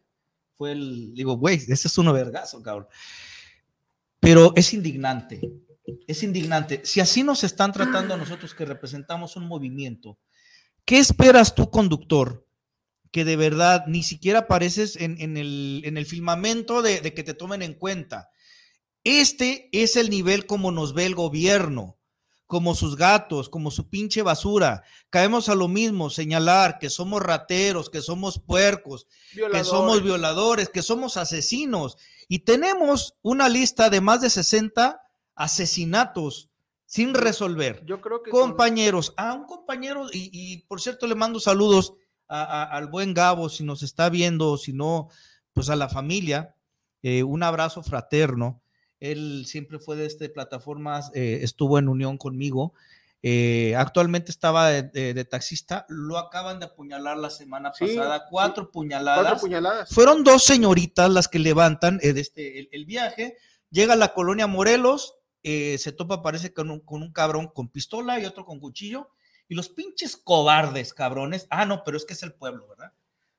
fue 0.56 0.72
el, 0.74 1.14
digo, 1.14 1.36
güey, 1.38 1.56
ese 1.58 1.88
es 1.88 1.98
uno 1.98 2.14
vergazo, 2.14 2.62
cabrón. 2.62 2.88
Pero 4.20 4.54
es 4.56 4.74
indignante, 4.74 5.42
es 6.08 6.24
indignante. 6.24 6.82
Si 6.84 7.00
así 7.00 7.24
nos 7.24 7.44
están 7.44 7.72
tratando 7.72 8.14
a 8.14 8.18
nosotros 8.18 8.54
que 8.54 8.66
representamos 8.66 9.36
un 9.36 9.48
movimiento, 9.48 10.18
¿qué 10.86 11.00
esperas 11.00 11.56
tú, 11.56 11.70
conductor? 11.70 12.46
Que 13.12 13.26
de 13.26 13.36
verdad 13.36 13.86
ni 13.88 14.04
siquiera 14.04 14.40
apareces 14.40 14.96
en, 14.96 15.20
en 15.20 15.38
el, 15.38 15.82
en 15.86 15.98
el 15.98 16.06
firmamento 16.06 16.82
de, 16.82 17.02
de 17.02 17.14
que 17.14 17.24
te 17.24 17.34
tomen 17.34 17.62
en 17.62 17.74
cuenta. 17.74 18.30
Este 19.04 19.70
es 19.72 19.96
el 19.96 20.10
nivel 20.10 20.46
como 20.46 20.72
nos 20.72 20.94
ve 20.94 21.06
el 21.06 21.16
gobierno, 21.16 21.98
como 22.46 22.76
sus 22.76 22.96
gatos, 22.98 23.50
como 23.50 23.72
su 23.72 23.90
pinche 23.90 24.22
basura. 24.22 24.84
Caemos 25.10 25.50
a 25.50 25.56
lo 25.56 25.68
mismo, 25.68 26.10
señalar 26.10 26.78
que 26.80 26.90
somos 26.90 27.22
rateros, 27.24 27.90
que 27.90 28.02
somos 28.02 28.40
puercos, 28.40 29.08
que 29.34 29.64
somos 29.64 30.04
Violadores. 30.04 30.70
que 30.70 30.82
somos 30.82 31.16
asesinos. 31.18 31.98
Y 32.28 32.40
tenemos 32.40 33.16
una 33.22 33.50
lista 33.50 33.90
de 33.90 34.02
más 34.02 34.22
de 34.22 34.30
60 34.30 35.02
asesinatos 35.36 36.50
sin 36.86 37.14
resolver. 37.14 37.84
Yo 37.86 38.02
creo 38.02 38.22
que. 38.22 38.32
con- 38.32 38.50
Compañeros, 38.50 39.14
a 39.18 39.34
un 39.34 39.46
compañero, 39.46 40.08
y, 40.12 40.30
y 40.34 40.58
por 40.68 40.82
cierto 40.82 41.08
le 41.08 41.16
mando 41.16 41.40
saludos 41.40 41.94
a- 42.30 42.44
a- 42.44 42.78
al 42.78 42.88
buen 42.88 43.14
Gabo, 43.14 43.50
si 43.50 43.64
nos 43.64 43.84
está 43.84 44.10
viendo, 44.10 44.58
si 44.58 44.72
no, 44.72 45.10
pues 45.54 45.70
a 45.70 45.76
la 45.76 45.90
familia, 45.90 46.56
eh, 47.04 47.24
un 47.24 47.44
abrazo 47.44 47.84
fraterno. 47.84 48.62
Él 49.00 49.46
siempre 49.48 49.80
fue 49.80 49.96
de 49.96 50.06
este 50.06 50.30
plataformas, 50.30 51.12
eh, 51.16 51.40
estuvo 51.44 51.78
en 51.80 51.90
unión 51.90 52.18
conmigo. 52.18 52.74
eh, 53.22 53.76
actualmente 53.76 54.32
estaba 54.32 54.70
de, 54.70 54.84
de- 54.84 55.14
de 55.14 55.26
taxista, 55.26 55.86
lo 55.90 56.18
acaban 56.18 56.58
de 56.60 56.68
apuñalar 56.68 57.18
la 57.18 57.30
semana 57.30 57.74
Sí, 57.78 57.86
pasada, 57.98 58.26
cuatro 58.30 58.64
sí, 58.64 58.70
puñaladas. 58.72 59.22
Cuatro 59.24 59.40
puñaladas. 59.42 59.90
Fueron 59.94 60.24
dos 60.24 60.42
señoritas 60.46 61.10
las 61.10 61.28
que 61.28 61.38
levantan 61.38 62.00
eh, 62.02 62.14
de 62.14 62.22
este, 62.22 62.60
el, 62.60 62.70
el 62.72 62.86
viaje. 62.86 63.36
Llega 63.72 63.92
a 63.92 63.98
la 63.98 64.14
colonia 64.14 64.48
Morelos, 64.48 65.16
eh, 65.44 65.78
se 65.80 65.92
topa, 65.92 66.22
parece, 66.22 66.54
con 66.54 66.72
un, 66.72 66.80
con 66.80 67.02
un 67.02 67.12
cabrón 67.12 67.48
con 67.54 67.68
pistola 67.68 68.18
y 68.22 68.26
otro 68.26 68.46
con 68.46 68.62
cuchillo. 68.62 69.10
Y 69.50 69.56
los 69.56 69.68
pinches 69.68 70.16
cobardes, 70.16 70.94
cabrones. 70.94 71.48
Ah, 71.50 71.66
no, 71.66 71.84
pero 71.84 71.98
es 71.98 72.06
que 72.06 72.14
es 72.14 72.24
el 72.24 72.34
pueblo, 72.34 72.68
¿verdad? 72.70 72.94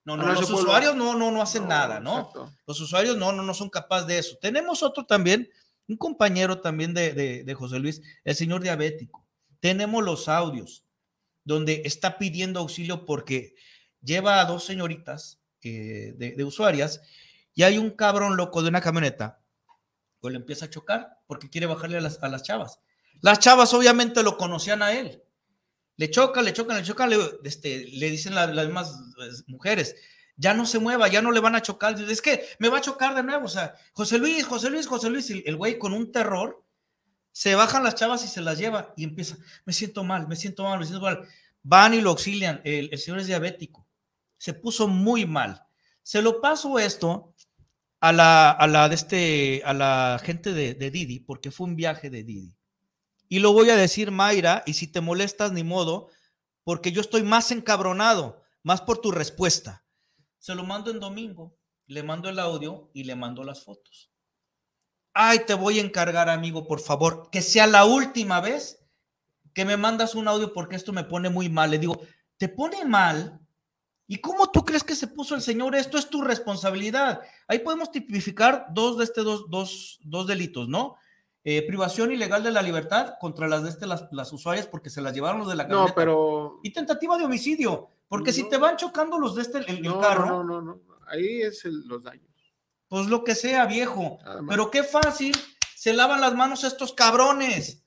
No, 0.04 0.16
no, 0.16 0.24
No, 0.26 0.32
es 0.32 0.40
los 0.40 0.50
pueblo. 0.50 0.64
usuarios 0.66 0.96
no, 0.96 1.14
no, 1.14 1.30
no 1.30 1.40
hacen 1.40 1.62
No, 1.62 1.68
nada, 1.68 2.00
¿no? 2.00 2.18
exacto. 2.18 2.52
Los 2.66 2.80
usuarios 2.80 3.16
no, 3.16 3.32
no, 3.32 3.42
no 3.42 3.54
son 3.54 3.70
capaces 3.70 4.06
de 4.08 4.18
eso. 4.18 4.36
Tenemos 4.42 4.82
otro 4.82 5.06
también, 5.06 5.48
un 5.88 5.96
compañero 5.96 6.60
también 6.60 6.92
de, 6.94 7.12
de- 7.14 7.44
de 7.44 7.54
José 7.54 7.78
Luis, 7.78 8.02
el 8.24 8.34
señor 8.34 8.60
diabético. 8.62 9.24
Tenemos 9.60 10.02
los 10.04 10.28
audios 10.28 10.84
donde 11.44 11.82
está 11.84 12.18
pidiendo 12.18 12.60
auxilio 12.60 13.06
porque 13.06 13.54
lleva 14.02 14.40
a 14.40 14.44
dos 14.46 14.64
señoritas 14.64 15.40
eh, 15.62 16.14
de, 16.16 16.32
de 16.32 16.44
usuarias 16.44 17.00
y 17.54 17.62
hay 17.62 17.78
un 17.78 17.90
cabrón 17.90 18.36
loco 18.36 18.62
de 18.62 18.68
una 18.68 18.80
camioneta 18.80 19.40
que 20.22 20.30
le 20.30 20.36
empieza 20.36 20.66
a 20.66 20.70
chocar 20.70 21.18
porque 21.26 21.50
quiere 21.50 21.66
bajarle 21.66 21.98
a 21.98 22.00
las, 22.00 22.22
a 22.22 22.28
las 22.28 22.42
chavas. 22.42 22.80
Las 23.20 23.38
chavas 23.38 23.72
obviamente 23.74 24.22
lo 24.22 24.36
conocían 24.38 24.82
a 24.82 24.92
él. 24.92 25.22
Le 26.00 26.08
chocan, 26.10 26.44
le 26.46 26.52
chocan, 26.54 26.78
le 26.78 26.82
chocan, 26.82 27.10
le, 27.10 27.18
este, 27.44 27.84
le 27.92 28.10
dicen 28.10 28.34
la- 28.34 28.46
las 28.46 28.64
mismas 28.66 28.88
eh, 29.22 29.42
mujeres, 29.48 29.94
ya 30.34 30.54
no 30.54 30.64
se 30.64 30.78
mueva, 30.78 31.08
ya 31.08 31.20
no 31.20 31.30
le 31.30 31.40
van 31.40 31.54
a 31.54 31.60
chocar. 31.60 32.00
Es 32.00 32.22
que 32.22 32.42
me 32.58 32.70
va 32.70 32.78
a 32.78 32.80
chocar 32.80 33.14
de 33.14 33.22
nuevo. 33.22 33.44
O 33.44 33.48
sea, 33.50 33.74
José 33.92 34.16
Luis, 34.18 34.46
José 34.46 34.70
Luis, 34.70 34.86
José 34.86 35.10
Luis, 35.10 35.28
y 35.28 35.42
el 35.46 35.56
güey 35.56 35.78
con 35.78 35.92
un 35.92 36.10
terror, 36.10 36.64
se 37.32 37.54
bajan 37.54 37.84
las 37.84 37.96
chavas 37.96 38.24
y 38.24 38.28
se 38.28 38.40
las 38.40 38.56
lleva 38.56 38.94
y 38.96 39.04
empieza, 39.04 39.36
me 39.66 39.74
siento 39.74 40.02
mal, 40.02 40.26
me 40.26 40.36
siento 40.36 40.64
mal, 40.64 40.78
me 40.78 40.86
siento 40.86 41.02
mal. 41.04 41.28
Van 41.62 41.92
y 41.92 42.00
lo 42.00 42.10
auxilian, 42.10 42.62
el, 42.64 42.88
el 42.90 42.98
señor 42.98 43.20
es 43.20 43.26
diabético, 43.26 43.86
se 44.38 44.54
puso 44.54 44.88
muy 44.88 45.26
mal. 45.26 45.62
Se 46.02 46.22
lo 46.22 46.40
paso 46.40 46.78
esto 46.78 47.34
a 48.00 48.10
la, 48.12 48.50
a 48.50 48.66
la, 48.66 48.88
de 48.88 48.94
este, 48.94 49.62
a 49.66 49.74
la 49.74 50.18
gente 50.24 50.54
de 50.54 50.90
Didi, 50.90 51.20
porque 51.20 51.50
fue 51.50 51.66
un 51.66 51.76
viaje 51.76 52.08
de 52.08 52.24
Didi. 52.24 52.56
Y 53.32 53.38
lo 53.38 53.52
voy 53.52 53.70
a 53.70 53.76
decir, 53.76 54.10
Mayra, 54.10 54.64
y 54.66 54.74
si 54.74 54.88
te 54.88 55.00
molestas, 55.00 55.52
ni 55.52 55.62
modo, 55.62 56.08
porque 56.64 56.90
yo 56.90 57.00
estoy 57.00 57.22
más 57.22 57.52
encabronado, 57.52 58.42
más 58.64 58.80
por 58.80 58.98
tu 58.98 59.12
respuesta. 59.12 59.86
Se 60.40 60.52
lo 60.56 60.64
mando 60.64 60.90
en 60.90 60.98
domingo, 60.98 61.56
le 61.86 62.02
mando 62.02 62.28
el 62.28 62.40
audio 62.40 62.90
y 62.92 63.04
le 63.04 63.14
mando 63.14 63.44
las 63.44 63.62
fotos. 63.62 64.10
Ay, 65.14 65.44
te 65.46 65.54
voy 65.54 65.78
a 65.78 65.82
encargar, 65.82 66.28
amigo, 66.28 66.66
por 66.66 66.80
favor, 66.80 67.30
que 67.30 67.40
sea 67.40 67.68
la 67.68 67.84
última 67.84 68.40
vez 68.40 68.84
que 69.54 69.64
me 69.64 69.76
mandas 69.76 70.16
un 70.16 70.26
audio 70.26 70.52
porque 70.52 70.74
esto 70.74 70.92
me 70.92 71.04
pone 71.04 71.30
muy 71.30 71.48
mal. 71.48 71.70
Le 71.70 71.78
digo, 71.78 72.00
¿te 72.36 72.48
pone 72.48 72.84
mal? 72.84 73.40
¿Y 74.08 74.16
cómo 74.16 74.50
tú 74.50 74.64
crees 74.64 74.82
que 74.82 74.96
se 74.96 75.06
puso 75.06 75.36
el 75.36 75.42
señor? 75.42 75.76
Esto 75.76 75.98
es 75.98 76.10
tu 76.10 76.22
responsabilidad. 76.22 77.20
Ahí 77.46 77.60
podemos 77.60 77.92
tipificar 77.92 78.66
dos 78.72 78.98
de 78.98 79.04
este 79.04 79.20
dos, 79.20 79.48
dos, 79.48 80.00
dos 80.02 80.26
delitos, 80.26 80.68
¿no? 80.68 80.96
Eh, 81.42 81.66
privación 81.66 82.12
ilegal 82.12 82.42
de 82.42 82.50
la 82.50 82.60
libertad 82.60 83.14
contra 83.18 83.48
las 83.48 83.62
de 83.62 83.70
este, 83.70 83.86
las, 83.86 84.06
las 84.12 84.30
usuarias 84.32 84.66
porque 84.66 84.90
se 84.90 85.00
las 85.00 85.14
llevaron 85.14 85.40
los 85.40 85.48
de 85.48 85.56
la 85.56 85.62
No, 85.64 85.68
camioneta. 85.68 85.94
pero. 85.94 86.60
Y 86.62 86.70
tentativa 86.72 87.16
de 87.16 87.24
homicidio, 87.24 87.88
porque 88.08 88.32
si 88.32 88.42
No. 88.42 88.48
te 88.50 88.56
van 88.58 88.76
chocando 88.76 89.18
los 89.18 89.34
de 89.36 89.42
este, 89.42 89.58
el, 89.58 89.68
el 89.78 89.82
No, 89.82 90.00
carro, 90.00 90.26
no, 90.26 90.44
no, 90.44 90.60
no. 90.60 90.80
Ahí 91.08 91.40
es 91.42 91.64
el- 91.64 91.86
los 91.88 92.02
daños. 92.04 92.26
pues 92.88 93.06
lo 93.06 93.22
que 93.24 93.34
sea, 93.36 93.66
viejo. 93.66 94.18
Pero 94.48 94.70
qué 94.70 94.82
fácil, 94.82 95.34
se 95.76 95.92
lavan 95.92 96.20
las 96.20 96.34
manos 96.34 96.64
estos 96.64 96.92
cabrones. 96.92 97.84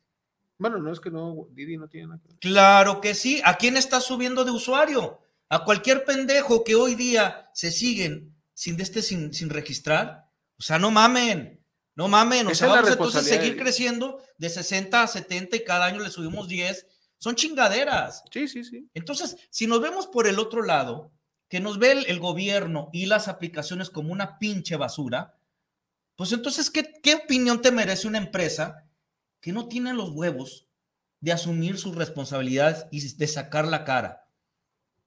Bueno, 0.58 0.78
no 0.80 0.92
es 0.94 1.00
que 1.02 1.12
no, 1.12 1.48
Didi 1.52 1.78
no 1.78 1.89
tiene 1.89 2.08
nada 2.08 2.22
que 2.22 2.30
ver. 2.30 2.38
Claro 2.39 3.02
que 3.02 3.13
sí. 3.13 3.42
¿A 3.44 3.56
quién 3.58 3.76
estás 3.76 4.06
subiendo 4.06 4.46
de 4.46 4.52
usuario? 4.52 5.20
A 5.50 5.63
cualquier 5.66 6.06
pendejo 6.06 6.63
que 6.63 6.76
hoy 6.76 6.96
día 6.96 7.50
se 7.54 7.70
siguen 7.70 8.34
sin, 8.54 8.78
de 8.78 8.84
este, 8.84 9.02
sin, 9.02 9.34
sin 9.34 9.50
registrar. 9.50 10.30
O 10.58 10.62
sea, 10.63 10.80
no 10.80 10.89
mamen. 10.89 11.62
No 11.95 12.08
mamen. 12.08 12.47
O 12.47 12.51
Esa 12.51 12.65
sea, 12.65 12.67
es 12.67 12.73
la 12.73 12.82
vamos 12.82 13.13
entonces 13.15 13.25
seguir 13.25 13.58
creciendo 13.58 14.21
de 14.38 14.49
60 14.49 15.03
a 15.03 15.08
70 15.08 15.56
y 15.58 15.63
cada 15.63 15.86
año 15.86 15.99
le 15.99 16.10
subimos 16.10 16.47
10. 16.47 16.88
Son 17.17 17.36
chingaderas. 17.36 18.23
Sí, 18.32 18.47
sí, 18.47 18.63
sí. 18.63 18.89
Entonces, 18.93 19.38
si 19.49 19.67
nos 19.67 19.82
vemos 19.82 20.08
por 20.08 20.27
el 20.27 20.39
otro 20.39 20.63
lado, 20.63 21.12
que 21.47 21.60
nos 21.60 21.77
ve 21.77 21.91
el, 21.91 22.06
el 22.08 22.19
gobierno 22.19 22.89
y 22.91 23.06
las 23.06 23.27
aplicaciones 23.27 23.89
como 23.89 24.12
una 24.12 24.39
pinche 24.39 24.75
basura, 24.75 25.38
pues 26.15 26.32
entonces, 26.32 26.69
¿qué, 26.69 26.93
¿qué 27.01 27.15
opinión 27.15 27.62
te 27.62 27.71
merece 27.71 28.08
una 28.08 28.17
empresa 28.17 28.86
que 29.39 29.51
no 29.51 29.67
tiene 29.67 29.93
los 29.93 30.10
huevos 30.10 30.67
de 31.19 31.32
asumir 31.32 31.77
sus 31.77 31.95
responsabilidades 31.95 32.86
y 32.91 33.15
de 33.15 33.27
sacar 33.27 33.67
la 33.67 33.84
cara, 33.84 34.27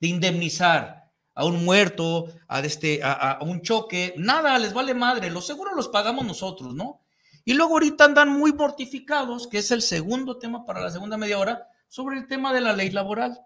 de 0.01 0.09
indemnizar 0.09 1.06
a 1.37 1.45
un 1.45 1.65
muerto, 1.65 2.27
a, 2.49 2.61
este, 2.61 3.01
a, 3.05 3.39
un 3.43 3.61
choque? 3.63 4.15
Nada, 4.17 4.59
les 4.59 4.73
vale 4.73 4.95
madre, 4.95 5.31
los 5.31 5.47
seguros 5.47 5.75
los 5.77 5.89
pagamos 5.89 6.27
nosotros, 6.27 6.75
¿no? 6.75 7.03
Y 7.45 7.55
luego 7.55 7.75
ahorita 7.75 8.07
andan 8.07 8.31
muy 8.31 8.53
mortificados, 8.53 9.47
que 9.47 9.59
es 9.59 9.71
el 9.71 9.83
segundo 9.83 10.39
tema 10.39 10.65
para 10.65 10.81
la 10.81 10.91
segunda 10.91 11.17
media 11.17 11.39
hora, 11.39 11.69
sobre 11.87 12.19
el 12.19 12.27
tema 12.27 12.53
de 12.53 12.63
la 12.63 12.73
ley 12.73 12.91
laboral 12.91 13.39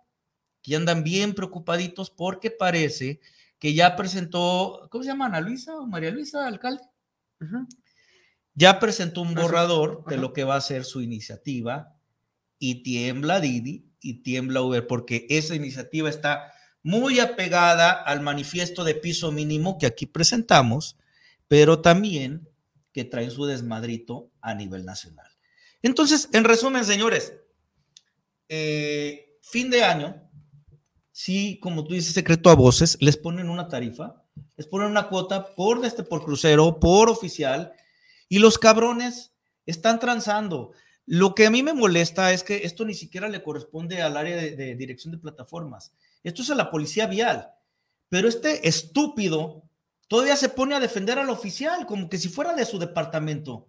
que 0.63 0.77
andan 0.77 1.03
bien 1.03 1.35
preocupaditos 1.35 2.11
porque 2.11 2.51
parece 2.51 3.21
que 3.59 3.75
ya 3.75 3.97
presentó, 3.97 4.89
¿cómo 4.91 5.05
se 5.05 5.11
llama? 5.11 5.27
Ana 5.27 5.41
Luisa 5.41 5.77
o 5.77 5.87
María 5.87 6.11
Luisa, 6.11 6.47
alcalde. 6.47 6.83
Ya 8.55 8.79
presentó 8.79 9.23
un 9.23 9.35
borrador 9.35 10.05
de 10.07 10.17
lo 10.17 10.33
que 10.33 10.45
va 10.45 10.57
a 10.57 10.61
ser 10.61 10.85
su 10.85 11.03
iniciativa 11.03 11.97
y 12.59 12.83
tiembla 12.83 13.41
Didi 13.41 13.91
y 14.01 14.23
tiembla 14.23 14.63
Uber 14.63 14.87
porque 14.87 15.27
esa 15.29 15.55
iniciativa 15.55 16.09
está 16.09 16.53
muy 16.83 17.21
apegada 17.21 17.91
al 17.91 18.21
manifiesto 18.21 18.85
de 18.85 18.95
piso 18.95 19.33
mínimo 19.33 19.79
que 19.79 19.87
aquí 19.87 20.07
presentamos, 20.07 20.97
pero 21.49 21.81
también 21.81 22.49
que 22.93 23.05
trae 23.05 23.31
su 23.31 23.45
desmadrito 23.47 24.31
a 24.41 24.55
nivel 24.55 24.85
nacional. 24.85 25.27
Entonces, 25.83 26.29
en 26.33 26.45
resumen, 26.45 26.85
señores, 26.85 27.35
eh, 28.49 29.39
fin 29.43 29.71
de 29.71 29.83
año, 29.83 30.29
sí, 31.13 31.59
como 31.61 31.85
tú 31.85 31.95
dices, 31.95 32.15
secreto 32.15 32.51
a 32.51 32.55
voces, 32.55 32.97
les 33.01 33.17
ponen 33.17 33.49
una 33.49 33.69
tarifa, 33.69 34.23
les 34.57 34.67
ponen 34.67 34.89
una 34.89 35.09
cuota 35.09 35.55
por, 35.55 35.85
este, 35.85 36.03
por 36.03 36.25
crucero, 36.25 36.81
por 36.81 37.09
oficial, 37.09 37.73
y 38.29 38.39
los 38.39 38.59
cabrones 38.59 39.33
están 39.67 40.01
transando. 40.01 40.73
Lo 41.07 41.35
que 41.35 41.47
a 41.47 41.51
mí 41.51 41.63
me 41.63 41.75
molesta 41.75 42.33
es 42.33 42.45
que 42.45 42.59
esto 42.65 42.85
ni 42.85 42.95
siquiera 42.95 43.29
le 43.29 43.43
corresponde 43.43 44.03
al 44.03 44.17
área 44.17 44.37
de 44.37 44.77
dirección 44.77 45.13
de 45.13 45.19
plataformas. 45.19 45.93
Esto 46.23 46.43
es 46.43 46.51
a 46.51 46.55
la 46.55 46.71
policía 46.71 47.07
vial. 47.07 47.51
Pero 48.09 48.29
este 48.29 48.69
estúpido 48.69 49.63
todavía 50.09 50.37
se 50.37 50.49
pone 50.49 50.75
a 50.75 50.81
defender 50.81 51.19
al 51.19 51.31
oficial 51.31 51.87
como 51.87 52.09
que 52.09 52.19
si 52.19 52.29
fuera 52.29 52.55
de 52.55 52.65
su 52.65 52.79
departamento. 52.79 53.69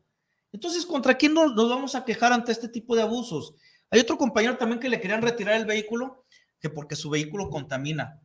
Entonces, 0.52 0.86
¿contra 0.86 1.16
quién 1.16 1.34
nos, 1.34 1.54
nos 1.56 1.70
vamos 1.70 1.96
a 1.96 2.04
quejar 2.04 2.34
ante 2.34 2.52
este 2.52 2.68
tipo 2.68 2.96
de 2.96 3.04
abusos? 3.04 3.54
Hay 3.90 4.00
otro 4.00 4.18
compañero 4.18 4.58
también 4.58 4.80
que 4.80 4.90
le 4.90 5.00
querían 5.00 5.22
retirar 5.22 5.56
el 5.56 5.66
vehículo, 5.66 6.26
que 6.60 6.70
porque 6.70 6.96
su 6.96 7.10
vehículo 7.10 7.50
contamina. 7.50 8.20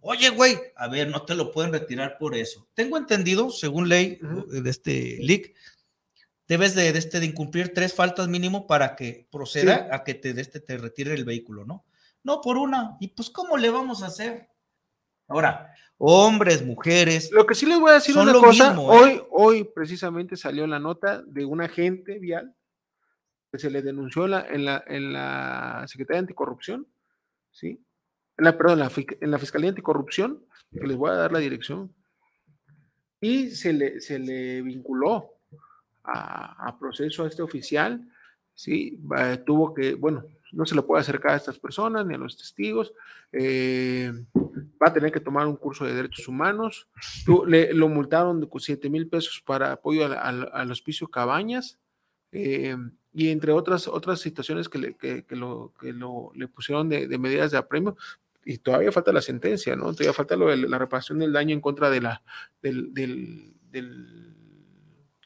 Oye, 0.00 0.28
güey, 0.30 0.56
a 0.76 0.86
ver, 0.88 1.08
no 1.08 1.22
te 1.24 1.34
lo 1.34 1.50
pueden 1.50 1.72
retirar 1.72 2.18
por 2.18 2.36
eso. 2.36 2.68
Tengo 2.74 2.96
entendido, 2.96 3.50
según 3.50 3.88
ley 3.88 4.18
de 4.48 4.70
este 4.70 5.16
LIC, 5.20 5.54
debes 6.46 6.74
de, 6.74 6.92
de 6.92 6.98
este, 6.98 7.18
de 7.20 7.26
incumplir 7.26 7.74
tres 7.74 7.92
faltas 7.92 8.28
mínimo 8.28 8.66
para 8.66 8.94
que 8.94 9.26
proceda 9.30 9.78
Sí. 9.78 9.88
a 9.90 10.04
que 10.04 10.14
te, 10.14 10.34
de 10.34 10.40
este, 10.42 10.60
te 10.60 10.78
retire 10.78 11.14
el 11.14 11.24
vehículo, 11.24 11.64
¿no? 11.64 11.84
No 12.28 12.42
por 12.42 12.58
una. 12.58 12.98
¿Y 13.00 13.08
pues 13.08 13.30
cómo 13.30 13.56
le 13.56 13.70
vamos 13.70 14.02
a 14.02 14.08
hacer? 14.08 14.50
Ahora, 15.28 15.74
hombres, 15.96 16.62
mujeres. 16.62 17.32
Lo 17.32 17.46
que 17.46 17.54
sí 17.54 17.64
les 17.64 17.80
voy 17.80 17.90
a 17.90 17.94
decir 17.94 18.14
una 18.18 18.34
cosa, 18.34 18.68
mismo, 18.68 18.92
¿eh? 18.92 18.96
hoy, 18.98 19.22
hoy 19.30 19.64
precisamente 19.74 20.36
salió 20.36 20.66
la 20.66 20.78
nota 20.78 21.22
de 21.22 21.46
un 21.46 21.62
agente 21.62 22.18
vial 22.18 22.54
que 23.50 23.58
se 23.58 23.70
le 23.70 23.80
denunció 23.80 24.26
en 24.26 24.30
la, 24.30 24.46
en 24.46 24.64
la, 24.66 24.84
en 24.86 25.12
la 25.14 25.86
Secretaría 25.88 26.18
de 26.18 26.24
Anticorrupción, 26.24 26.86
¿sí? 27.50 27.82
En 28.36 28.44
la, 28.44 28.58
perdón, 28.58 28.74
en 28.74 28.84
la, 28.84 28.90
Fic- 28.90 29.16
en 29.22 29.30
la 29.30 29.38
Fiscalía 29.38 29.70
Anticorrupción, 29.70 30.44
que 30.70 30.86
les 30.86 30.98
voy 30.98 31.10
a 31.10 31.14
dar 31.14 31.32
la 31.32 31.38
dirección, 31.38 31.94
y 33.22 33.52
se 33.52 33.72
le, 33.72 34.02
se 34.02 34.18
le 34.18 34.60
vinculó 34.60 35.40
a, 36.04 36.68
a 36.68 36.78
proceso 36.78 37.24
a 37.24 37.28
este 37.28 37.40
oficial, 37.40 38.06
¿sí? 38.54 39.00
Tuvo 39.46 39.72
que, 39.72 39.94
bueno, 39.94 40.24
no 40.52 40.64
se 40.66 40.74
le 40.74 40.82
puede 40.82 41.00
acercar 41.02 41.32
a 41.32 41.36
estas 41.36 41.58
personas 41.58 42.06
ni 42.06 42.14
a 42.14 42.18
los 42.18 42.36
testigos, 42.36 42.92
eh, 43.32 44.12
va 44.82 44.88
a 44.88 44.92
tener 44.92 45.12
que 45.12 45.20
tomar 45.20 45.46
un 45.46 45.56
curso 45.56 45.84
de 45.84 45.94
derechos 45.94 46.26
humanos, 46.28 46.88
le, 47.46 47.72
lo 47.74 47.88
multaron 47.88 48.40
de 48.40 48.48
7 48.58 48.88
mil 48.90 49.08
pesos 49.08 49.42
para 49.44 49.72
apoyo 49.72 50.04
al, 50.06 50.48
al- 50.52 50.70
hospicio 50.70 51.08
Cabañas, 51.08 51.78
eh, 52.32 52.76
y 53.12 53.28
entre 53.30 53.52
otras, 53.52 53.88
otras 53.88 54.20
situaciones 54.20 54.68
que, 54.68 54.78
le, 54.78 54.94
que, 54.96 55.24
lo, 55.30 55.72
que 55.80 55.92
lo, 55.92 56.30
le 56.34 56.46
pusieron 56.48 56.88
de, 56.88 57.06
medidas 57.18 57.50
de 57.50 57.58
apremio, 57.58 57.96
y 58.44 58.58
todavía 58.58 58.92
falta 58.92 59.12
la 59.12 59.20
sentencia, 59.20 59.76
¿no? 59.76 59.92
Todavía 59.92 60.12
falta 60.14 60.36
la 60.36 60.78
reparación 60.78 61.18
del 61.18 61.32
daño 61.32 61.52
en 61.54 61.60
contra 61.60 61.90
de 61.90 62.00
la, 62.00 62.22
del, 62.62 62.94
del, 62.94 63.52
del 63.70 64.34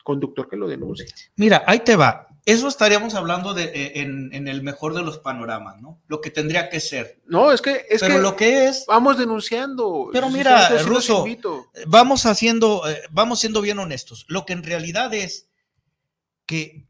conductor 0.03 0.49
que 0.49 0.57
lo 0.57 0.67
denuncia. 0.67 1.07
Mira, 1.37 1.63
ahí 1.67 1.81
te 1.81 1.95
va. 1.95 2.27
Eso 2.45 2.67
estaríamos 2.67 3.15
hablando 3.15 3.55
de, 3.55 3.65
eh, 3.65 4.01
en, 4.01 4.31
en 4.35 4.49
el 4.49 4.63
mejor 4.63 4.95
de 4.95 5.03
los 5.03 5.19
panoramas, 5.19 5.81
¿no? 5.81 6.01
Lo 6.09 6.21
que 6.21 6.31
tendría 6.31 6.69
que 6.71 6.81
ser. 6.81 7.21
No, 7.27 7.53
es 7.53 7.63
que 7.63 7.87
es 7.89 8.01
Pero 8.01 8.17
que 8.17 8.21
lo 8.21 8.37
que 8.37 8.65
es. 8.67 8.85
vamos 8.89 9.17
denunciando. 9.17 10.09
Pero 10.13 10.29
mira, 10.29 10.69
los 10.71 10.85
Ruso, 10.87 11.19
invito. 11.27 11.67
vamos 11.87 12.27
haciendo, 12.27 12.83
eh, 12.91 13.01
vamos 13.13 13.39
siendo 13.41 13.61
bien 13.61 13.79
honestos. 13.79 14.25
Lo 14.29 14.45
que 14.45 14.55
en 14.55 14.65
realidad 14.65 15.15
es 15.15 15.49
que 16.47 16.87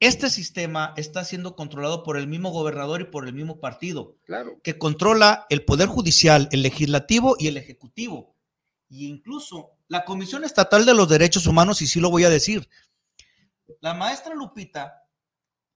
este 0.00 0.30
sistema 0.30 0.94
está 0.96 1.24
siendo 1.24 1.56
controlado 1.56 2.02
por 2.02 2.16
el 2.16 2.26
mismo 2.26 2.50
gobernador 2.50 3.02
y 3.02 3.04
por 3.04 3.26
el 3.26 3.34
mismo 3.34 3.60
partido, 3.60 4.16
Claro. 4.24 4.58
que 4.62 4.78
controla 4.78 5.46
el 5.50 5.64
poder 5.64 5.88
judicial, 5.88 6.48
el 6.52 6.62
legislativo 6.62 7.36
y 7.38 7.48
el 7.48 7.56
ejecutivo. 7.58 8.34
Y 8.88 9.08
incluso 9.08 9.72
la 9.88 10.04
Comisión 10.04 10.44
Estatal 10.44 10.86
de 10.86 10.94
los 10.94 11.08
Derechos 11.08 11.46
Humanos, 11.46 11.82
y 11.82 11.86
sí 11.86 12.00
lo 12.00 12.10
voy 12.10 12.24
a 12.24 12.30
decir, 12.30 12.68
la 13.80 13.94
maestra 13.94 14.34
Lupita 14.34 15.04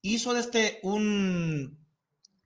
hizo 0.03 0.35
de 0.35 0.41
este 0.41 0.81
un 0.83 1.79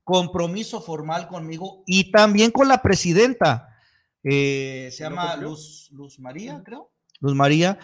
compromiso 0.03 0.81
formal 0.81 1.29
conmigo 1.29 1.83
y 1.87 2.11
también 2.11 2.51
con 2.51 2.69
la 2.69 2.83
presidenta. 2.83 3.79
eh, 4.23 4.91
se 4.93 5.05
¿Y 5.05 5.09
no 5.09 5.17
llama 5.17 5.37
Luz 5.37 5.91
María, 6.19 6.63
creo. 6.65 6.93
Luz 7.21 7.35
María. 7.35 7.79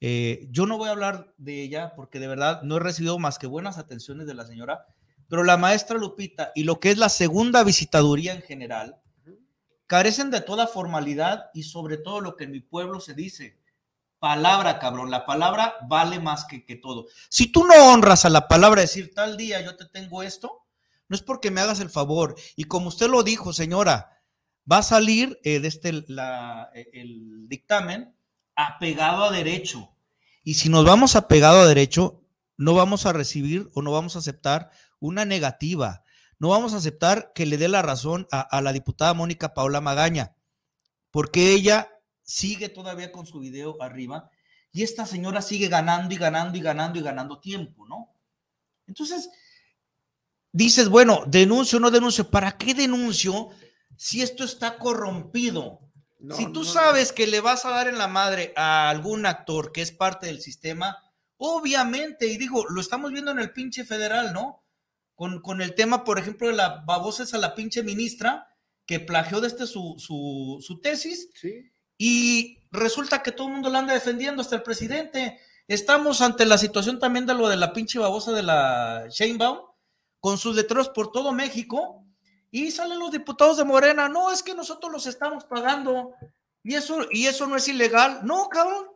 Eh, 0.00 0.48
yo 0.50 0.66
no 0.66 0.78
voy 0.78 0.88
a 0.88 0.92
hablar 0.92 1.32
de 1.38 1.62
ella 1.62 1.94
porque 1.94 2.18
de 2.18 2.26
verdad 2.26 2.62
no 2.62 2.76
he 2.76 2.80
recibido 2.80 3.18
más 3.18 3.38
que 3.38 3.46
buenas 3.46 3.78
atenciones 3.78 4.26
de 4.26 4.34
la 4.34 4.44
señora, 4.44 4.86
pero 5.28 5.44
la 5.44 5.56
maestra 5.56 5.96
Lupita 5.96 6.50
y 6.54 6.64
lo 6.64 6.80
que 6.80 6.90
es 6.90 6.98
la 6.98 7.08
segunda 7.08 7.62
visitaduría 7.62 8.34
en 8.34 8.42
general 8.42 9.00
carecen 9.86 10.30
de 10.30 10.40
toda 10.40 10.66
formalidad 10.66 11.50
y 11.54 11.64
sobre 11.64 11.98
todo 11.98 12.20
lo 12.20 12.34
que 12.34 12.44
en 12.44 12.50
mi 12.50 12.60
pueblo 12.60 12.98
se 12.98 13.14
dice. 13.14 13.61
Palabra, 14.22 14.78
cabrón, 14.78 15.10
la 15.10 15.26
palabra 15.26 15.74
vale 15.88 16.20
más 16.20 16.44
que, 16.44 16.64
que 16.64 16.76
todo. 16.76 17.08
Si 17.28 17.50
tú 17.50 17.64
no 17.64 17.74
honras 17.92 18.24
a 18.24 18.30
la 18.30 18.46
palabra, 18.46 18.82
decir 18.82 19.12
tal 19.12 19.36
día 19.36 19.60
yo 19.62 19.76
te 19.76 19.84
tengo 19.84 20.22
esto, 20.22 20.64
no 21.08 21.16
es 21.16 21.22
porque 21.22 21.50
me 21.50 21.60
hagas 21.60 21.80
el 21.80 21.90
favor. 21.90 22.36
Y 22.54 22.66
como 22.66 22.86
usted 22.86 23.10
lo 23.10 23.24
dijo, 23.24 23.52
señora, 23.52 24.22
va 24.70 24.78
a 24.78 24.82
salir 24.84 25.40
eh, 25.42 25.58
de 25.58 25.66
este, 25.66 25.88
eh, 25.88 26.90
el 26.92 27.48
dictamen 27.48 28.14
apegado 28.54 29.24
a 29.24 29.32
derecho. 29.32 29.90
Y 30.44 30.54
si 30.54 30.68
nos 30.68 30.84
vamos 30.84 31.16
apegado 31.16 31.62
a 31.62 31.66
derecho, 31.66 32.22
no 32.56 32.74
vamos 32.74 33.06
a 33.06 33.12
recibir 33.12 33.70
o 33.74 33.82
no 33.82 33.90
vamos 33.90 34.14
a 34.14 34.20
aceptar 34.20 34.70
una 35.00 35.24
negativa. 35.24 36.04
No 36.38 36.50
vamos 36.50 36.74
a 36.74 36.76
aceptar 36.76 37.32
que 37.34 37.44
le 37.44 37.58
dé 37.58 37.66
la 37.66 37.82
razón 37.82 38.28
a, 38.30 38.40
a 38.40 38.62
la 38.62 38.72
diputada 38.72 39.14
Mónica 39.14 39.52
Paula 39.52 39.80
Magaña, 39.80 40.36
porque 41.10 41.50
ella 41.50 41.91
sigue 42.32 42.70
todavía 42.70 43.12
con 43.12 43.26
su 43.26 43.40
video 43.40 43.76
arriba 43.82 44.30
y 44.72 44.82
esta 44.82 45.04
señora 45.04 45.42
sigue 45.42 45.68
ganando 45.68 46.14
y 46.14 46.16
ganando 46.16 46.56
y 46.56 46.62
ganando 46.62 46.98
y 46.98 47.02
ganando 47.02 47.40
tiempo, 47.40 47.86
¿no? 47.86 48.08
Entonces, 48.86 49.28
dices, 50.50 50.88
bueno, 50.88 51.24
denuncio 51.26 51.76
o 51.76 51.80
no 51.80 51.90
denuncio, 51.90 52.30
¿para 52.30 52.56
qué 52.56 52.72
denuncio 52.72 53.50
si 53.98 54.22
esto 54.22 54.44
está 54.44 54.78
corrompido? 54.78 55.80
No, 56.20 56.34
si 56.34 56.46
tú 56.46 56.60
no, 56.60 56.64
sabes 56.64 57.12
que 57.12 57.26
le 57.26 57.40
vas 57.40 57.66
a 57.66 57.70
dar 57.70 57.86
en 57.86 57.98
la 57.98 58.08
madre 58.08 58.54
a 58.56 58.88
algún 58.88 59.26
actor 59.26 59.70
que 59.70 59.82
es 59.82 59.92
parte 59.92 60.28
del 60.28 60.40
sistema, 60.40 60.96
obviamente, 61.36 62.28
y 62.28 62.38
digo, 62.38 62.64
lo 62.66 62.80
estamos 62.80 63.12
viendo 63.12 63.30
en 63.30 63.40
el 63.40 63.52
pinche 63.52 63.84
federal, 63.84 64.32
¿no? 64.32 64.64
Con, 65.14 65.42
con 65.42 65.60
el 65.60 65.74
tema, 65.74 66.02
por 66.02 66.18
ejemplo, 66.18 66.48
de 66.48 66.54
la 66.54 66.82
babosas 66.86 67.34
a 67.34 67.38
la 67.38 67.54
pinche 67.54 67.82
ministra 67.82 68.48
que 68.86 69.00
plagió 69.00 69.42
de 69.42 69.48
este 69.48 69.66
su, 69.66 69.96
su, 69.98 70.64
su 70.66 70.80
tesis 70.80 71.28
Sí. 71.34 71.72
Y 72.04 72.58
resulta 72.72 73.22
que 73.22 73.30
todo 73.30 73.46
el 73.46 73.52
mundo 73.52 73.70
la 73.70 73.78
anda 73.78 73.94
defendiendo, 73.94 74.42
hasta 74.42 74.56
el 74.56 74.64
presidente. 74.64 75.38
Estamos 75.68 76.20
ante 76.20 76.44
la 76.44 76.58
situación 76.58 76.98
también 76.98 77.26
de 77.26 77.34
lo 77.34 77.48
de 77.48 77.56
la 77.56 77.72
pinche 77.72 78.00
babosa 78.00 78.32
de 78.32 78.42
la 78.42 79.06
Sheinbaum, 79.08 79.60
con 80.18 80.36
sus 80.36 80.56
letreros 80.56 80.88
por 80.88 81.12
todo 81.12 81.30
México, 81.30 82.04
y 82.50 82.72
salen 82.72 82.98
los 82.98 83.12
diputados 83.12 83.56
de 83.56 83.62
Morena, 83.62 84.08
no, 84.08 84.32
es 84.32 84.42
que 84.42 84.52
nosotros 84.52 84.90
los 84.90 85.06
estamos 85.06 85.44
pagando, 85.44 86.12
y 86.64 86.74
eso, 86.74 87.06
y 87.08 87.26
eso 87.26 87.46
no 87.46 87.54
es 87.54 87.68
ilegal. 87.68 88.22
No, 88.24 88.48
cabrón, 88.48 88.86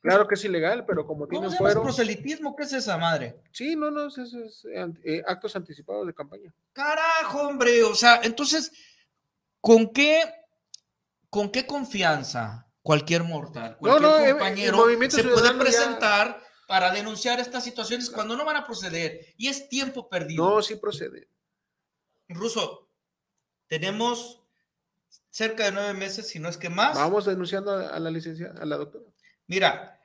Claro 0.00 0.26
que 0.26 0.34
es 0.34 0.44
ilegal, 0.44 0.84
pero 0.84 1.06
como 1.06 1.20
¿cómo 1.20 1.28
tienen 1.28 1.50
se 1.50 1.58
llama 1.58 1.68
ese 1.68 1.74
fuero. 1.78 1.82
proselitismo? 1.84 2.56
¿Qué 2.56 2.64
es 2.64 2.72
esa 2.72 2.98
madre? 2.98 3.40
Sí, 3.52 3.76
no, 3.76 3.88
no, 3.88 4.08
eso 4.08 4.22
es, 4.24 4.64
eh, 4.64 4.92
eh, 5.04 5.22
actos 5.28 5.54
anticipados 5.54 6.08
de 6.08 6.12
campaña. 6.12 6.52
Carajo, 6.72 7.42
hombre, 7.42 7.84
o 7.84 7.94
sea, 7.94 8.20
entonces, 8.24 8.72
¿con 9.60 9.92
qué, 9.92 10.41
con 11.32 11.48
qué 11.50 11.66
confianza 11.66 12.68
cualquier 12.82 13.24
mortal, 13.24 13.78
cualquier 13.78 14.02
no, 14.10 14.18
eh, 14.18 14.24
el 14.26 14.30
compañero 14.32 14.86
se 15.08 15.24
puede 15.24 15.48
ya- 15.52 15.58
presentar 15.58 16.42
para 16.68 16.90
denunciar 16.92 17.40
estas 17.40 17.64
situaciones 17.64 18.10
cuando 18.10 18.36
no 18.36 18.44
van 18.44 18.56
a 18.56 18.66
proceder? 18.66 19.32
Y 19.38 19.48
es 19.48 19.66
tiempo 19.70 20.10
perdido. 20.10 20.44
No, 20.44 20.60
sí 20.60 20.76
procede. 20.76 21.28
Ruso, 22.28 22.90
tenemos 23.66 24.42
cerca 25.30 25.64
de 25.64 25.72
nueve 25.72 25.94
meses, 25.94 26.28
si 26.28 26.38
no 26.38 26.50
es 26.50 26.58
que 26.58 26.68
más. 26.68 26.96
Vamos 26.96 27.24
denunciando 27.24 27.72
a, 27.72 27.98
la 27.98 28.10
licenciada, 28.10 28.60
a 28.60 28.66
la 28.66 28.76
doctora. 28.76 29.06
Mira, 29.46 29.98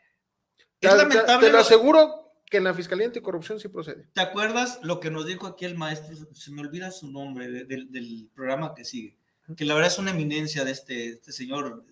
es 0.79 0.89
te- 0.91 0.97
lamentable. 0.97 1.45
te 1.45 1.51
lo 1.51 1.57
lo- 1.57 1.63
aseguro 1.63 2.33
que 2.45 2.57
en 2.57 2.63
la 2.63 2.73
Fiscalía 2.73 3.07
Anticorrupción 3.07 3.59
sí 3.59 3.67
procede. 3.67 4.07
¿Te 4.13 4.21
acuerdas 4.21 4.79
lo 4.81 5.01
que 5.01 5.11
nos 5.11 5.25
dijo 5.25 5.45
aquí 5.47 5.65
el 5.65 5.75
maestro? 5.75 6.15
Se 6.33 6.51
me 6.51 6.61
olvida 6.61 6.91
su 6.91 7.11
nombre 7.11 7.49
de- 7.49 7.65
del- 7.65 7.91
del 7.91 8.29
programa 8.33 8.73
que 8.73 8.85
sigue. 8.85 9.16
Que 9.55 9.65
la 9.65 9.75
verdad 9.75 9.91
es 9.91 9.99
una 9.99 10.11
eminencia 10.11 10.65
de 10.65 10.71
este, 10.71 11.09
este 11.09 11.31
señor. 11.31 11.85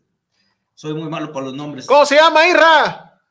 Soy 0.74 0.94
muy 0.94 1.10
malo 1.10 1.32
para 1.32 1.46
los 1.46 1.56
nombres. 1.56 1.86
¿Cómo 1.86 2.06
se 2.06 2.16
llama, 2.16 2.48
Irra? 2.48 3.22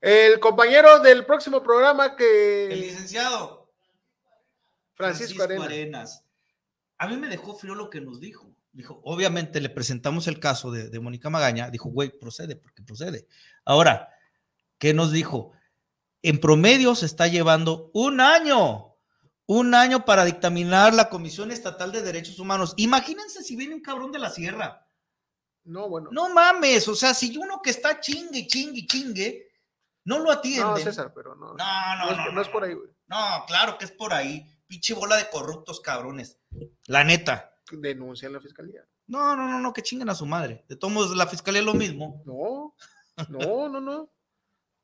El 0.00 0.40
compañero 0.40 0.98
del 0.98 1.24
próximo 1.24 1.62
programa 1.62 2.16
que... 2.16 2.72
El 2.72 2.80
licenciado 2.80 3.62
Francisco, 4.94 5.42
Arena. 5.42 5.64
Arenas. 5.64 6.24
A 6.98 7.08
mí 7.08 7.16
me 7.16 7.28
dejó 7.28 7.56
frío 7.56 7.74
lo 7.74 7.90
que 7.90 8.00
nos 8.00 8.20
dijo. 8.20 8.52
Dijo, 8.72 9.00
obviamente 9.04 9.60
le 9.60 9.68
presentamos 9.68 10.26
el 10.28 10.40
caso 10.40 10.70
de, 10.70 10.88
de 10.88 11.00
Mónica 11.00 11.30
Magaña. 11.30 11.70
Dijo, 11.70 11.90
güey, 11.90 12.10
procede, 12.10 12.56
porque 12.56 12.82
procede. 12.82 13.26
Ahora, 13.64 14.08
¿qué 14.78 14.94
nos 14.94 15.12
dijo? 15.12 15.52
En 16.22 16.40
promedio 16.40 16.94
se 16.94 17.06
está 17.06 17.26
llevando 17.26 17.90
un 17.94 18.20
año, 18.20 18.91
un 19.46 19.74
año 19.74 20.04
para 20.04 20.24
dictaminar 20.24 20.94
la 20.94 21.08
Comisión 21.08 21.50
Estatal 21.50 21.92
de 21.92 22.02
Derechos 22.02 22.38
Humanos. 22.38 22.74
Imagínense 22.76 23.42
si 23.42 23.56
viene 23.56 23.74
un 23.74 23.82
cabrón 23.82 24.12
de 24.12 24.18
la 24.18 24.30
sierra. 24.30 24.86
No, 25.64 25.88
bueno. 25.88 26.10
No 26.12 26.28
mames, 26.32 26.88
o 26.88 26.94
sea, 26.94 27.14
si 27.14 27.36
uno 27.36 27.60
que 27.62 27.70
está 27.70 28.00
chingue, 28.00 28.46
chingue, 28.46 28.86
chingue, 28.86 29.48
no 30.04 30.18
lo 30.18 30.32
atiende. 30.32 30.62
No, 30.62 30.76
César, 30.76 31.12
pero 31.14 31.34
no. 31.34 31.54
No, 31.54 31.96
no, 31.98 32.10
es, 32.10 32.16
no, 32.16 32.32
no 32.32 32.42
es 32.42 32.48
por 32.48 32.64
ahí, 32.64 32.74
güey. 32.74 32.90
No, 33.06 33.44
claro 33.46 33.78
que 33.78 33.84
es 33.84 33.92
por 33.92 34.12
ahí. 34.12 34.46
Pinche 34.66 34.94
bola 34.94 35.16
de 35.16 35.28
corruptos 35.28 35.80
cabrones. 35.80 36.38
La 36.86 37.04
neta. 37.04 37.54
Denuncia 37.70 38.26
en 38.26 38.32
la 38.32 38.40
Fiscalía. 38.40 38.84
No, 39.06 39.36
no, 39.36 39.48
no, 39.48 39.60
no, 39.60 39.72
que 39.72 39.82
chinguen 39.82 40.08
a 40.08 40.14
su 40.14 40.26
madre. 40.26 40.64
De 40.68 40.76
todos 40.76 40.92
modos, 40.92 41.16
la 41.16 41.26
fiscalía 41.26 41.60
es 41.60 41.66
lo 41.66 41.74
mismo. 41.74 42.22
No, 42.24 42.74
no, 43.28 43.68
no, 43.68 43.80
no. 43.80 44.10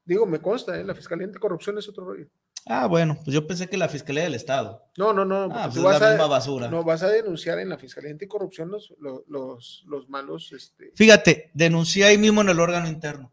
Digo, 0.04 0.26
me 0.26 0.40
consta, 0.40 0.78
¿eh? 0.78 0.84
la 0.84 0.94
Fiscalía 0.94 1.26
Anticorrupción 1.26 1.78
es 1.78 1.88
otro 1.88 2.04
rollo. 2.04 2.26
Ah, 2.66 2.86
bueno, 2.86 3.18
pues 3.24 3.34
yo 3.34 3.46
pensé 3.46 3.68
que 3.68 3.76
la 3.76 3.88
fiscalía 3.88 4.24
del 4.24 4.34
Estado. 4.34 4.84
No, 4.96 5.12
no, 5.12 5.24
no. 5.24 5.48
Ah, 5.52 5.70
pues 5.72 5.76
es 5.76 6.00
la 6.00 6.10
misma 6.10 6.26
basura. 6.26 6.68
No, 6.68 6.84
vas 6.84 7.02
a 7.02 7.08
denunciar 7.08 7.58
en 7.58 7.70
la 7.70 7.78
Fiscalía 7.78 8.10
Anticorrupción 8.10 8.70
los, 8.70 8.94
los, 9.00 9.22
los, 9.26 9.84
los 9.86 10.08
malos. 10.08 10.52
Este, 10.52 10.92
Fíjate, 10.94 11.50
denuncié 11.54 12.04
ahí 12.04 12.18
mismo 12.18 12.42
en 12.42 12.50
el 12.50 12.60
órgano 12.60 12.86
interno. 12.88 13.32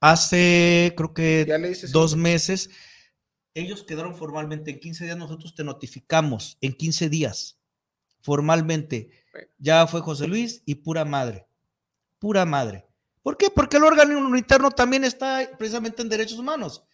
Hace, 0.00 0.94
creo 0.96 1.14
que 1.14 1.46
dos 1.90 2.14
meses, 2.14 2.70
ellos 3.54 3.82
quedaron 3.82 4.14
formalmente 4.14 4.70
en 4.70 4.78
15 4.78 5.04
días, 5.04 5.16
nosotros 5.16 5.54
te 5.54 5.64
notificamos 5.64 6.58
en 6.60 6.74
15 6.74 7.08
días, 7.08 7.58
formalmente. 8.20 9.10
Bueno. 9.32 9.48
Ya 9.58 9.86
fue 9.86 10.02
José 10.02 10.28
Luis 10.28 10.62
y 10.66 10.76
pura 10.76 11.04
madre, 11.04 11.48
pura 12.18 12.44
madre. 12.44 12.86
¿Por 13.22 13.36
qué? 13.36 13.50
Porque 13.50 13.78
el 13.78 13.82
órgano 13.82 14.36
interno 14.36 14.70
también 14.70 15.02
está 15.02 15.50
precisamente 15.58 16.02
en 16.02 16.08
derechos 16.08 16.38
humanos, 16.38 16.84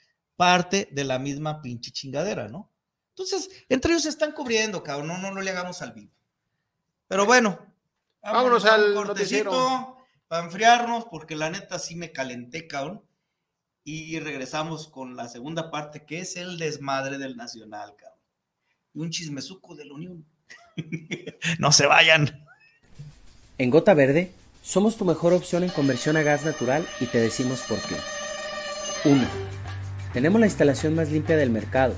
parte 0.43 0.89
de 0.91 1.05
la 1.05 1.21
misma 1.21 1.63
pinche 1.63 1.93
chingadera, 1.93 2.49
¿no? 2.49 2.69
Entonces, 3.11 3.49
entre 3.69 3.93
ellos 3.93 4.03
se 4.03 4.09
están 4.09 4.33
cubriendo, 4.33 4.83
cabrón, 4.83 5.07
no, 5.07 5.19
no, 5.19 5.31
no 5.31 5.41
le 5.41 5.53
hagamos 5.53 5.81
al 5.83 5.93
vivo. 5.93 6.11
Pero 7.07 7.27
bueno, 7.27 7.61
Vámonos 8.21 8.65
al 8.65 8.93
cortecito 8.93 9.53
noticiero. 9.53 9.97
para 10.27 10.45
enfriarnos, 10.45 11.05
porque 11.05 11.37
la 11.37 11.49
neta 11.49 11.79
sí 11.79 11.95
me 11.95 12.11
calenté, 12.11 12.67
cabrón. 12.67 13.05
Y 13.85 14.19
regresamos 14.19 14.89
con 14.89 15.15
la 15.15 15.29
segunda 15.29 15.71
parte, 15.71 16.05
que 16.05 16.19
es 16.19 16.35
el 16.35 16.59
desmadre 16.59 17.19
del 17.19 17.37
Nacional, 17.37 17.95
cabrón. 17.95 18.19
Y 18.95 18.99
un 18.99 19.11
chismesuco 19.11 19.77
de 19.77 19.85
la 19.85 19.95
Unión. 19.95 20.27
no 21.61 21.71
se 21.71 21.87
vayan. 21.87 22.45
En 23.59 23.71
Gota 23.71 23.95
Verde, 23.95 24.33
somos 24.61 24.97
tu 24.97 25.05
mejor 25.05 25.35
opción 25.35 25.63
en 25.63 25.71
conversión 25.71 26.17
a 26.17 26.23
gas 26.23 26.45
natural 26.45 26.85
y 26.99 27.07
te 27.07 27.21
decimos 27.21 27.61
por 27.69 27.79
qué. 27.83 27.95
1. 29.05 29.52
Tenemos 30.13 30.41
la 30.41 30.47
instalación 30.47 30.95
más 30.95 31.11
limpia 31.11 31.37
del 31.37 31.51
mercado, 31.51 31.95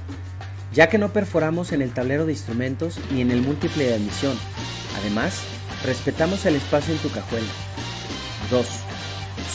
ya 0.72 0.88
que 0.88 0.98
no 0.98 1.12
perforamos 1.12 1.72
en 1.72 1.82
el 1.82 1.92
tablero 1.92 2.26
de 2.26 2.32
instrumentos 2.32 2.98
ni 3.10 3.20
en 3.20 3.30
el 3.30 3.42
múltiple 3.42 3.86
de 3.86 3.94
admisión. 3.94 4.38
Además, 5.00 5.40
respetamos 5.84 6.46
el 6.46 6.54
espacio 6.54 6.94
en 6.94 7.00
tu 7.00 7.10
cajuela. 7.10 7.46
2. 8.50 8.66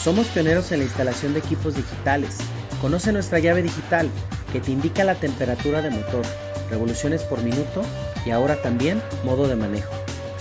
Somos 0.02 0.26
pioneros 0.28 0.72
en 0.72 0.80
la 0.80 0.84
instalación 0.84 1.32
de 1.32 1.40
equipos 1.40 1.74
digitales. 1.74 2.38
Conoce 2.80 3.12
nuestra 3.12 3.38
llave 3.38 3.62
digital 3.62 4.08
que 4.52 4.60
te 4.60 4.72
indica 4.72 5.04
la 5.04 5.14
temperatura 5.14 5.80
de 5.80 5.90
motor, 5.90 6.22
revoluciones 6.70 7.22
por 7.22 7.42
minuto 7.42 7.82
y 8.26 8.30
ahora 8.30 8.60
también 8.60 9.02
modo 9.24 9.48
de 9.48 9.56
manejo, 9.56 9.92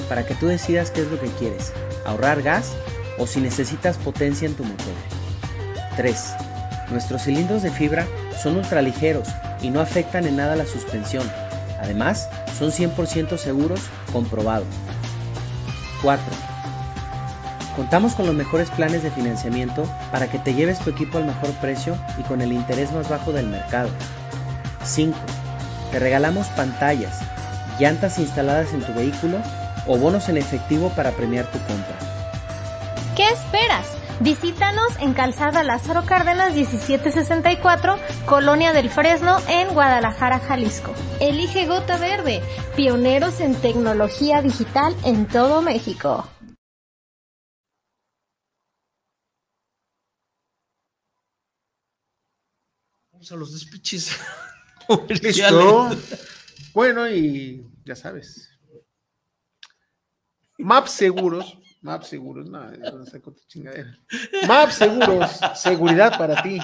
para 0.10 0.26
que 0.26 0.36
tú 0.36 0.48
decidas 0.48 0.92
qué 0.92 1.02
es 1.02 1.08
lo 1.12 1.20
que 1.20 1.30
quieres, 1.40 1.72
ahorrar 2.06 2.42
gas 2.42 2.74
o 3.18 3.28
si 3.28 3.40
necesitas 3.40 3.98
potencia 3.98 4.48
en 4.48 4.56
tu 4.56 4.64
motor. 4.64 4.94
3. 5.98 6.49
Nuestros 6.92 7.24
cilindros 7.24 7.62
de 7.62 7.72
fibra 7.72 8.08
son 8.42 8.58
ultraligeros 8.58 9.28
y 9.62 9.70
no 9.70 9.80
afectan 9.80 10.26
en 10.26 10.38
nada 10.38 10.56
la 10.56 10.66
suspensión. 10.66 11.30
Además, 11.82 12.30
son 12.58 12.72
100% 12.72 13.38
seguros, 13.38 13.82
comprobados. 14.12 14.68
4. 16.02 16.24
Contamos 17.76 18.14
con 18.14 18.26
los 18.26 18.36
mejores 18.36 18.70
planes 18.72 19.04
de 19.04 19.12
financiamiento 19.12 19.84
para 20.12 20.30
que 20.30 20.40
te 20.40 20.54
lleves 20.54 20.80
tu 20.80 20.90
equipo 20.90 21.18
al 21.18 21.26
mejor 21.26 21.52
precio 21.62 21.98
y 22.18 22.24
con 22.24 22.42
el 22.42 22.52
interés 22.52 22.92
más 22.92 23.08
bajo 23.08 23.32
del 23.32 23.48
mercado. 23.48 23.90
5. 24.84 25.18
Te 25.92 26.00
regalamos 26.00 26.48
pantallas, 26.48 27.20
llantas 27.80 28.20
instaladas 28.20 28.74
en 28.74 28.82
tu 28.82 28.94
vehículo 28.94 29.38
o 29.88 29.98
bonos 29.98 30.28
en 30.30 30.38
efectivo 30.38 30.90
para 30.90 31.12
premiar 31.12 31.46
tu 31.46 31.60
compra. 31.60 32.09
Visítanos 34.22 34.98
en 35.00 35.14
Calzada 35.14 35.64
Lázaro 35.64 36.06
Cárdenas 36.06 36.54
1764, 36.54 37.98
Colonia 38.26 38.74
del 38.74 38.90
Fresno, 38.90 39.38
en 39.48 39.70
Guadalajara, 39.74 40.40
Jalisco. 40.40 40.94
Elige 41.22 41.66
Gota 41.68 41.98
Verde, 41.98 42.42
pioneros 42.76 43.40
en 43.40 43.56
tecnología 43.56 44.42
digital 44.42 44.94
en 45.06 45.26
todo 45.26 45.62
México. 45.62 46.30
Vamos 53.14 53.32
a 53.32 53.36
los 53.38 53.54
despiches. 53.54 54.18
Listo. 55.22 55.92
Bueno, 56.74 57.10
y 57.10 57.66
ya 57.86 57.96
sabes. 57.96 58.50
Maps 60.58 60.92
Seguros. 60.92 61.58
Maps 61.82 62.08
Seguros, 62.08 62.50
no, 62.50 62.70
no 62.72 63.06
sé 63.06 63.22
con 63.22 63.36
tu 63.36 63.42
chingadera. 63.48 63.98
Maps 64.48 64.76
Seguros, 64.76 65.40
seguridad 65.56 66.18
para 66.18 66.42
ti. 66.42 66.60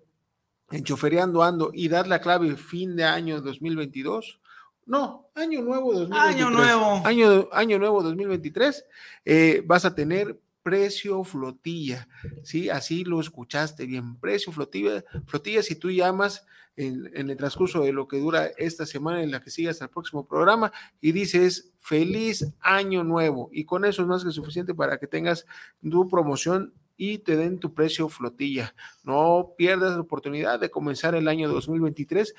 en 0.71 0.83
Chofereando 0.83 1.43
Ando 1.43 1.71
y 1.73 1.87
das 1.87 2.07
la 2.07 2.21
clave 2.21 2.55
fin 2.55 2.95
de 2.95 3.03
año 3.03 3.41
2022, 3.41 4.39
no, 4.87 5.29
año 5.33 5.61
nuevo 5.61 5.93
2023. 5.93 6.35
Año 6.35 6.49
nuevo. 6.51 7.01
Año, 7.05 7.49
año 7.51 7.79
nuevo 7.79 8.03
2023, 8.03 8.85
eh, 9.25 9.63
vas 9.65 9.83
a 9.83 9.95
tener 9.95 10.39
precio 10.65 11.23
flotilla, 11.23 12.07
¿sí? 12.41 12.71
Así 12.71 13.03
lo 13.03 13.19
escuchaste 13.19 13.85
bien, 13.85 14.19
precio 14.19 14.51
flotilla, 14.51 15.03
flotilla 15.27 15.61
si 15.61 15.75
tú 15.75 15.91
llamas 15.91 16.43
en, 16.75 17.11
en, 17.13 17.29
el 17.29 17.37
transcurso 17.37 17.83
de 17.83 17.93
lo 17.93 18.07
que 18.07 18.17
dura 18.17 18.47
esta 18.57 18.87
semana 18.87 19.21
en 19.21 19.29
la 19.29 19.41
que 19.41 19.51
sigue 19.51 19.69
hasta 19.69 19.85
el 19.85 19.91
próximo 19.91 20.27
programa 20.27 20.71
y 20.99 21.11
dices 21.11 21.71
feliz 21.77 22.51
año 22.61 23.03
nuevo 23.03 23.49
y 23.51 23.65
con 23.65 23.85
eso 23.85 24.01
es 24.01 24.07
más 24.07 24.23
que 24.23 24.31
suficiente 24.31 24.73
para 24.73 24.97
que 24.97 25.05
tengas 25.05 25.45
tu 25.83 26.07
promoción 26.07 26.73
y 26.97 27.19
te 27.19 27.37
den 27.37 27.59
tu 27.59 27.75
precio 27.75 28.09
flotilla. 28.09 28.73
No 29.03 29.53
pierdas 29.55 29.93
la 29.93 30.01
oportunidad 30.01 30.59
de 30.59 30.71
comenzar 30.71 31.13
el 31.13 31.27
año 31.27 31.47
2023 31.47 32.33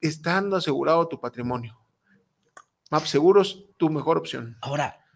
estando 0.00 0.56
asegurado 0.56 1.06
tu 1.06 1.20
patrimonio. 1.20 1.78
MAP 2.90 3.04
Seguros, 3.04 3.66
tu 3.76 3.90
mejor 3.90 4.18
opción. 4.18 4.56
Ahora, 4.60 5.06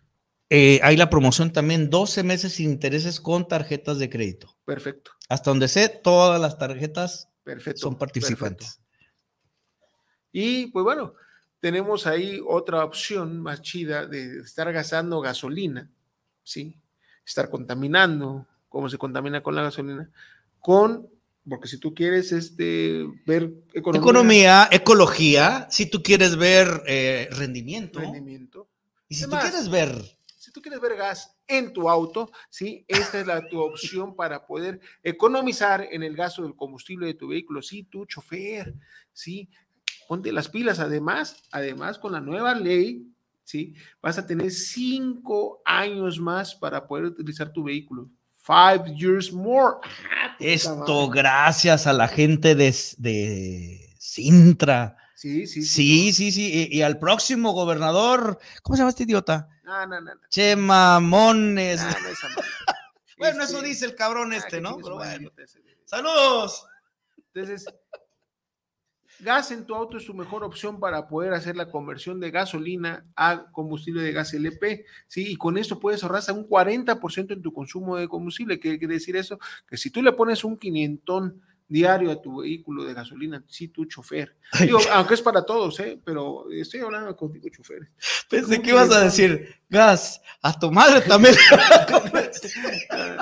eh, 0.51 0.81
hay 0.83 0.97
la 0.97 1.11
promoción 1.11 1.53
también, 1.53 1.91
12 1.91 2.23
meses 2.23 2.55
sin 2.55 2.71
intereses 2.71 3.21
con 3.21 3.49
tarjetas 3.49 3.99
de 3.99 4.11
crédito. 4.11 4.57
Perfecto. 4.65 5.13
Hasta 5.29 5.51
donde 5.51 5.69
sé, 5.69 5.89
todas 5.89 6.41
las 6.41 6.59
tarjetas 6.59 7.29
perfecto, 7.43 7.81
son 7.81 7.97
participantes. 7.97 8.77
Perfecto. 8.77 8.85
Y 10.33 10.67
pues 10.67 10.85
bueno, 10.85 11.15
tenemos 11.61 12.07
ahí 12.07 12.41
otra 12.47 12.85
opción 12.85 13.41
más 13.41 13.63
chida 13.63 14.07
de 14.07 14.41
estar 14.41 14.71
gastando 14.73 15.21
gasolina, 15.21 15.91
¿sí? 16.43 16.79
Estar 17.25 17.49
contaminando, 17.49 18.47
cómo 18.69 18.91
se 18.91 18.99
contamina 18.99 19.43
con 19.43 19.55
la 19.55 19.63
gasolina, 19.63 20.11
con, 20.61 21.09
porque 21.49 21.69
si 21.69 21.79
tú 21.79 21.95
quieres 21.95 22.33
este, 22.33 23.07
ver 23.25 23.51
economía, 23.73 24.03
economía 24.03 24.69
ecología, 24.71 25.67
si 25.71 25.87
tú 25.87 26.03
quieres 26.03 26.37
ver 26.37 26.83
eh, 26.87 27.29
rendimiento, 27.31 28.01
rendimiento, 28.01 28.69
y 29.09 29.15
si 29.15 29.25
Además, 29.25 29.45
tú 29.45 29.51
quieres 29.51 29.71
ver 29.71 30.19
tú 30.55 30.63
quieres 30.63 30.81
ver 30.81 30.97
gas 30.97 31.37
en 31.49 31.73
tu 31.73 31.91
auto, 31.91 32.31
¿sí? 32.49 32.85
Esta 32.87 33.19
es 33.19 33.27
la, 33.27 33.47
tu 33.49 33.61
opción 33.61 34.15
para 34.15 34.47
poder 34.47 34.81
economizar 35.03 35.87
en 35.91 36.05
el 36.05 36.15
gasto 36.15 36.43
del 36.43 36.55
combustible 36.55 37.09
de 37.09 37.15
tu 37.15 37.29
vehículo. 37.29 37.61
Sí, 37.61 37.83
tu 37.83 38.07
chofer, 38.07 38.73
¿sí? 39.13 39.51
Ponte 40.09 40.31
las 40.33 40.49
pilas. 40.49 40.79
Además, 40.79 41.43
además 41.51 41.99
con 41.99 42.13
la 42.13 42.21
nueva 42.21 42.55
ley, 42.55 43.05
¿sí? 43.43 43.75
Vas 44.01 44.17
a 44.17 44.27
tener 44.27 44.53
cinco 44.53 45.61
años 45.65 46.21
más 46.21 46.55
para 46.55 46.87
poder 46.87 47.07
utilizar 47.07 47.53
tu 47.53 47.65
vehículo. 47.65 48.09
Five 48.43 48.95
years 48.97 49.33
more. 49.33 49.79
Ah, 49.85 50.37
Esto 50.39 51.09
gracias 51.09 51.89
a 51.89 51.93
la 51.93 52.07
gente 52.07 52.55
de, 52.55 52.73
de 52.99 53.95
Sintra. 53.99 54.97
Sí, 55.17 55.49
sí, 55.49 55.63
sí. 55.63 55.69
Sí, 55.69 56.13
sí, 56.13 56.31
sí. 56.31 56.69
Y, 56.71 56.79
y, 56.79 56.83
al 56.83 56.99
próximo 57.01 57.53
gobernador, 57.53 58.39
¿cómo 58.63 58.77
se 58.77 58.83
llama 58.83 58.91
este 58.91 59.05
idiota? 59.05 59.49
No, 59.65 59.87
no, 59.87 60.01
no. 60.01 60.15
no. 60.15 60.21
Che, 60.29 60.55
mamones. 60.57 61.83
No, 61.83 61.91
no 61.91 62.09
esa 62.09 62.29
bueno, 63.19 63.43
este... 63.43 63.57
eso 63.57 63.63
dice 63.63 63.87
el 63.87 63.95
cabrón 63.95 64.33
este, 64.33 64.59
ah, 64.59 64.61
¿no? 64.61 64.77
Pero 64.77 64.97
bueno. 64.97 65.31
¡Saludos! 65.85 66.67
Entonces, 67.33 67.67
gas 69.21 69.51
en 69.51 69.65
tu 69.65 69.75
auto 69.75 69.97
es 69.97 70.05
tu 70.05 70.15
mejor 70.15 70.45
opción 70.45 70.79
para 70.79 71.09
poder 71.09 71.33
hacer 71.33 71.57
la 71.57 71.71
conversión 71.71 72.21
de 72.21 72.31
gasolina 72.31 73.07
a 73.17 73.51
combustible 73.53 74.03
de 74.03 74.13
gas 74.13 74.35
LP, 74.35 74.85
¿sí? 75.09 75.33
Y 75.33 75.37
con 75.37 75.57
esto 75.57 75.81
puedes 75.81 76.03
ahorrar 76.03 76.21
hasta 76.21 76.33
un 76.33 76.49
40% 76.49 77.33
en 77.33 77.43
tu 77.43 77.53
consumo 77.53 77.97
de 77.97 78.09
combustible. 78.09 78.61
¿Qué 78.61 78.79
quiere 78.79 78.95
decir 78.95 79.17
eso? 79.17 79.39
Que 79.67 79.77
si 79.77 79.91
tú 79.91 80.03
le 80.03 80.13
pones 80.13 80.45
un 80.45 80.57
quinientón 80.57 81.43
diario 81.75 82.13
a 82.13 82.23
tu 82.23 82.41
vehículo 82.41 82.85
de 82.85 82.95
gasolina, 82.95 83.43
sí, 83.49 83.67
tu 83.67 83.85
chofer. 83.87 84.37
Digo, 84.61 84.79
aunque 84.93 85.15
es 85.15 85.23
para 85.23 85.45
todos, 85.45 85.81
¿eh? 85.81 86.01
pero 86.05 86.49
estoy 86.49 86.81
hablando 86.81 87.17
contigo, 87.17 87.49
chofer. 87.49 87.91
Pensé 88.31 88.63
que 88.63 88.71
ibas 88.71 88.93
a 88.93 89.01
decir, 89.01 89.57
gas, 89.69 90.23
a 90.41 90.57
tu 90.57 90.71
madre 90.71 91.01
también. 91.01 91.35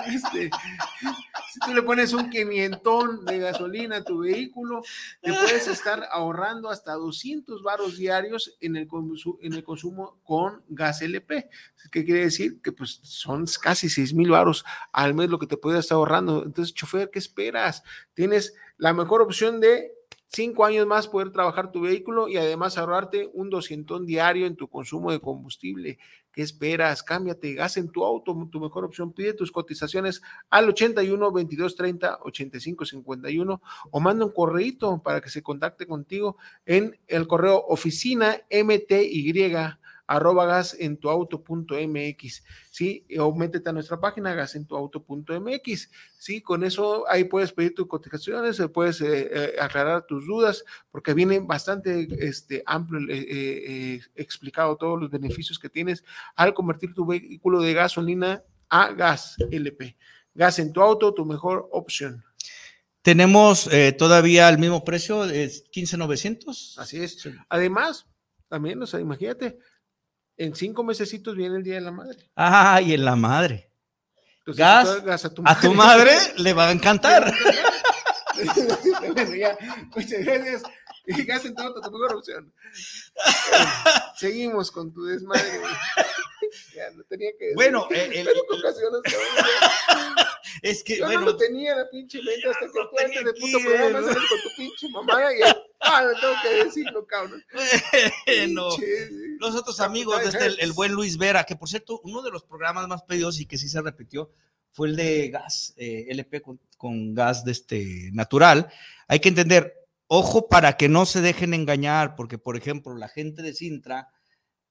este, 0.06 0.50
si 1.52 1.60
tú 1.60 1.74
le 1.74 1.82
pones 1.82 2.14
un 2.14 2.30
quinientón 2.30 3.26
de 3.26 3.38
gasolina 3.38 3.96
a 3.96 4.04
tu 4.04 4.20
vehículo, 4.20 4.82
te 5.20 5.34
puedes 5.34 5.68
estar 5.68 6.08
ahorrando 6.10 6.70
hasta 6.70 6.94
200 6.94 7.62
varos 7.62 7.98
diarios 7.98 8.56
en 8.60 8.76
el, 8.76 8.86
consumo 8.86 10.18
con 10.24 10.62
gas 10.70 11.02
LP. 11.02 11.50
¿Qué 11.90 12.06
quiere 12.06 12.20
decir? 12.20 12.62
Que 12.62 12.72
pues 12.72 13.00
son 13.02 13.44
casi 13.60 13.90
6 13.90 14.14
mil 14.14 14.30
varos 14.30 14.64
al 14.94 15.12
mes 15.12 15.28
lo 15.28 15.38
que 15.38 15.46
te 15.46 15.58
puedes 15.58 15.80
estar 15.80 15.96
ahorrando. 15.96 16.42
Entonces, 16.42 16.72
chofer, 16.72 17.10
¿qué 17.10 17.18
esperas? 17.18 17.82
Tienes 18.14 18.54
la 18.78 18.94
mejor 18.94 19.20
opción 19.20 19.60
de 19.60 19.92
cinco 20.32 20.64
años 20.64 20.86
más 20.86 21.08
poder 21.08 21.30
trabajar 21.30 21.70
tu 21.70 21.82
vehículo 21.82 22.28
y 22.28 22.38
además 22.38 22.78
ahorrarte 22.78 23.30
un 23.34 23.50
200 23.50 24.06
diario 24.06 24.46
en 24.46 24.56
tu 24.56 24.68
consumo 24.68 25.12
de 25.12 25.20
combustible. 25.20 25.98
¿Qué 26.32 26.40
esperas? 26.40 27.02
Cámbiate, 27.02 27.52
gas 27.52 27.76
en 27.76 27.90
tu 27.90 28.04
auto, 28.04 28.48
tu 28.50 28.58
mejor 28.58 28.84
opción. 28.84 29.12
Pide 29.12 29.34
tus 29.34 29.52
cotizaciones 29.52 30.22
al 30.48 30.68
81 30.70 31.30
22 31.30 31.76
30 31.76 32.18
85 32.22 32.84
51 32.86 33.62
o 33.90 34.00
manda 34.00 34.24
un 34.24 34.32
correíto 34.32 35.02
para 35.02 35.20
que 35.20 35.28
se 35.28 35.42
contacte 35.42 35.86
contigo 35.86 36.38
en 36.64 36.98
el 37.06 37.26
correo 37.26 37.62
oficina 37.68 38.38
mty 38.50 39.52
arroba 40.12 40.44
gasentuauto.mx, 40.46 42.44
¿sí? 42.70 43.06
O 43.18 43.34
métete 43.34 43.70
a 43.70 43.72
nuestra 43.72 43.98
página 43.98 44.34
gasentuauto.mx, 44.34 45.90
¿sí? 46.18 46.42
Con 46.42 46.64
eso 46.64 47.08
ahí 47.08 47.24
puedes 47.24 47.52
pedir 47.52 47.74
tus 47.74 47.86
cotizaciones, 47.86 48.60
puedes 48.74 49.00
eh, 49.00 49.30
eh, 49.32 49.54
aclarar 49.58 50.06
tus 50.06 50.26
dudas, 50.26 50.64
porque 50.90 51.14
viene 51.14 51.40
bastante 51.40 52.08
este, 52.20 52.62
amplio 52.66 53.00
eh, 53.08 53.24
eh, 53.28 54.00
explicado 54.14 54.76
todos 54.76 55.00
los 55.00 55.10
beneficios 55.10 55.58
que 55.58 55.70
tienes 55.70 56.04
al 56.36 56.52
convertir 56.52 56.92
tu 56.92 57.06
vehículo 57.06 57.62
de 57.62 57.72
gasolina 57.72 58.42
a 58.68 58.92
gas 58.92 59.36
LP. 59.50 59.96
Gas 60.34 60.58
en 60.58 60.72
tu 60.72 60.82
auto, 60.82 61.14
tu 61.14 61.24
mejor 61.24 61.68
opción. 61.72 62.22
Tenemos 63.00 63.66
eh, 63.72 63.92
todavía 63.92 64.48
el 64.50 64.58
mismo 64.58 64.84
precio, 64.84 65.24
es 65.24 65.62
15,900. 65.70 66.78
Así 66.78 67.02
es. 67.02 67.28
Además, 67.48 68.06
también, 68.48 68.82
o 68.82 68.86
sea, 68.86 69.00
imagínate, 69.00 69.58
en 70.36 70.54
cinco 70.54 70.82
mesecitos 70.84 71.36
viene 71.36 71.56
el 71.56 71.62
Día 71.62 71.74
de 71.74 71.80
la 71.82 71.92
Madre. 71.92 72.18
Ah, 72.36 72.80
y 72.82 72.94
en 72.94 73.04
la 73.04 73.16
madre. 73.16 73.70
Entonces, 74.38 74.58
gas, 74.58 74.88
el 74.88 75.02
gas 75.02 75.24
a 75.24 75.34
tu 75.34 75.42
a 75.46 75.60
tu 75.60 75.72
madre 75.72 76.12
le 76.36 76.52
va 76.52 76.68
a 76.68 76.72
encantar. 76.72 77.32
Bueno, 79.14 79.34
ya, 79.34 79.56
muchas 79.94 80.10
gracias. 80.24 80.62
Y 81.06 81.24
gas 81.24 81.44
en 81.44 81.54
tu 81.54 81.62
mejor 81.62 82.16
opción. 82.16 82.52
Seguimos 84.16 84.70
con 84.70 84.92
tu 84.92 85.04
desmadre. 85.04 85.60
Ya, 86.74 86.90
no 86.90 87.02
tenía 87.04 87.30
que 87.38 87.44
decir. 87.46 87.54
Bueno, 87.54 87.86
eh, 87.90 88.10
el-. 88.12 88.28
Es 90.62 90.84
que, 90.84 90.98
Yo 90.98 91.06
bueno, 91.06 91.20
no 91.20 91.26
lo 91.26 91.36
tenía 91.36 91.74
la 91.74 91.88
pinche 91.88 92.22
mente 92.22 92.48
hasta 92.48 92.66
que 92.66 92.72
tú 92.72 92.98
antes 92.98 93.24
de 93.24 93.32
puto 93.34 93.58
programa 93.60 94.00
¿no? 94.00 94.06
con 94.06 94.42
tu 94.42 94.56
pinche 94.56 94.88
mamá 94.90 95.34
y 95.34 95.40
ya, 95.40 95.56
ah, 95.80 96.02
no 96.04 96.20
tengo 96.20 96.34
que 96.42 96.64
decirlo, 96.64 97.06
cabrón. 97.06 97.44
Bueno, 98.26 98.68
Pinche, 98.76 99.31
los 99.42 99.54
otros 99.54 99.80
amigos 99.80 100.20
de 100.22 100.28
este, 100.28 100.46
el, 100.46 100.56
el 100.60 100.72
buen 100.72 100.92
Luis 100.92 101.18
Vera, 101.18 101.44
que 101.44 101.56
por 101.56 101.68
cierto, 101.68 102.00
uno 102.04 102.22
de 102.22 102.30
los 102.30 102.44
programas 102.44 102.88
más 102.88 103.02
pedidos 103.02 103.40
y 103.40 103.46
que 103.46 103.58
sí 103.58 103.68
se 103.68 103.82
repitió 103.82 104.30
fue 104.70 104.88
el 104.88 104.96
de 104.96 105.28
gas, 105.28 105.74
eh, 105.76 106.06
LP 106.08 106.40
con, 106.40 106.60
con 106.78 107.14
gas 107.14 107.44
de 107.44 107.52
este 107.52 108.10
natural. 108.12 108.68
Hay 109.06 109.20
que 109.20 109.28
entender, 109.28 109.74
ojo 110.06 110.48
para 110.48 110.76
que 110.76 110.88
no 110.88 111.04
se 111.04 111.20
dejen 111.20 111.52
engañar, 111.52 112.16
porque 112.16 112.38
por 112.38 112.56
ejemplo, 112.56 112.94
la 112.96 113.08
gente 113.08 113.42
de 113.42 113.52
Sintra 113.52 114.08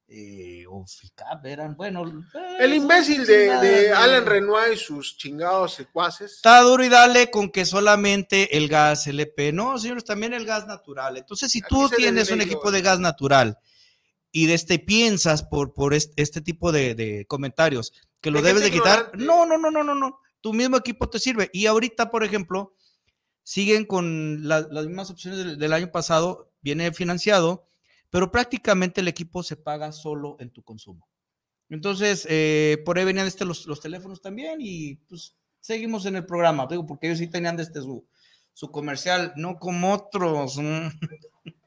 eh, 0.07 0.65
o 0.67 0.85
FICAP 0.85 1.45
eran, 1.45 1.77
bueno, 1.77 2.05
eh, 2.05 2.57
El 2.59 2.73
imbécil 2.73 3.25
de. 3.25 3.93
Alan 3.93 4.25
Renoir 4.25 4.73
y 4.73 4.77
sus 4.77 5.17
chingados 5.17 5.75
secuaces. 5.75 6.33
Está 6.33 6.61
duro 6.61 6.83
y 6.83 6.89
dale 6.89 7.31
con 7.31 7.49
que 7.49 7.63
solamente 7.63 8.57
el 8.57 8.67
gas 8.67 9.07
LP. 9.07 9.53
No, 9.53 9.77
señores, 9.77 10.03
también 10.03 10.33
el 10.33 10.45
gas 10.45 10.67
natural. 10.67 11.17
Entonces, 11.17 11.51
si 11.51 11.61
tú 11.61 11.89
tienes 11.95 12.29
un 12.31 12.41
equipo 12.41 12.71
de 12.71 12.81
gas 12.81 12.99
natural 12.99 13.57
y 14.31 14.45
de 14.45 14.53
este 14.53 14.79
piensas 14.79 15.43
por, 15.43 15.73
por 15.73 15.93
este, 15.93 16.21
este 16.21 16.41
tipo 16.41 16.71
de, 16.71 16.95
de 16.95 17.25
comentarios 17.27 17.93
que 18.21 18.31
lo 18.31 18.41
debes 18.41 18.63
de 18.63 18.69
quitar, 18.71 19.11
no, 19.17 19.45
no, 19.45 19.57
no, 19.57 19.71
no, 19.71 19.83
no, 19.83 19.95
no. 19.95 20.19
Tu 20.41 20.53
mismo 20.53 20.77
equipo 20.77 21.09
te 21.09 21.19
sirve. 21.19 21.49
Y 21.53 21.65
ahorita, 21.65 22.09
por 22.11 22.23
ejemplo, 22.23 22.73
siguen 23.43 23.85
con 23.85 24.47
la- 24.47 24.67
las 24.71 24.85
mismas 24.85 25.09
opciones 25.09 25.39
del, 25.39 25.57
del 25.59 25.73
año 25.73 25.91
pasado, 25.91 26.51
viene 26.61 26.91
financiado, 26.93 27.67
pero 28.09 28.31
prácticamente 28.31 29.01
el 29.01 29.07
equipo 29.07 29.43
se 29.43 29.55
paga 29.55 29.91
solo 29.91 30.37
en 30.39 30.49
tu 30.51 30.63
consumo. 30.63 31.07
Entonces, 31.69 32.27
eh, 32.29 32.81
por 32.85 32.97
ahí 32.99 33.05
venían 33.05 33.27
este, 33.27 33.45
los, 33.45 33.65
los 33.65 33.79
teléfonos 33.79 34.21
también 34.21 34.57
y 34.59 34.95
pues 35.07 35.35
seguimos 35.59 36.05
en 36.05 36.15
el 36.17 36.25
programa, 36.25 36.67
digo, 36.69 36.85
porque 36.85 37.07
ellos 37.07 37.19
sí 37.19 37.27
tenían 37.27 37.59
este 37.59 37.81
su, 37.81 38.05
su 38.53 38.69
comercial, 38.71 39.33
no 39.35 39.57
como 39.57 39.93
otros. 39.93 40.57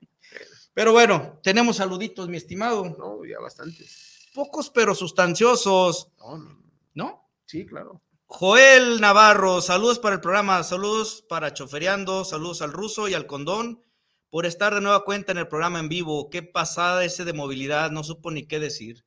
Pero 0.75 0.93
bueno, 0.93 1.39
tenemos 1.43 1.77
saluditos, 1.77 2.29
mi 2.29 2.37
estimado. 2.37 2.85
No, 2.99 3.25
ya 3.25 3.39
bastantes. 3.41 4.29
Pocos 4.35 4.71
pero 4.71 4.95
sustanciosos, 4.95 6.13
No, 6.19 6.39
no, 6.39 6.59
no. 6.95 7.31
Sí, 7.47 7.65
claro. 7.65 8.03
Joel 8.27 9.01
Navarro, 9.01 9.61
saludos 9.61 10.01
para 10.01 10.17
el 10.17 10.21
programa, 10.21 10.63
saludos 10.65 11.25
para 11.29 11.55
Choferiando, 11.55 12.25
saludos 12.25 12.63
al 12.63 12.73
ruso 12.73 13.07
y 13.07 13.15
al 13.15 13.27
condón 13.27 13.83
por 14.29 14.47
estar 14.47 14.75
de 14.75 14.81
nueva 14.81 15.05
cuenta 15.05 15.31
en 15.31 15.39
el 15.39 15.47
programa 15.47 15.79
en 15.79 15.89
vivo. 15.89 16.29
Qué 16.31 16.43
pasada 16.43 17.05
ese 17.05 17.25
de 17.25 17.33
movilidad, 17.33 17.93
no 17.93 18.03
supo 18.03 18.33
ni 18.33 18.49
qué 18.49 18.59
decir. 18.59 19.05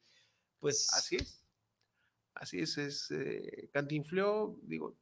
Pues 0.59 0.87
Así 0.93 1.17
es. 1.17 1.43
Así 2.33 2.59
es, 2.59 2.77
es 2.77 3.11
eh, 3.11 3.69
digo, 4.61 4.95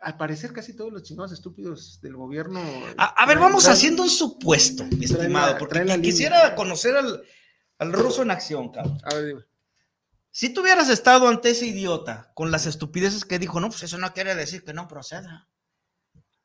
al 0.00 0.16
parecer 0.16 0.52
casi 0.52 0.74
todos 0.74 0.92
los 0.92 1.02
chingados 1.02 1.32
estúpidos 1.32 2.00
del 2.00 2.16
gobierno. 2.16 2.60
A, 2.96 3.22
a 3.22 3.26
ver, 3.26 3.38
vamos 3.38 3.64
traen- 3.64 3.72
haciendo 3.72 4.02
un 4.02 4.10
supuesto, 4.10 4.84
mi 4.84 5.04
estimado, 5.04 5.52
la- 5.52 5.58
porque 5.58 5.80
línea. 5.80 6.00
quisiera 6.00 6.54
conocer 6.54 6.96
al, 6.96 7.22
al 7.78 7.92
ruso 7.92 8.22
en 8.22 8.30
acción, 8.30 8.70
cabrón. 8.72 8.98
A 9.04 9.14
ver, 9.14 9.26
dime. 9.26 9.40
Si 10.30 10.50
tú 10.50 10.60
hubieras 10.60 10.88
estado 10.90 11.28
ante 11.28 11.50
ese 11.50 11.66
idiota 11.66 12.30
con 12.34 12.50
las 12.50 12.66
estupideces 12.66 13.24
que 13.24 13.38
dijo, 13.38 13.58
no, 13.60 13.68
pues 13.70 13.82
eso 13.84 13.96
no 13.96 14.12
quiere 14.12 14.34
decir 14.34 14.64
que 14.64 14.74
no 14.74 14.86
proceda. 14.88 15.48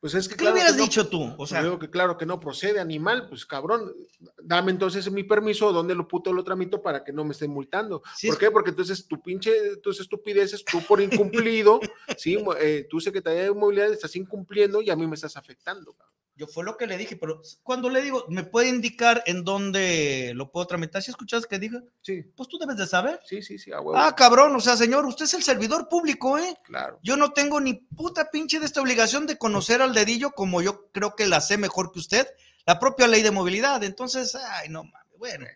Pues 0.02 0.14
es 0.14 0.26
que 0.26 0.34
¿Qué 0.34 0.38
claro 0.40 0.54
hubieras 0.56 0.72
que 0.72 0.78
no- 0.78 0.84
dicho 0.84 1.08
tú? 1.08 1.22
O 1.22 1.36
pues 1.36 1.50
sea, 1.50 1.62
digo 1.62 1.78
que 1.78 1.88
claro 1.88 2.18
que 2.18 2.26
no 2.26 2.40
procede, 2.40 2.80
animal, 2.80 3.28
pues 3.28 3.46
cabrón, 3.46 3.94
dame 4.42 4.72
entonces 4.72 5.08
mi 5.12 5.22
permiso, 5.22 5.72
¿dónde 5.72 5.94
lo 5.94 6.08
puto 6.08 6.32
lo 6.32 6.42
tramito 6.42 6.82
para 6.82 7.04
que 7.04 7.12
no 7.12 7.24
me 7.24 7.30
estén 7.30 7.52
multando? 7.52 8.02
Sí, 8.16 8.26
¿Por 8.26 8.36
qué? 8.36 8.50
Porque 8.50 8.70
entonces 8.70 9.06
tu 9.06 9.22
pinche, 9.22 9.76
tus 9.76 10.00
estupideces, 10.00 10.64
tú 10.64 10.82
por 10.88 11.00
incumplido, 11.00 11.78
sí, 12.18 12.36
eh, 12.58 12.84
tú 12.90 12.98
Secretaría 13.00 13.44
de 13.44 13.52
Movilidad 13.54 13.92
estás 13.92 14.16
incumpliendo 14.16 14.82
y 14.82 14.90
a 14.90 14.96
mí 14.96 15.06
me 15.06 15.14
estás 15.14 15.36
afectando. 15.36 15.92
cabrón. 15.92 16.12
Yo 16.34 16.46
fue 16.46 16.64
lo 16.64 16.76
que 16.76 16.86
le 16.86 16.96
dije, 16.98 17.16
pero 17.16 17.42
cuando 17.62 17.88
le 17.90 18.02
digo, 18.02 18.24
¿me 18.28 18.42
puede 18.44 18.68
indicar 18.68 19.22
en 19.26 19.44
dónde 19.44 20.32
lo 20.34 20.50
puedo 20.50 20.66
tramitar? 20.66 21.02
¿Si 21.02 21.10
escuchas 21.10 21.46
que 21.46 21.58
diga? 21.58 21.82
Sí, 22.00 22.22
Pues 22.36 22.48
tú 22.48 22.58
debes 22.58 22.76
de 22.76 22.86
saber. 22.86 23.20
sí, 23.24 23.42
sí, 23.42 23.58
sí, 23.58 23.70
a 23.72 23.80
huevo. 23.80 23.96
Ah, 23.96 24.14
cabrón, 24.16 24.54
o 24.56 24.60
sea, 24.60 24.76
señor, 24.76 25.04
usted 25.06 25.26
es 25.26 25.34
el 25.34 25.42
servidor 25.42 25.88
público, 25.88 26.38
¿eh? 26.38 26.56
claro. 26.64 26.98
Yo 27.02 27.16
no 27.16 27.32
tengo 27.32 27.60
ni 27.60 27.74
puta 27.74 28.30
pinche 28.30 28.58
de 28.58 28.66
esta 28.66 28.80
obligación 28.80 29.26
de 29.26 29.38
conocer 29.38 29.82
al 29.82 29.94
dedillo 29.94 30.32
como 30.32 30.62
yo 30.62 30.90
creo 30.92 31.14
que 31.16 31.26
la 31.26 31.40
sé 31.40 31.58
mejor 31.58 31.92
que 31.92 31.98
usted, 31.98 32.26
la 32.66 32.78
propia 32.78 33.08
ley 33.08 33.22
de 33.22 33.30
movilidad. 33.30 33.82
Entonces, 33.84 34.34
ay, 34.34 34.68
no 34.68 34.84
mames. 34.84 35.18
Bueno, 35.18 35.46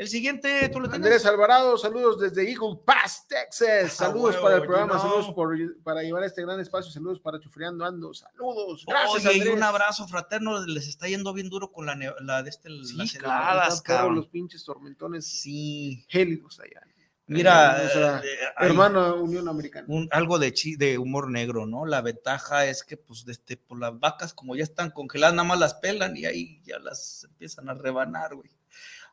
el 0.00 0.08
siguiente, 0.08 0.68
tú 0.70 0.80
lo 0.80 0.88
tienes. 0.88 1.06
Andrés 1.06 1.26
Alvarado, 1.26 1.76
saludos 1.76 2.18
desde 2.18 2.50
Eagle 2.50 2.78
Pass, 2.84 3.26
Texas. 3.28 3.92
Saludos 3.92 4.36
huevo, 4.36 4.42
para 4.42 4.54
el 4.56 4.60
you 4.62 4.66
programa, 4.66 4.98
saludos 4.98 5.28
por, 5.34 5.54
para 5.82 6.02
llevar 6.02 6.24
este 6.24 6.40
gran 6.42 6.58
espacio, 6.58 6.90
saludos 6.90 7.20
para 7.20 7.38
Chufreando 7.38 7.84
Ando, 7.84 8.14
saludos. 8.14 8.84
Gracias, 8.86 9.26
Oye, 9.26 9.44
y 9.44 9.48
un 9.48 9.62
abrazo 9.62 10.08
fraterno, 10.08 10.64
les 10.66 10.88
está 10.88 11.06
yendo 11.06 11.32
bien 11.34 11.50
duro 11.50 11.70
con 11.70 11.84
la, 11.86 11.94
la 12.20 12.42
de 12.42 12.48
este, 12.50 12.68
Sí, 12.84 12.96
las 12.96 13.14
heladas, 13.14 13.82
cabrón. 13.82 14.14
los 14.16 14.28
pinches 14.28 14.64
tormentones 14.64 15.26
Sí. 15.26 16.04
gélidos 16.08 16.58
allá. 16.60 16.80
Mira, 17.26 17.84
Eh, 17.84 17.88
eh, 18.24 18.36
hay 18.56 18.66
hermana 18.70 19.14
Unión 19.14 19.46
Americana. 19.48 19.86
un- 19.88 20.08
algo 20.10 20.40
de, 20.40 20.52
chi- 20.52 20.74
de 20.76 20.98
humor 20.98 21.30
negro, 21.30 21.64
¿no? 21.64 21.86
La 21.86 22.00
ventaja 22.00 22.66
es 22.66 22.82
que, 22.82 22.96
pues, 22.96 23.24
de 23.24 23.30
este, 23.32 23.56
pues, 23.56 23.78
las 23.78 23.96
vacas, 24.00 24.34
como 24.34 24.56
ya 24.56 24.64
están 24.64 24.90
congeladas, 24.90 25.34
nada 25.36 25.46
más 25.46 25.60
las 25.60 25.74
pelan 25.74 26.16
y 26.16 26.24
ahí 26.24 26.60
ya 26.64 26.80
las 26.80 27.22
empiezan 27.24 27.68
a 27.68 27.74
rebanar, 27.74 28.34
güey. 28.34 28.50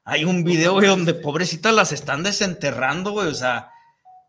Hay 0.09 0.23
un 0.23 0.45
video, 0.45 0.71
güey, 0.71 0.87
donde 0.87 1.13
pobrecitas 1.13 1.73
las 1.73 1.91
están 1.91 2.23
desenterrando, 2.23 3.11
güey, 3.11 3.27
o 3.27 3.33
sea, 3.33 3.71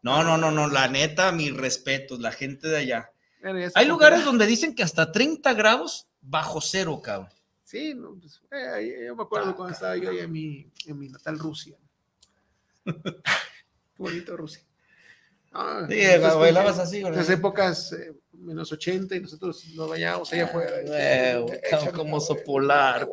no, 0.03 0.24
no, 0.24 0.37
no, 0.37 0.51
no, 0.51 0.66
la 0.66 0.89
neta, 0.89 1.31
mis 1.31 1.57
respetos, 1.57 2.18
la 2.18 2.33
gente 2.33 2.66
de 2.66 2.79
allá. 2.79 3.12
Hay 3.76 3.87
lugares 3.87 4.24
donde 4.24 4.45
dicen 4.47 4.74
que 4.74 4.83
hasta 4.83 5.12
30 5.12 5.55
grados 5.55 6.09
bajo 6.20 6.61
cero, 6.61 7.01
cabrón. 7.01 7.33
Sí, 7.62 7.95
no, 7.95 8.16
pues, 8.18 8.43
eh, 8.51 9.05
yo 9.07 9.14
me 9.14 9.22
acuerdo 9.22 9.55
cuando 9.55 9.72
estaba 9.72 9.97
yo 9.97 10.11
ahí 10.11 10.18
en 10.18 10.33
mi, 10.33 10.68
en 10.85 10.99
mi 10.99 11.11
natal 11.11 11.39
Rusia. 11.39 11.76
Qué 12.85 12.93
bonito 13.99 14.37
Rusia. 14.37 14.64
Ah, 15.53 15.87
Sí, 15.89 16.01
esas 16.01 16.37
bailabas 16.37 16.81
así, 16.81 17.05
¿verdad? 17.05 17.20
Esas 17.20 17.39
épocas 17.39 17.93
eh, 17.93 18.14
menos 18.49 18.72
80 18.72 19.14
y 19.16 19.20
nosotros 19.20 19.64
nos 19.74 19.88
bañábamos 19.88 20.32
allá 20.32 20.44
afuera. 20.46 20.70
Eh, 20.84 21.38
güey, 21.40 21.59
Échame 21.62 21.92
como 21.92 22.20
sopolar. 22.20 23.09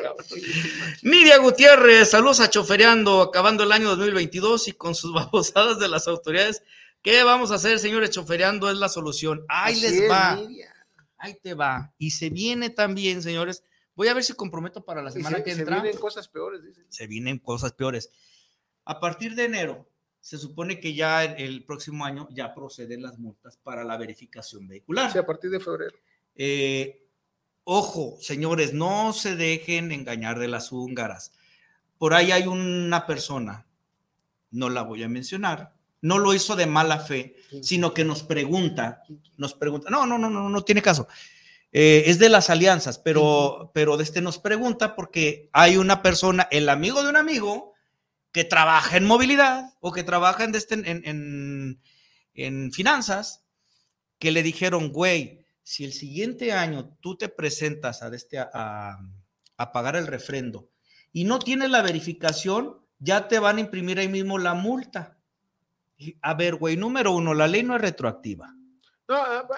Nidia 1.03 1.37
Gutiérrez, 1.37 2.09
saludos 2.09 2.39
a 2.39 2.49
Chofereando, 2.49 3.21
acabando 3.21 3.63
el 3.63 3.71
año 3.71 3.89
2022 3.89 4.67
y 4.69 4.71
con 4.73 4.95
sus 4.95 5.13
babosadas 5.13 5.79
de 5.79 5.87
las 5.87 6.07
autoridades. 6.07 6.63
¿Qué 7.01 7.23
vamos 7.23 7.51
a 7.51 7.55
hacer, 7.55 7.77
señores? 7.79 8.09
Chofereando 8.09 8.69
es 8.71 8.77
la 8.77 8.89
solución. 8.89 9.45
Ahí 9.47 9.73
Así 9.73 9.81
les 9.81 9.91
es, 10.01 10.11
va, 10.11 10.35
Nidia. 10.35 10.73
ahí 11.17 11.35
te 11.41 11.53
va. 11.53 11.93
Y 11.99 12.11
se 12.11 12.29
viene 12.29 12.71
también, 12.71 13.21
señores. 13.21 13.63
Voy 13.95 14.07
a 14.07 14.13
ver 14.13 14.23
si 14.23 14.33
comprometo 14.33 14.83
para 14.83 15.01
la 15.01 15.11
semana 15.11 15.37
se, 15.37 15.43
que 15.43 15.53
se 15.53 15.59
entra. 15.61 15.81
vienen 15.81 15.99
cosas 16.01 16.27
peores, 16.27 16.63
dicen. 16.63 16.85
se 16.89 17.07
vienen 17.07 17.37
cosas 17.39 17.73
peores. 17.73 18.09
A 18.85 18.99
partir 18.99 19.35
de 19.35 19.45
enero, 19.45 19.87
se 20.25 20.39
supone 20.39 20.79
que 20.79 20.95
ya 20.95 21.23
el, 21.23 21.63
próximo 21.65 22.03
año 22.03 22.27
ya 22.31 22.55
proceden 22.55 23.03
las 23.03 23.19
multas 23.19 23.57
para 23.57 23.83
la 23.83 23.95
verificación 23.95 24.67
vehicular. 24.67 25.11
Sí, 25.11 25.19
a 25.19 25.25
partir 25.27 25.51
de 25.51 25.59
febrero. 25.59 25.95
Eh, 26.35 27.05
ojo, 27.63 28.17
señores, 28.19 28.73
no 28.73 29.13
se 29.13 29.35
dejen 29.35 29.91
engañar 29.91 30.39
de 30.39 30.47
las 30.47 30.71
húngaras. 30.71 31.31
Por 31.99 32.15
ahí 32.15 32.31
hay 32.31 32.47
una 32.47 33.05
persona, 33.05 33.67
no 34.49 34.71
la 34.71 34.81
voy 34.81 35.03
a 35.03 35.09
mencionar, 35.09 35.75
no 36.01 36.17
lo 36.17 36.33
hizo 36.33 36.55
de 36.55 36.65
mala 36.65 36.97
fe, 36.97 37.35
sino 37.61 37.93
que 37.93 38.03
nos 38.03 38.23
pregunta, 38.23 39.03
nos 39.37 39.53
pregunta, 39.53 39.91
no, 39.91 40.07
no, 40.07 40.17
no, 40.17 40.31
no, 40.31 40.49
no 40.49 40.63
tiene 40.63 40.81
caso. 40.81 41.07
Eh, 41.71 42.05
es 42.07 42.17
de 42.17 42.29
las 42.29 42.49
alianzas, 42.49 42.97
pero, 42.97 43.69
pero 43.75 43.95
de 43.95 44.03
este 44.03 44.21
nos 44.21 44.39
pregunta 44.39 44.95
porque 44.95 45.51
hay 45.53 45.77
una 45.77 46.01
persona, 46.01 46.47
el 46.49 46.67
amigo 46.69 47.03
de 47.03 47.09
un 47.09 47.15
amigo, 47.15 47.74
que 48.35 48.43
trabaja 48.43 48.97
en 48.97 49.05
movilidad 49.05 49.73
o 49.79 49.93
que 49.93 50.03
trabaja 50.03 50.43
en, 50.43 50.51
de 50.51 50.61
en, 50.71 51.01
en- 51.05 51.79
en 52.33 52.71
finanzas, 52.73 53.45
que 54.19 54.29
le 54.33 54.43
dijeron, 54.43 54.91
güey, 54.91 55.45
si 55.63 55.85
el 55.85 55.93
siguiente 55.93 56.51
año 56.51 56.97
tú 56.99 57.15
te 57.15 57.29
presentas 57.29 58.03
a, 58.03 58.13
este, 58.13 58.37
a, 58.37 58.97
a 59.55 59.71
pagar 59.71 59.95
el 59.95 60.05
refrendo 60.07 60.67
y 61.13 61.23
no 61.23 61.39
tienes 61.39 61.69
la 61.69 61.81
verificación, 61.81 62.75
ya 62.99 63.29
te 63.29 63.39
van 63.39 63.55
a 63.55 63.61
imprimir 63.61 63.99
ahí 63.99 64.09
mismo 64.09 64.37
la 64.37 64.53
multa. 64.53 65.17
Y, 65.97 66.17
A 66.21 66.33
ver, 66.33 66.55
güey, 66.55 66.75
número 66.75 67.13
uno, 67.13 67.33
la 67.33 67.47
ley 67.47 67.63
no 67.63 67.73
es 67.77 67.81
retroactiva. 67.81 68.53
No, 69.07 69.15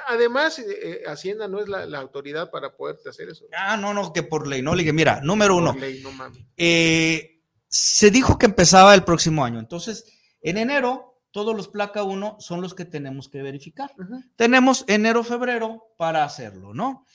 además, 0.08 0.60
eh, 0.60 0.66
eh, 0.84 1.04
Hacienda 1.08 1.48
no 1.48 1.60
es 1.62 1.68
la, 1.68 1.88
la 1.88 1.98
autoridad 1.98 2.52
para 2.52 2.76
poderte 2.78 3.10
hacer 3.10 3.28
eso. 3.30 3.46
Ah, 3.58 3.76
no, 3.76 3.92
no, 3.92 4.14
que 4.14 4.22
por 4.22 4.46
ley, 4.48 4.62
no, 4.62 4.76
le 4.76 4.84
dije, 4.84 4.94
mira, 4.94 5.20
número 5.24 5.56
uno, 5.56 5.72
Por 5.72 5.82
ley, 5.82 6.00
no 6.04 6.12
mames. 6.12 6.44
eh, 6.58 7.37
se 7.68 8.12
dijo 8.12 8.38
que 8.38 8.46
empezaba 8.46 8.94
el 8.96 9.04
próximo 9.04 9.44
año, 9.44 9.60
entonces, 9.60 10.06
en 10.42 10.58
enero, 10.58 11.22
todos 11.32 11.56
los 11.56 11.68
placa 11.68 12.04
1 12.04 12.38
son 12.40 12.62
los 12.62 12.74
que 12.74 12.86
tenemos 12.86 13.30
que 13.30 13.42
verificar. 13.42 13.92
Tenemos 14.36 14.86
enero, 14.88 15.24
febrero 15.24 15.84
para 15.98 16.24
hacerlo, 16.24 16.74
¿no? 16.74 17.06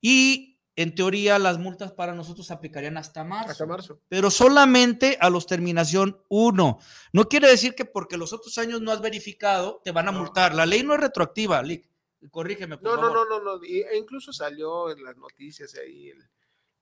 Y 0.00 0.60
en 0.74 0.94
teoría 0.94 1.38
las 1.38 1.58
multas 1.58 1.92
para 1.92 2.14
nosotros 2.14 2.50
aplicarían 2.50 2.96
hasta 2.96 3.24
marzo. 3.24 3.50
Hasta 3.52 3.66
marzo. 3.66 4.00
Pero 4.08 4.30
solamente 4.30 5.16
a 5.20 5.30
los 5.30 5.46
terminación 5.46 6.20
1. 6.28 6.78
No 7.12 7.28
quiere 7.28 7.48
decir 7.48 7.74
que 7.74 7.84
porque 7.84 8.16
los 8.16 8.32
otros 8.32 8.56
años 8.58 8.80
no 8.80 8.90
has 8.90 9.00
verificado 9.00 9.80
te 9.84 9.92
van 9.92 10.08
a 10.08 10.12
multar. 10.12 10.54
La 10.54 10.66
ley 10.66 10.82
no 10.82 10.94
es 10.94 11.00
retroactiva, 11.00 11.62
Lick. 11.62 11.88
Corrígeme, 12.30 12.78
por 12.78 12.84
No, 12.84 12.96
no, 12.96 13.02
favor. 13.12 13.28
no, 13.28 13.38
no, 13.40 13.56
no. 13.58 13.62
e 13.64 13.96
incluso 13.98 14.32
salió 14.32 14.90
en 14.90 15.02
las 15.04 15.16
noticias 15.16 15.74
ahí 15.74 16.08
el, 16.10 16.28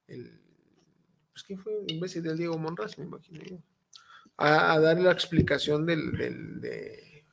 el 0.07 0.41
pues 1.41 1.45
quién 1.45 1.59
fue, 1.59 1.73
vez 2.01 2.23
del 2.23 2.37
Diego 2.37 2.59
Monraz, 2.59 2.99
me 2.99 3.05
imagino 3.05 3.43
yo, 3.45 3.59
a, 4.37 4.73
a 4.73 4.81
dar 4.81 4.99
la 5.01 5.13
explicación 5.13 5.87
del, 5.87 6.13
del- 6.17 6.61
de, 6.61 7.25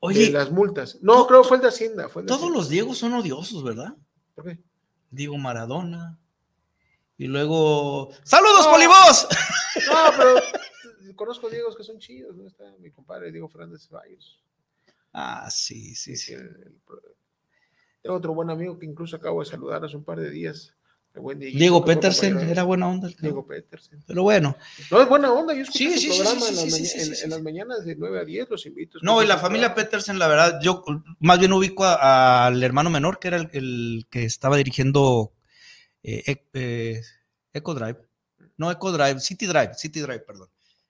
Oye, 0.00 0.26
de 0.26 0.30
las 0.32 0.50
multas. 0.50 0.98
No, 1.02 1.26
creo 1.26 1.42
que 1.42 1.48
fue 1.48 1.56
el 1.56 1.62
de 1.62 1.68
Hacienda. 1.68 2.08
Fue 2.08 2.22
el 2.22 2.26
de 2.26 2.28
Todos 2.28 2.42
Hacienda. 2.42 2.58
los 2.58 2.68
Diegos 2.68 2.98
son 2.98 3.14
odiosos, 3.14 3.64
¿verdad? 3.64 3.94
¿Por 4.34 4.44
qué? 4.44 4.58
Diego 5.10 5.36
Maradona. 5.38 6.18
Y 7.18 7.26
luego. 7.26 8.10
¡Saludos, 8.22 8.66
No. 8.66 8.72
Polibos! 8.72 9.28
No, 9.88 9.94
pero 10.16 10.34
conozco 11.16 11.48
Diegos 11.48 11.74
que 11.76 11.82
son 11.82 11.98
chidos, 11.98 12.36
¿no? 12.36 12.46
Está 12.46 12.64
mi 12.78 12.90
compadre 12.90 13.32
Diego 13.32 13.48
Fernández 13.48 13.86
Ceballos. 13.88 14.38
Ah, 15.12 15.48
sí, 15.50 15.94
sí, 15.94 16.16
sí. 16.16 16.34
El- 16.34 16.40
el- 16.42 16.80
tengo 18.02 18.16
otro 18.18 18.34
buen 18.34 18.50
amigo 18.50 18.78
que 18.78 18.86
incluso 18.86 19.16
acabo 19.16 19.40
de 19.40 19.46
saludar 19.46 19.84
hace 19.84 19.96
un 19.96 20.04
par 20.04 20.20
de 20.20 20.30
días. 20.30 20.74
Buen 21.20 21.38
Diego 21.38 21.82
fue 21.82 21.94
Petersen, 21.94 22.38
era 22.40 22.62
buena 22.62 22.88
onda. 22.88 23.08
el. 23.08 23.16
Diego 23.16 23.46
Petersen. 23.46 24.02
Pero 24.06 24.22
bueno. 24.22 24.56
No, 24.90 25.00
es 25.02 25.08
buena 25.08 25.32
onda. 25.32 25.54
Yo 25.54 25.62
escucho 25.62 25.78
Sí, 25.78 25.98
sí, 25.98 26.08
programa 26.08 26.40
sí, 26.40 26.48
en, 26.48 26.54
las 26.56 26.64
sí, 26.64 26.70
sí, 26.70 26.98
maña- 26.98 27.14
sí, 27.16 27.24
en- 27.24 27.30
las 27.30 27.42
mañanas 27.42 27.84
de 27.84 27.96
9 27.96 28.20
a 28.20 28.24
10, 28.24 28.50
los 28.50 28.66
invito. 28.66 28.98
No, 29.02 29.22
y 29.22 29.26
la 29.26 29.38
familia. 29.38 29.74
Petersen, 29.74 30.18
la 30.18 30.28
verdad, 30.28 30.60
yo 30.62 30.84
más 31.20 31.38
bien 31.38 31.52
ubico 31.52 31.84
al 31.84 32.62
hermano 32.62 32.90
menor, 32.90 33.18
que 33.18 33.28
era 33.28 33.36
el, 33.38 33.48
el 33.52 34.06
que 34.10 34.24
estaba 34.24 34.56
dirigiendo 34.56 35.32
eh, 36.02 36.22
Ec- 36.26 36.48
eh, 36.54 37.02
Eco 37.52 37.74
Drive. 37.74 37.98
No, 38.56 38.70
Eco 38.70 38.92
Drive, 38.92 39.20
City 39.20 39.46
Drive, 39.46 39.74
City 39.74 40.00
Drive, 40.00 40.20
perdón. 40.20 40.48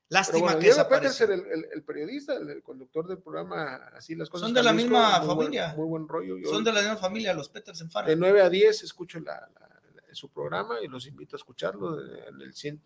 Lástima 0.08 0.38
bueno, 0.42 0.58
que 0.60 0.66
Diego. 0.66 0.88
Petersen, 0.88 1.32
el, 1.32 1.40
el- 1.40 1.66
el 1.74 1.82
periodista, 1.82 2.34
el, 2.34 2.62
conductor 2.62 3.08
del 3.08 3.18
programa, 3.18 3.74
así 3.96 4.14
las 4.14 4.28
cosas. 4.30 4.46
Son 4.46 4.54
de 4.54 4.62
la 4.62 4.72
misma 4.72 5.18
muy 5.18 5.26
buen- 5.26 5.36
familia. 5.38 5.74
muy 5.76 5.86
buen 5.88 6.06
rollo. 6.06 6.38
Yo 6.38 6.48
Son 6.48 6.62
de 6.62 6.72
la 6.72 6.80
misma 6.80 6.96
familia, 6.96 7.34
los 7.34 7.48
Petersen 7.48 7.90
Farah. 7.90 8.06
de 8.08 8.14
9 8.14 8.40
a 8.40 8.48
10 8.48 8.84
escucho 8.84 9.18
la- 9.18 9.48
su 10.16 10.28
programa 10.30 10.76
y 10.82 10.88
los 10.88 11.06
invito 11.06 11.36
a 11.36 11.38
escucharlo 11.38 12.00
en 12.00 12.40
el 12.40 12.52
100, 12.54 12.82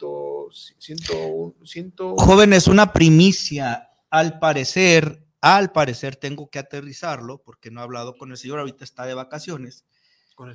101, 0.78 1.54
100, 1.64 1.94
Jóvenes, 2.18 2.66
una 2.68 2.92
primicia. 2.92 3.88
Al 4.10 4.38
parecer, 4.38 5.24
al 5.40 5.72
parecer 5.72 6.16
tengo 6.16 6.50
que 6.50 6.58
aterrizarlo 6.58 7.38
porque 7.42 7.70
no 7.70 7.80
he 7.80 7.84
hablado 7.84 8.16
con 8.16 8.30
el 8.30 8.36
señor, 8.36 8.58
ahorita 8.58 8.84
está 8.84 9.06
de 9.06 9.14
vacaciones. 9.14 9.84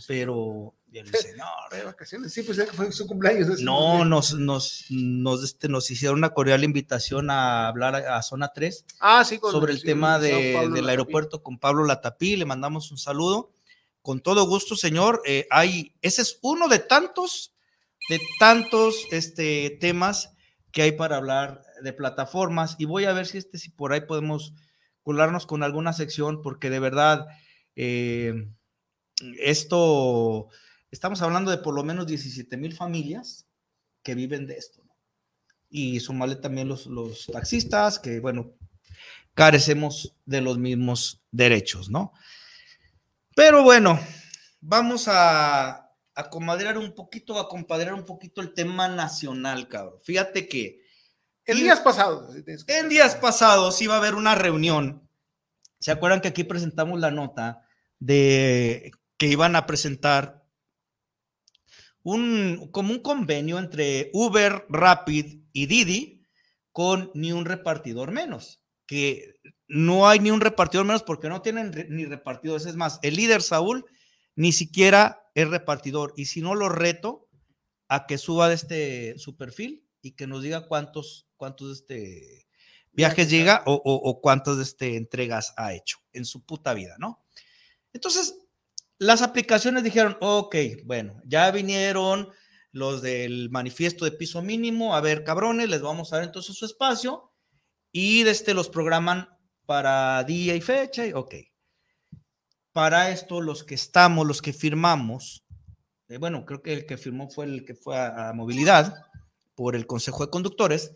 Pero 0.07 0.73
el 0.91 1.13
señor. 1.13 1.47
de 1.71 1.83
vacaciones. 1.83 2.33
Sí, 2.33 2.41
pues 2.41 2.57
ya 2.57 2.65
que 2.65 2.71
fue 2.71 2.91
su 2.91 3.05
cumpleaños. 3.05 3.61
No, 3.61 4.03
nos, 4.03 4.33
nos, 4.33 4.85
nos, 4.89 5.43
este, 5.43 5.69
nos 5.69 5.91
hicieron 5.91 6.17
una 6.17 6.31
cordial 6.31 6.63
invitación 6.63 7.29
a 7.29 7.67
hablar 7.67 7.95
a, 7.95 8.17
a 8.17 8.23
Zona 8.23 8.51
3 8.53 8.83
Ah, 8.99 9.23
sí, 9.23 9.37
con 9.37 9.51
sobre 9.51 9.73
el 9.73 9.79
señor 9.79 9.91
tema 9.93 10.19
de- 10.19 10.69
del 10.73 10.89
aeropuerto 10.89 11.43
con 11.43 11.59
Pablo 11.59 11.85
Latapí. 11.85 12.35
Le 12.35 12.45
mandamos 12.45 12.91
un 12.91 12.97
saludo. 12.97 13.51
Con 14.05 14.21
todo 14.21 14.45
gusto, 14.45 14.75
señor. 14.75 15.23
Eh, 15.25 15.47
hay, 15.49 15.95
ese 16.03 16.21
es 16.21 16.37
uno 16.43 16.67
de 16.67 16.77
tantos, 16.77 17.55
de 18.07 18.21
tantos 18.37 19.07
este, 19.09 19.79
temas 19.81 20.31
que 20.71 20.83
hay 20.83 20.91
para 20.91 21.17
hablar 21.17 21.63
de 21.81 21.91
plataformas. 21.91 22.75
Y 22.77 22.85
voy 22.85 23.05
a 23.05 23.13
ver 23.13 23.25
si, 23.25 23.39
este, 23.39 23.57
si 23.57 23.71
por 23.71 23.93
ahí 23.93 24.01
podemos 24.01 24.53
colarnos 25.01 25.47
con 25.47 25.63
alguna 25.63 25.91
sección, 25.91 26.43
porque 26.43 26.69
de 26.69 26.79
verdad, 26.79 27.25
eh, 27.75 28.47
esto, 29.39 30.49
estamos 30.91 31.23
hablando 31.23 31.49
de 31.49 31.57
por 31.57 31.73
lo 31.73 31.83
menos 31.83 32.05
17 32.05 32.57
mil 32.57 32.75
familias 32.75 33.47
que 34.03 34.13
viven 34.13 34.45
de 34.45 34.53
esto. 34.53 34.83
¿no? 34.85 34.95
Y 35.67 35.99
sumarle 35.99 36.35
también 36.35 36.67
los, 36.67 36.85
los 36.85 37.25
taxistas, 37.25 37.97
que 37.97 38.19
bueno, 38.19 38.53
carecemos 39.33 40.15
de 40.25 40.41
los 40.41 40.59
mismos 40.59 41.23
derechos, 41.31 41.89
¿no? 41.89 42.13
Pero 43.35 43.63
bueno, 43.63 43.99
vamos 44.61 45.07
a, 45.09 45.91
a 46.15 46.29
comadrear 46.29 46.77
un 46.77 46.95
poquito, 46.95 47.37
a 47.37 47.49
compadrear 47.49 47.93
un 47.93 48.05
poquito 48.05 48.41
el 48.41 48.53
tema 48.53 48.87
nacional, 48.87 49.67
cabrón. 49.67 49.99
Fíjate 50.03 50.47
que... 50.47 50.81
En 51.45 51.57
días 51.57 51.81
pasados. 51.81 52.33
En 52.67 52.89
días 52.89 53.15
pasados 53.15 53.79
iba 53.81 53.93
a 53.93 53.97
haber 53.97 54.15
una 54.15 54.33
reunión. 54.33 55.07
¿Se 55.79 55.91
acuerdan 55.91 56.21
que 56.21 56.29
aquí 56.29 56.43
presentamos 56.45 56.99
la 56.99 57.11
nota 57.11 57.67
de 57.99 58.91
que 59.17 59.27
iban 59.27 59.55
a 59.55 59.67
presentar 59.67 60.43
un 62.01 62.69
como 62.71 62.91
un 62.93 62.99
convenio 62.99 63.59
entre 63.59 64.09
Uber, 64.13 64.65
Rapid 64.69 65.41
y 65.53 65.65
Didi 65.67 66.25
con 66.71 67.11
ni 67.13 67.31
un 67.31 67.45
repartidor 67.45 68.11
menos? 68.11 68.63
Que 68.87 69.35
no 69.67 70.07
hay 70.07 70.19
ni 70.19 70.31
un 70.31 70.41
repartidor 70.41 70.85
menos 70.85 71.03
porque 71.03 71.29
no 71.29 71.41
tienen 71.41 71.73
re- 71.73 71.87
ni 71.89 72.05
repartidores. 72.05 72.65
Es 72.65 72.75
más, 72.75 72.99
el 73.01 73.15
líder 73.15 73.41
Saúl 73.41 73.85
ni 74.35 74.51
siquiera 74.51 75.23
es 75.33 75.49
repartidor. 75.49 76.13
Y 76.17 76.25
si 76.25 76.41
no 76.41 76.55
lo 76.55 76.69
reto 76.69 77.27
a 77.87 78.05
que 78.05 78.17
suba 78.17 78.49
de 78.49 78.55
este 78.55 79.17
su 79.17 79.35
perfil 79.37 79.87
y 80.01 80.11
que 80.11 80.27
nos 80.27 80.43
diga 80.43 80.67
cuántos, 80.67 81.27
cuántos 81.37 81.71
este, 81.79 82.47
viajes 82.91 83.29
llega 83.29 83.63
o, 83.65 83.73
o- 83.73 84.09
o 84.09 84.21
cuántas 84.21 84.57
este, 84.59 84.95
entregas 84.97 85.53
ha 85.57 85.73
hecho 85.73 85.97
en 86.13 86.25
su 86.25 86.45
puta 86.45 86.73
vida, 86.73 86.95
¿no? 86.99 87.25
Entonces, 87.93 88.37
las 88.97 89.21
aplicaciones 89.21 89.83
dijeron, 89.83 90.17
ok, 90.21 90.55
bueno, 90.85 91.21
ya 91.25 91.49
vinieron 91.51 92.29
los 92.71 93.01
del 93.01 93.49
manifiesto 93.49 94.05
de 94.05 94.11
piso 94.11 94.41
mínimo, 94.41 94.95
a 94.95 95.01
ver, 95.01 95.23
cabrones, 95.23 95.69
les 95.69 95.81
vamos 95.81 96.11
a 96.11 96.17
dar 96.17 96.25
entonces 96.25 96.55
su 96.55 96.65
espacio 96.65 97.31
y 97.91 98.21
este, 98.27 98.53
los 98.53 98.69
programan 98.69 99.29
para 99.65 100.23
día 100.23 100.55
y 100.55 100.61
fecha, 100.61 101.03
ok. 101.13 101.35
Para 102.71 103.09
esto, 103.09 103.41
los 103.41 103.63
que 103.63 103.75
estamos, 103.75 104.27
los 104.27 104.41
que 104.41 104.53
firmamos, 104.53 105.43
eh, 106.09 106.17
bueno, 106.17 106.45
creo 106.45 106.61
que 106.61 106.73
el 106.73 106.85
que 106.85 106.97
firmó 106.97 107.29
fue 107.29 107.45
el 107.45 107.65
que 107.65 107.75
fue 107.75 107.97
a, 107.97 108.29
a 108.29 108.33
movilidad 108.33 108.93
por 109.55 109.75
el 109.75 109.87
Consejo 109.87 110.25
de 110.25 110.31
Conductores, 110.31 110.91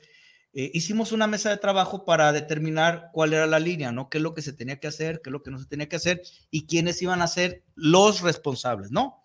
eh, 0.51 0.72
hicimos 0.74 1.11
una 1.11 1.28
mesa 1.28 1.51
de 1.51 1.57
trabajo 1.57 2.05
para 2.05 2.32
determinar 2.32 3.09
cuál 3.13 3.34
era 3.34 3.45
la 3.45 3.59
línea, 3.59 3.91
¿no? 3.91 4.09
¿Qué 4.09 4.17
es 4.17 4.24
lo 4.24 4.34
que 4.34 4.41
se 4.41 4.53
tenía 4.53 4.80
que 4.80 4.88
hacer, 4.88 5.22
qué 5.22 5.30
es 5.30 5.32
lo 5.32 5.43
que 5.43 5.51
no 5.51 5.59
se 5.59 5.67
tenía 5.67 5.88
que 5.88 5.95
hacer 5.95 6.24
y 6.49 6.65
quiénes 6.65 7.01
iban 7.03 7.22
a 7.22 7.28
ser 7.28 7.63
los 7.76 8.22
responsables, 8.22 8.89
¿no? 8.89 9.24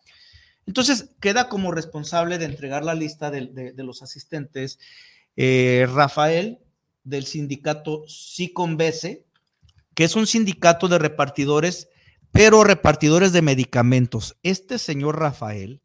Entonces, 0.66 1.10
queda 1.20 1.48
como 1.48 1.72
responsable 1.72 2.38
de 2.38 2.44
entregar 2.44 2.84
la 2.84 2.94
lista 2.94 3.30
de 3.30 3.72
los 3.76 4.02
asistentes 4.02 4.78
eh, 5.36 5.86
Rafael 5.92 6.58
del 7.04 7.26
sindicato 7.26 8.06
Siconbese, 8.06 9.23
que 9.94 10.04
es 10.04 10.16
un 10.16 10.26
sindicato 10.26 10.88
de 10.88 10.98
repartidores, 10.98 11.88
pero 12.32 12.64
repartidores 12.64 13.32
de 13.32 13.42
medicamentos. 13.42 14.36
Este 14.42 14.78
señor 14.78 15.18
Rafael 15.18 15.80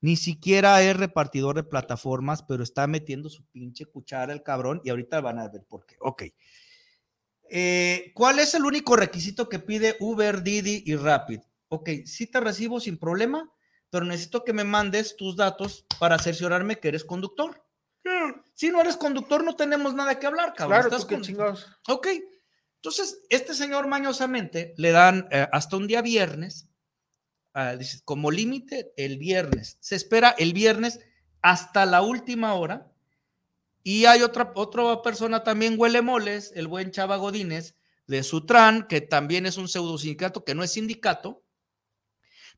ni 0.00 0.16
siquiera 0.16 0.82
es 0.82 0.96
repartidor 0.96 1.54
de 1.56 1.62
plataformas, 1.64 2.42
pero 2.42 2.62
está 2.64 2.86
metiendo 2.86 3.28
su 3.28 3.44
pinche 3.52 3.84
cuchara 3.86 4.32
el 4.32 4.42
cabrón 4.42 4.80
y 4.84 4.90
ahorita 4.90 5.20
van 5.20 5.38
a 5.38 5.48
ver 5.48 5.64
por 5.68 5.86
qué. 5.86 5.96
Ok. 6.00 6.24
Eh, 7.50 8.10
¿Cuál 8.14 8.38
es 8.38 8.54
el 8.54 8.64
único 8.64 8.96
requisito 8.96 9.48
que 9.48 9.58
pide 9.58 9.96
Uber, 10.00 10.42
Didi 10.42 10.82
y 10.86 10.96
Rapid? 10.96 11.40
Ok, 11.68 11.90
sí 12.06 12.26
te 12.26 12.40
recibo 12.40 12.80
sin 12.80 12.98
problema, 12.98 13.50
pero 13.90 14.04
necesito 14.04 14.42
que 14.44 14.52
me 14.52 14.64
mandes 14.64 15.16
tus 15.16 15.36
datos 15.36 15.84
para 16.00 16.18
cerciorarme 16.18 16.78
que 16.80 16.88
eres 16.88 17.04
conductor. 17.04 17.62
Si 18.54 18.70
no 18.70 18.80
eres 18.80 18.96
conductor, 18.96 19.44
no 19.44 19.54
tenemos 19.54 19.94
nada 19.94 20.18
que 20.18 20.26
hablar, 20.26 20.54
cabrón. 20.54 20.80
Claro, 20.80 20.88
Estás 20.96 21.04
con- 21.04 21.22
chingados. 21.22 21.66
Ok. 21.88 22.08
Entonces, 22.82 23.22
este 23.28 23.54
señor 23.54 23.86
mañosamente 23.86 24.74
le 24.76 24.90
dan 24.90 25.28
eh, 25.30 25.46
hasta 25.52 25.76
un 25.76 25.86
día 25.86 26.02
viernes, 26.02 26.68
ah, 27.54 27.76
como 28.04 28.32
límite 28.32 28.92
el 28.96 29.18
viernes. 29.18 29.78
Se 29.78 29.94
espera 29.94 30.34
el 30.36 30.52
viernes 30.52 30.98
hasta 31.42 31.86
la 31.86 32.02
última 32.02 32.54
hora. 32.54 32.90
Y 33.84 34.06
hay 34.06 34.22
otra, 34.22 34.50
otra 34.56 35.00
persona 35.00 35.44
también 35.44 35.76
huele 35.78 36.02
moles, 36.02 36.50
el 36.56 36.66
buen 36.66 36.90
Chava 36.90 37.18
Godínez, 37.18 37.76
de 38.08 38.24
Sutran, 38.24 38.88
que 38.88 39.00
también 39.00 39.46
es 39.46 39.58
un 39.58 39.68
pseudo 39.68 39.96
sindicato, 39.96 40.44
que 40.44 40.56
no 40.56 40.64
es 40.64 40.72
sindicato, 40.72 41.44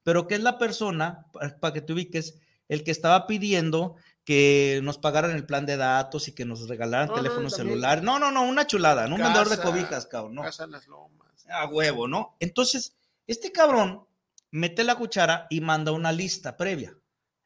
pero 0.03 0.27
que 0.27 0.37
es 0.37 0.43
la 0.43 0.57
persona, 0.57 1.27
para 1.61 1.75
que 1.75 1.83
te 1.83 1.93
ubiques, 1.93 2.41
el 2.69 2.83
que 2.83 2.93
estaba 2.93 3.27
pidiendo 3.27 3.97
que 4.25 4.81
nos 4.83 4.99
pagaran 4.99 5.33
el 5.33 5.45
plan 5.45 5.67
de 5.67 5.77
datos 5.77 6.29
y 6.29 6.33
que 6.33 6.45
nos 6.45 6.67
regalaran 6.69 7.09
No, 7.09 7.17
no, 7.17 7.23
teléfonos 7.23 7.57
también. 7.57 7.75
celulares. 7.75 8.03
No, 8.05 8.19
no, 8.19 8.31
no, 8.31 8.43
una 8.45 8.67
chulada, 8.67 9.07
¿no? 9.07 9.17
Un 9.17 9.23
vendedor 9.23 9.49
de 9.51 9.59
cobijas, 9.59 10.07
cabrón, 10.07 10.35
¿no? 10.35 10.43
Casa 10.43 10.67
las 10.67 10.87
lomas. 10.89 11.47
A 11.51 11.67
huevo, 11.67 12.09
¿no? 12.09 12.37
Entonces, 12.41 12.97
Este 13.27 13.53
cabrón 13.53 14.07
mete 14.51 14.85
la 14.85 14.97
cuchara 14.97 15.47
y 15.49 15.61
manda 15.63 15.93
una 15.93 16.13
lista 16.13 16.57
previa. 16.59 16.95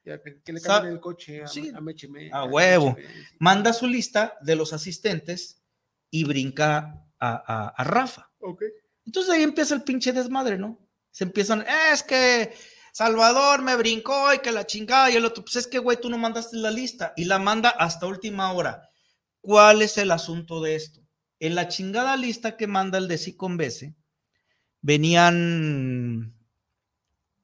Ya, 0.05 0.21
que, 0.21 0.53
le 0.53 0.61
cambien 0.61 0.95
el 0.95 1.01
coche 1.01 1.43
a, 1.43 1.47
Sí. 1.47 1.71
a 1.75 1.81
Mecheme, 1.81 2.31
A 2.33 2.39
a 2.41 2.45
huevo. 2.45 2.97
Manda 3.39 3.73
su 3.73 3.87
lista 3.87 4.37
de 4.41 4.57
los 4.57 4.73
asistentes 4.73 5.63
y 6.11 6.25
brinca 6.25 7.05
a, 7.21 7.85
Rafa. 7.85 8.31
Ok. 8.41 8.63
Entonces 9.07 9.33
ahí 9.33 9.43
empieza 9.43 9.75
el 9.75 9.83
pinche 9.83 10.13
desmadre, 10.13 10.59
¿no? 10.59 10.79
Se 11.11 11.25
empiezan, 11.25 11.65
es 11.93 12.03
que 12.03 12.53
Salvador 12.93 13.63
me 13.63 13.77
brincó 13.77 14.33
y 14.35 14.39
que 14.39 14.53
la 14.53 14.67
chingada 14.67 15.11
y 15.11 15.17
el 15.17 15.25
otro, 15.25 15.45
pues 15.45 15.57
es 15.57 15.67
que, 15.67 15.79
güey, 15.79 16.01
tú 16.01 16.11
no 16.11 16.19
mandaste 16.19 16.57
la 16.57 16.71
lista 16.71 17.13
y 17.17 17.25
la 17.25 17.39
manda 17.39 17.71
hasta 17.71 18.07
última 18.07 18.53
hora. 18.53 18.89
¿Cuál 19.41 19.83
es 19.83 19.99
el 19.99 20.11
asunto 20.11 20.61
de 20.61 20.75
esto? 20.75 21.01
En 21.41 21.55
la 21.55 21.69
chingada 21.69 22.17
lista 22.17 22.57
que 22.57 22.67
manda 22.67 22.99
el 22.99 23.09
de 23.09 23.19
Siconbese, 23.19 23.95
venían, 24.81 26.35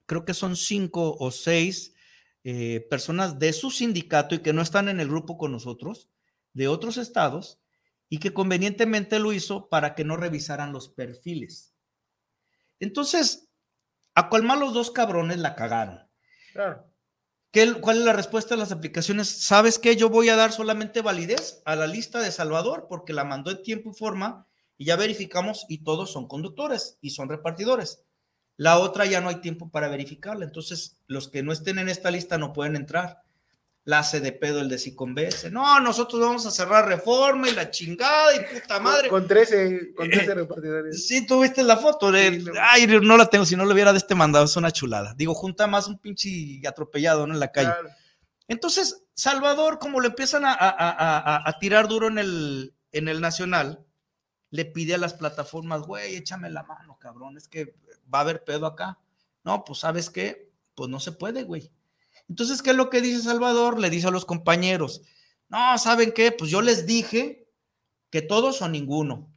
creo 0.06 0.24
que 0.24 0.34
son 0.34 0.56
cinco 0.56 1.16
o 1.18 1.30
seis 1.30 1.94
eh, 2.42 2.86
personas 2.90 3.38
de 3.38 3.52
su 3.52 3.70
sindicato 3.70 4.34
y 4.34 4.40
que 4.40 4.52
no 4.52 4.62
están 4.62 4.88
en 4.88 5.00
el 5.00 5.08
grupo 5.08 5.38
con 5.38 5.52
nosotros, 5.52 6.10
de 6.52 6.68
otros 6.68 6.98
estados, 6.98 7.60
y 8.08 8.18
que 8.18 8.34
convenientemente 8.34 9.18
lo 9.18 9.32
hizo 9.32 9.68
para 9.68 9.94
que 9.94 10.04
no 10.04 10.16
revisaran 10.16 10.72
los 10.72 10.88
perfiles. 10.88 11.74
Entonces, 12.80 13.43
a 14.14 14.28
cual 14.28 14.42
más 14.42 14.58
los 14.58 14.72
dos 14.74 14.90
cabrones 14.90 15.38
la 15.38 15.54
cagaron. 15.54 16.08
Claro. 16.52 16.90
¿Qué- 17.52 17.74
¿Cuál 17.74 17.98
es 17.98 18.04
la 18.04 18.12
respuesta 18.12 18.54
de 18.54 18.58
las 18.60 18.72
aplicaciones? 18.72 19.28
¿Sabes 19.28 19.78
qué? 19.78 19.96
Yo 19.96 20.08
voy 20.10 20.28
a 20.28 20.36
dar 20.36 20.52
solamente 20.52 21.02
validez 21.02 21.62
a 21.64 21.76
la 21.76 21.86
lista 21.86 22.20
de 22.20 22.32
Salvador 22.32 22.86
porque 22.88 23.12
la 23.12 23.24
mandó 23.24 23.50
en 23.50 23.62
tiempo 23.62 23.90
y 23.90 23.94
forma 23.98 24.46
y 24.76 24.86
ya 24.86 24.96
verificamos 24.96 25.64
y 25.68 25.84
todos 25.84 26.12
son 26.12 26.26
conductores 26.26 26.98
y 27.00 27.10
son 27.10 27.28
repartidores. 27.28 28.02
La 28.56 28.78
otra 28.78 29.04
ya 29.06 29.20
no 29.20 29.28
hay 29.28 29.36
tiempo 29.40 29.70
para 29.70 29.88
verificarla. 29.88 30.44
Entonces, 30.44 31.00
los 31.06 31.28
que 31.28 31.42
no 31.42 31.52
estén 31.52 31.78
en 31.78 31.88
esta 31.88 32.10
lista 32.10 32.38
no 32.38 32.52
pueden 32.52 32.76
entrar. 32.76 33.22
La 33.86 33.98
hace 33.98 34.20
de 34.20 34.32
pedo 34.32 34.60
el 34.60 34.70
de 34.70 34.78
Siconvese. 34.78 35.50
No, 35.50 35.78
nosotros 35.80 36.18
vamos 36.18 36.46
a 36.46 36.50
cerrar 36.50 36.86
reforma 36.88 37.48
y 37.48 37.52
la 37.54 37.70
chingada 37.70 38.34
y 38.34 38.40
puta 38.54 38.80
madre. 38.80 39.08
Con 39.08 39.28
13, 39.28 39.92
con 39.94 40.08
13 40.08 40.34
repartidores. 40.34 41.06
Sí, 41.06 41.26
tú 41.26 41.42
viste 41.42 41.62
la 41.62 41.76
foto 41.76 42.10
de. 42.10 42.42
Ay, 42.62 42.86
no 42.86 43.16
la 43.18 43.26
tengo, 43.26 43.44
si 43.44 43.56
no 43.56 43.66
lo 43.66 43.74
hubiera 43.74 43.92
de 43.92 43.98
este 43.98 44.14
mandado, 44.14 44.46
es 44.46 44.56
una 44.56 44.70
chulada. 44.70 45.12
Digo, 45.14 45.34
junta 45.34 45.66
más 45.66 45.86
un 45.86 45.98
pinche 45.98 46.62
atropellado, 46.66 47.26
¿no? 47.26 47.34
En 47.34 47.40
la 47.40 47.52
calle. 47.52 47.68
Claro. 47.72 47.90
Entonces, 48.48 49.02
Salvador, 49.14 49.78
como 49.78 50.00
le 50.00 50.08
empiezan 50.08 50.44
a, 50.46 50.52
a- 50.54 50.68
a- 50.70 51.18
a- 51.18 51.48
a 51.48 51.58
tirar 51.58 51.86
duro 51.88 52.08
en 52.08 52.18
el, 52.18 52.74
en 52.92 53.08
el 53.08 53.20
Nacional, 53.20 53.84
le 54.50 54.64
pide 54.64 54.94
a 54.94 54.98
las 54.98 55.14
plataformas, 55.14 55.82
güey, 55.82 56.16
échame 56.16 56.48
la 56.50 56.62
mano, 56.62 56.96
cabrón, 56.98 57.36
es 57.36 57.48
que 57.48 57.74
va 58.12 58.18
a 58.18 58.22
haber 58.22 58.44
pedo 58.44 58.66
acá. 58.66 58.98
No, 59.44 59.62
pues, 59.64 59.80
¿sabes 59.80 60.08
qué? 60.10 60.50
Pues 60.74 60.88
no 60.88 61.00
se 61.00 61.12
puede, 61.12 61.42
güey. 61.42 61.70
Entonces, 62.28 62.62
¿qué 62.62 62.70
es 62.70 62.76
lo 62.76 62.90
que 62.90 63.00
dice 63.00 63.22
Salvador? 63.22 63.78
Le 63.78 63.90
dice 63.90 64.08
a 64.08 64.10
los 64.10 64.24
compañeros, 64.24 65.02
no, 65.48 65.76
¿saben 65.78 66.12
qué? 66.12 66.32
Pues 66.32 66.50
yo 66.50 66.62
les 66.62 66.86
dije 66.86 67.48
que 68.10 68.22
todos 68.22 68.62
o 68.62 68.68
ninguno. 68.68 69.32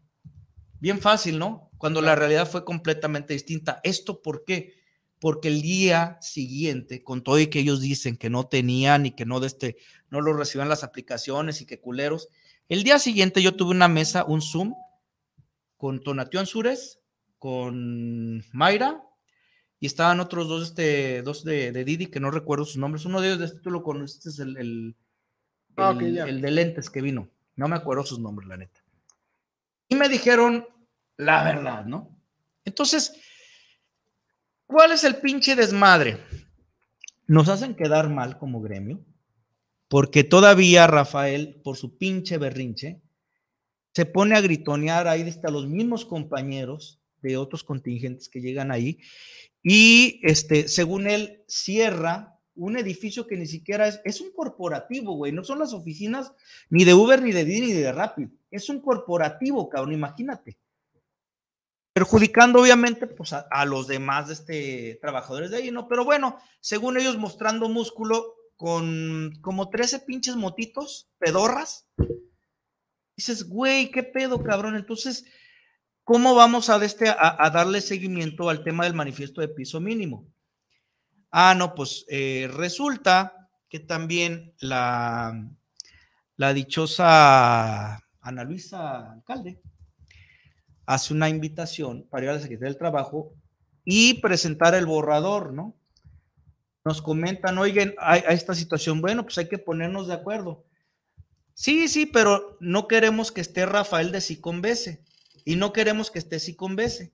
Bien 0.79 0.99
fácil, 0.99 1.39
¿no? 1.39 1.69
Cuando 1.77 2.01
la 2.01 2.15
realidad 2.15 2.49
fue 2.49 2.63
completamente 2.63 3.33
distinta. 3.33 3.79
¿Esto 3.83 4.21
por 4.21 4.45
qué? 4.45 4.75
Porque 5.19 5.47
el 5.47 5.61
día 5.61 6.17
siguiente, 6.21 7.03
con 7.03 7.23
todo 7.23 7.39
y 7.39 7.47
que 7.47 7.59
ellos 7.59 7.81
dicen 7.81 8.17
que 8.17 8.29
no 8.29 8.47
tenían 8.47 9.05
y 9.05 9.11
que 9.11 9.25
no, 9.25 9.39
de 9.39 9.47
este, 9.47 9.77
no 10.09 10.21
lo 10.21 10.33
recibían 10.33 10.69
las 10.69 10.83
aplicaciones 10.83 11.61
y 11.61 11.65
que 11.65 11.79
culeros, 11.81 12.29
el 12.69 12.83
día 12.83 12.99
siguiente 12.99 13.41
yo 13.41 13.55
tuve 13.55 13.71
una 13.71 13.87
mesa, 13.87 14.25
un 14.25 14.41
Zoom, 14.41 14.75
con 15.77 16.01
Tonatiuh 16.01 16.39
Ansures, 16.39 16.99
con 17.39 18.43
Mayra, 18.51 19.03
y 19.79 19.85
estaban 19.85 20.19
otros 20.19 20.47
dos, 20.47 20.69
este, 20.69 21.21
dos 21.21 21.43
de, 21.43 21.71
de 21.71 21.83
Didi, 21.85 22.07
que 22.07 22.19
no 22.19 22.31
recuerdo 22.31 22.65
sus 22.65 22.77
nombres. 22.77 23.05
Uno 23.05 23.21
de 23.21 23.27
ellos, 23.27 23.39
de 23.39 23.45
este 23.45 23.59
tú 23.59 23.69
lo 23.71 23.83
conoces, 23.83 24.39
el, 24.39 24.57
el, 24.57 24.95
Ah, 25.75 25.95
el- 25.99 26.15
ya. 26.15 26.25
el 26.25 26.41
de 26.41 26.51
lentes 26.51 26.89
que 26.89 27.01
vino. 27.01 27.29
No 27.55 27.67
me 27.67 27.75
acuerdo 27.75 28.03
sus 28.03 28.19
nombres, 28.19 28.47
la 28.49 28.57
neta. 28.57 28.81
Y 29.89 29.95
me 29.95 30.09
dijeron 30.09 30.65
la 31.17 31.43
verdad, 31.43 31.85
¿no? 31.85 32.17
Entonces, 32.65 33.13
¿cuál 34.65 34.91
es 34.91 35.03
el 35.03 35.17
pinche 35.17 35.55
desmadre? 35.55 36.17
Nos 37.27 37.49
hacen 37.49 37.75
quedar 37.75 38.09
mal 38.09 38.37
como 38.37 38.61
gremio, 38.61 39.03
porque 39.87 40.23
todavía 40.23 40.87
Rafael, 40.87 41.61
por 41.63 41.77
su 41.77 41.97
pinche 41.97 42.37
berrinche, 42.37 43.01
se 43.93 44.05
pone 44.05 44.35
a 44.35 44.41
gritonear 44.41 45.07
ahí 45.07 45.21
hasta 45.27 45.49
los 45.49 45.67
mismos 45.67 46.05
compañeros 46.05 46.99
de 47.21 47.35
otros 47.37 47.63
contingentes 47.63 48.29
que 48.29 48.41
llegan 48.41 48.71
ahí, 48.71 48.99
y 49.69 50.21
este, 50.23 50.69
según 50.69 51.07
él, 51.07 51.43
cierra 51.47 52.39
un 52.55 52.77
edificio 52.77 53.27
que 53.27 53.35
ni 53.35 53.45
siquiera 53.45 53.87
es, 53.87 53.99
es 54.05 54.21
un 54.21 54.31
corporativo, 54.31 55.13
güey, 55.13 55.31
no 55.31 55.43
son 55.43 55.59
las 55.59 55.73
oficinas 55.73 56.31
ni 56.69 56.85
de 56.85 56.93
Uber, 56.93 57.21
ni 57.21 57.33
de 57.33 57.43
Didi, 57.43 57.67
ni 57.67 57.73
de 57.73 57.91
Rapid, 57.91 58.29
es 58.49 58.69
un 58.69 58.79
corporativo, 58.79 59.67
cabrón, 59.67 59.93
imagínate 59.93 60.57
perjudicando 61.97 62.61
obviamente 62.61 63.07
pues, 63.07 63.33
a, 63.33 63.65
los 63.65 63.87
demás 63.87 64.29
este, 64.29 64.99
trabajadores 65.01 65.49
de 65.49 65.57
ahí, 65.57 65.71
¿no? 65.71 65.87
Pero 65.87 66.05
bueno, 66.05 66.37
según 66.59 66.95
ellos 66.95 67.17
mostrando 67.17 67.69
músculo 67.69 68.35
con 68.55 69.33
como 69.41 69.71
13 69.71 70.01
pinches 70.01 70.35
motitos, 70.35 71.09
pedorras, 71.17 71.87
dices, 73.15 73.49
güey, 73.49 73.89
qué 73.89 74.03
pedo, 74.03 74.43
cabrón. 74.43 74.75
Entonces, 74.75 75.25
¿cómo 76.07 76.35
vamos 76.35 76.69
a, 76.69 76.81
este, 76.85 77.09
a, 77.09 77.35
a 77.37 77.49
darle 77.49 77.81
seguimiento 77.81 78.49
al 78.49 78.63
tema 78.63 78.85
del 78.85 78.93
manifiesto 78.93 79.41
de 79.41 79.49
piso 79.49 79.81
mínimo? 79.81 80.25
Ah, 81.29 81.53
no, 81.53 81.75
pues 81.75 82.05
eh, 82.07 82.49
resulta 82.53 83.49
que 83.67 83.81
también 83.81 84.53
la, 84.59 85.51
dichosa 86.55 88.01
Ana 88.21 88.43
Luisa 88.45 89.11
Alcalde, 89.11 89.59
hace 90.85 91.13
una 91.13 91.27
invitación 91.27 92.07
para 92.09 92.23
ir 92.23 92.29
a 92.29 92.33
la 92.35 92.39
Secretaría 92.39 92.69
del 92.69 92.77
Trabajo 92.77 93.33
y 93.83 94.21
presentar 94.21 94.75
el 94.75 94.85
borrador, 94.85 95.51
¿no? 95.51 95.75
Nos 96.85 97.01
comentan, 97.01 97.57
oigan, 97.57 97.93
hay 97.99 98.23
esta 98.29 98.55
situación, 98.55 99.01
bueno, 99.01 99.23
pues 99.23 99.37
hay 99.39 99.49
que 99.49 99.57
ponernos 99.57 100.07
de 100.07 100.13
acuerdo. 100.13 100.63
Sí, 101.53 101.89
sí, 101.89 102.05
pero 102.05 102.55
no 102.61 102.87
queremos 102.87 103.33
que 103.33 103.41
esté 103.41 103.65
Rafael 103.65 104.13
de 104.13 104.21
Siconvese 104.21 105.03
y 105.47 105.55
no 105.55 105.71
queremos 105.71 106.11
que 106.11 106.19
esté 106.19 106.39
Siconvese. 106.39 107.13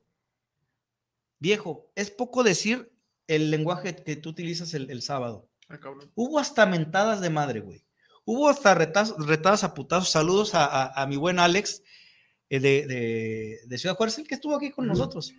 Viejo, 1.39 1.91
es 1.95 2.09
poco 2.09 2.43
decir 2.43 2.91
el 3.27 3.51
lenguaje 3.51 3.95
que 3.95 4.15
tú 4.15 4.29
utilizas 4.29 4.73
el, 4.73 4.89
el 4.89 5.01
sábado. 5.01 5.49
Ah. 5.69 5.79
Hubo 6.15 6.39
hasta 6.39 6.65
mentadas 6.65 7.21
de 7.21 7.29
madre, 7.29 7.59
güey. 7.59 7.83
Hubo 8.25 8.49
hasta 8.49 8.73
retadas 8.73 9.63
a 9.63 9.73
putazos. 9.73 10.09
Saludos 10.09 10.55
a, 10.55 10.65
a- 10.65 11.01
a 11.03 11.07
mi 11.07 11.17
buen 11.17 11.39
Alex 11.39 11.83
eh, 12.49 12.59
de, 12.59 12.87
de- 12.87 13.59
de 13.65 13.77
Ciudad 13.77 13.95
Juárez, 13.95 14.17
el 14.17 14.27
que 14.27 14.35
estuvo 14.35 14.55
aquí 14.55 14.71
con 14.71 14.87
nosotros. 14.87 15.33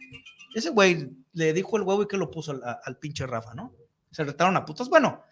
Ese 0.55 0.71
güey 0.71 1.09
le 1.33 1.53
dijo 1.53 1.77
el 1.77 1.83
huevo 1.83 2.03
y 2.03 2.09
que 2.09 2.17
lo 2.17 2.31
puso 2.31 2.53
al, 2.53 2.63
al 2.85 2.99
pinche 2.99 3.27
Rafa, 3.27 3.55
¿no? 3.55 3.75
Se 4.13 4.23
retaron 4.23 4.57
a 4.57 4.65
putas. 4.65 4.89
Bueno, 4.89 5.23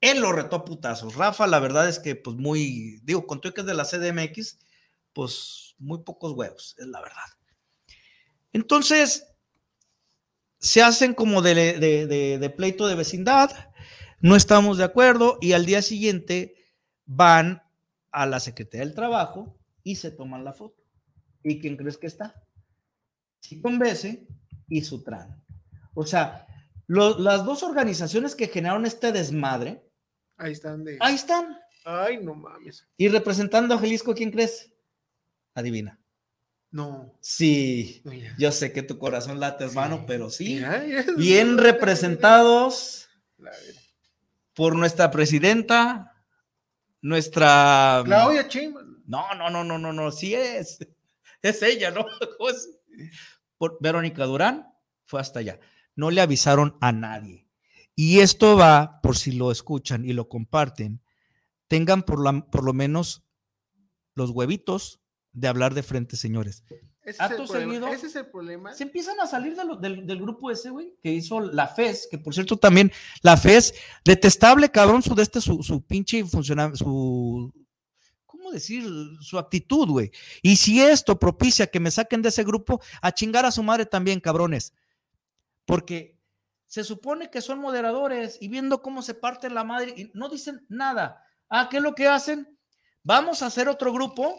él 0.00 0.20
lo 0.20 0.32
retó 0.32 0.56
a 0.56 0.64
putazos. 0.64 1.16
Rafa, 1.16 1.46
la 1.46 1.58
verdad 1.58 1.86
es 1.88 1.98
que, 1.98 2.16
pues, 2.16 2.36
muy, 2.36 3.00
digo, 3.02 3.26
con 3.26 3.40
todo 3.40 3.50
y 3.50 3.54
que 3.54 3.60
es 3.60 3.66
de 3.66 3.74
la 3.74 3.84
CDMX, 3.84 4.58
pues, 5.12 5.74
muy 5.78 6.02
pocos 6.02 6.32
huevos, 6.32 6.74
es 6.78 6.86
la 6.86 7.00
verdad. 7.00 7.16
Entonces, 8.52 9.26
se 10.58 10.82
hacen 10.82 11.14
como 11.14 11.40
de, 11.42 11.54
de- 11.54 12.06
de- 12.06 12.38
de 12.38 12.50
pleito 12.50 12.86
de 12.86 12.94
vecindad, 12.94 13.70
no 14.20 14.36
estamos 14.36 14.76
de 14.78 14.84
acuerdo 14.84 15.38
y 15.40 15.52
al 15.52 15.64
día 15.66 15.80
siguiente 15.82 16.54
van 17.06 17.62
a 18.10 18.26
la 18.26 18.40
Secretaría 18.40 18.84
del 18.84 18.94
Trabajo 18.94 19.58
y 19.82 19.96
se 19.96 20.10
toman 20.10 20.44
la 20.44 20.52
foto. 20.52 20.82
¿Y 21.42 21.58
quién 21.60 21.76
crees 21.76 21.96
que 21.96 22.06
está? 22.06 22.44
Siconbese 23.40 24.26
y 24.68 24.82
Sutran. 24.82 25.42
O 25.94 26.04
sea, 26.04 26.46
lo- 26.86 27.18
las 27.18 27.44
dos 27.44 27.62
organizaciones 27.62 28.34
que 28.34 28.48
generaron 28.48 28.84
este 28.86 29.12
desmadre, 29.12 29.82
Ahí 30.36 30.52
están 30.52 30.84
de. 30.84 30.96
ahí 31.00 31.14
están. 31.14 31.56
Ay, 31.84 32.18
no 32.22 32.34
mames. 32.34 32.86
Y 32.96 33.08
representando 33.08 33.74
a 33.74 33.78
Jalisco, 33.78 34.14
¿quién 34.14 34.30
crees? 34.30 34.72
Adivina. 35.60 35.98
No. 36.72 37.14
Sí, 37.20 38.00
Mira. 38.04 38.34
yo 38.38 38.52
sé 38.52 38.72
que 38.72 38.82
tu 38.82 38.98
corazón 38.98 39.40
late, 39.40 39.64
hermano, 39.64 40.04
pero 40.06 40.30
sí. 40.30 40.54
Mira, 40.56 40.84
Bien 41.16 41.58
representados 41.58 43.08
por 44.54 44.76
nuestra 44.76 45.10
presidenta, 45.10 46.12
nuestra... 47.00 48.02
Claudia 48.04 48.46
Sheinbaum. 48.48 49.02
No, 49.06 49.34
no, 49.34 49.50
no, 49.50 49.64
no, 49.64 49.78
no, 49.78 49.92
no, 49.92 50.12
sí 50.12 50.34
es. 50.34 50.78
Es 51.42 51.62
ella, 51.62 51.90
¿no? 51.90 52.04
Verónica 53.80 54.24
Durán 54.26 54.68
fue 55.06 55.20
hasta 55.20 55.40
allá. 55.40 55.58
No 55.96 56.10
le 56.10 56.20
avisaron 56.20 56.76
a 56.80 56.92
nadie. 56.92 57.46
Y 57.96 58.20
esto 58.20 58.56
va, 58.56 59.00
por 59.02 59.16
si 59.16 59.32
lo 59.32 59.50
escuchan 59.50 60.04
y 60.04 60.12
lo 60.12 60.28
comparten, 60.28 61.02
tengan 61.68 62.02
por, 62.02 62.22
la- 62.22 62.46
por 62.46 62.64
lo 62.64 62.72
menos 62.72 63.24
los 64.14 64.30
huevitos 64.30 65.00
de 65.32 65.48
hablar 65.48 65.74
de 65.74 65.82
frente, 65.82 66.16
señores. 66.16 66.64
Ese 67.02 67.10
es 67.10 67.16
el 67.18 67.24
acto 67.26 67.44
problema, 67.46 67.72
seguido, 67.72 67.88
Ese 67.88 68.06
es 68.08 68.16
el 68.16 68.26
problema. 68.26 68.74
se 68.74 68.82
empiezan 68.82 69.18
a 69.20 69.26
salir 69.26 69.56
de 69.56 69.64
lo- 69.64 69.76
del, 69.76 70.06
del 70.06 70.20
grupo 70.20 70.50
ese, 70.50 70.70
güey, 70.70 70.94
que 71.02 71.10
hizo 71.12 71.40
la 71.40 71.66
FES, 71.66 72.08
que 72.10 72.18
por 72.18 72.34
cierto 72.34 72.56
también, 72.58 72.92
la 73.22 73.36
FES, 73.36 73.74
detestable, 74.04 74.70
cabrón, 74.70 75.02
su 75.02 75.14
de 75.14 75.22
este, 75.22 75.40
su, 75.40 75.62
su 75.62 75.82
pinche 75.82 76.24
funcionamiento, 76.24 76.84
su, 76.84 77.52
¿cómo 78.26 78.50
decir? 78.52 78.84
Su 79.20 79.38
actitud, 79.38 79.88
güey. 79.88 80.10
Y 80.42 80.56
si 80.56 80.80
esto 80.82 81.18
propicia 81.18 81.66
que 81.68 81.80
me 81.80 81.90
saquen 81.90 82.20
de 82.22 82.28
ese 82.28 82.44
grupo, 82.44 82.80
a 83.00 83.12
chingar 83.12 83.46
a 83.46 83.50
su 83.52 83.62
madre 83.62 83.86
también, 83.86 84.20
cabrones. 84.20 84.74
Porque 85.64 86.18
se 86.66 86.84
supone 86.84 87.30
que 87.30 87.40
son 87.40 87.58
moderadores 87.60 88.36
y 88.40 88.48
viendo 88.48 88.82
cómo 88.82 89.02
se 89.02 89.14
parten 89.14 89.54
la 89.54 89.64
madre 89.64 89.94
y 89.96 90.10
no 90.14 90.28
dicen 90.28 90.64
nada. 90.68 91.24
Ah, 91.48 91.68
¿qué 91.70 91.78
es 91.78 91.82
lo 91.82 91.94
que 91.94 92.06
hacen? 92.06 92.56
Vamos 93.02 93.42
a 93.42 93.46
hacer 93.46 93.68
otro 93.68 93.92
grupo 93.92 94.38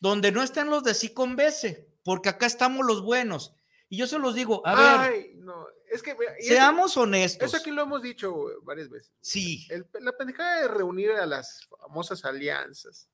donde 0.00 0.32
no 0.32 0.42
estén 0.42 0.68
los 0.70 0.82
de 0.82 0.94
sí 0.94 1.12
con 1.14 1.36
BC, 1.36 1.86
porque 2.02 2.28
acá 2.30 2.46
estamos 2.46 2.84
los 2.86 3.02
buenos. 3.02 3.54
Y 3.88 3.96
yo 3.98 4.06
se 4.06 4.18
los 4.18 4.34
digo, 4.34 4.66
a 4.66 4.74
ver, 4.74 5.12
Ay, 5.12 5.32
no, 5.36 5.66
es 5.90 6.02
que 6.02 6.14
mira, 6.14 6.32
seamos 6.40 6.92
eso- 6.92 7.00
honestos. 7.02 7.48
Eso 7.48 7.56
aquí 7.56 7.70
lo 7.70 7.82
hemos 7.82 8.02
dicho 8.02 8.34
varias 8.62 8.88
veces. 8.88 9.12
Sí. 9.20 9.66
El- 9.70 9.86
la 10.00 10.12
pendejada 10.16 10.62
de 10.62 10.68
reunir 10.68 11.10
a 11.12 11.26
las 11.26 11.64
famosas 11.66 12.24
alianzas, 12.24 13.08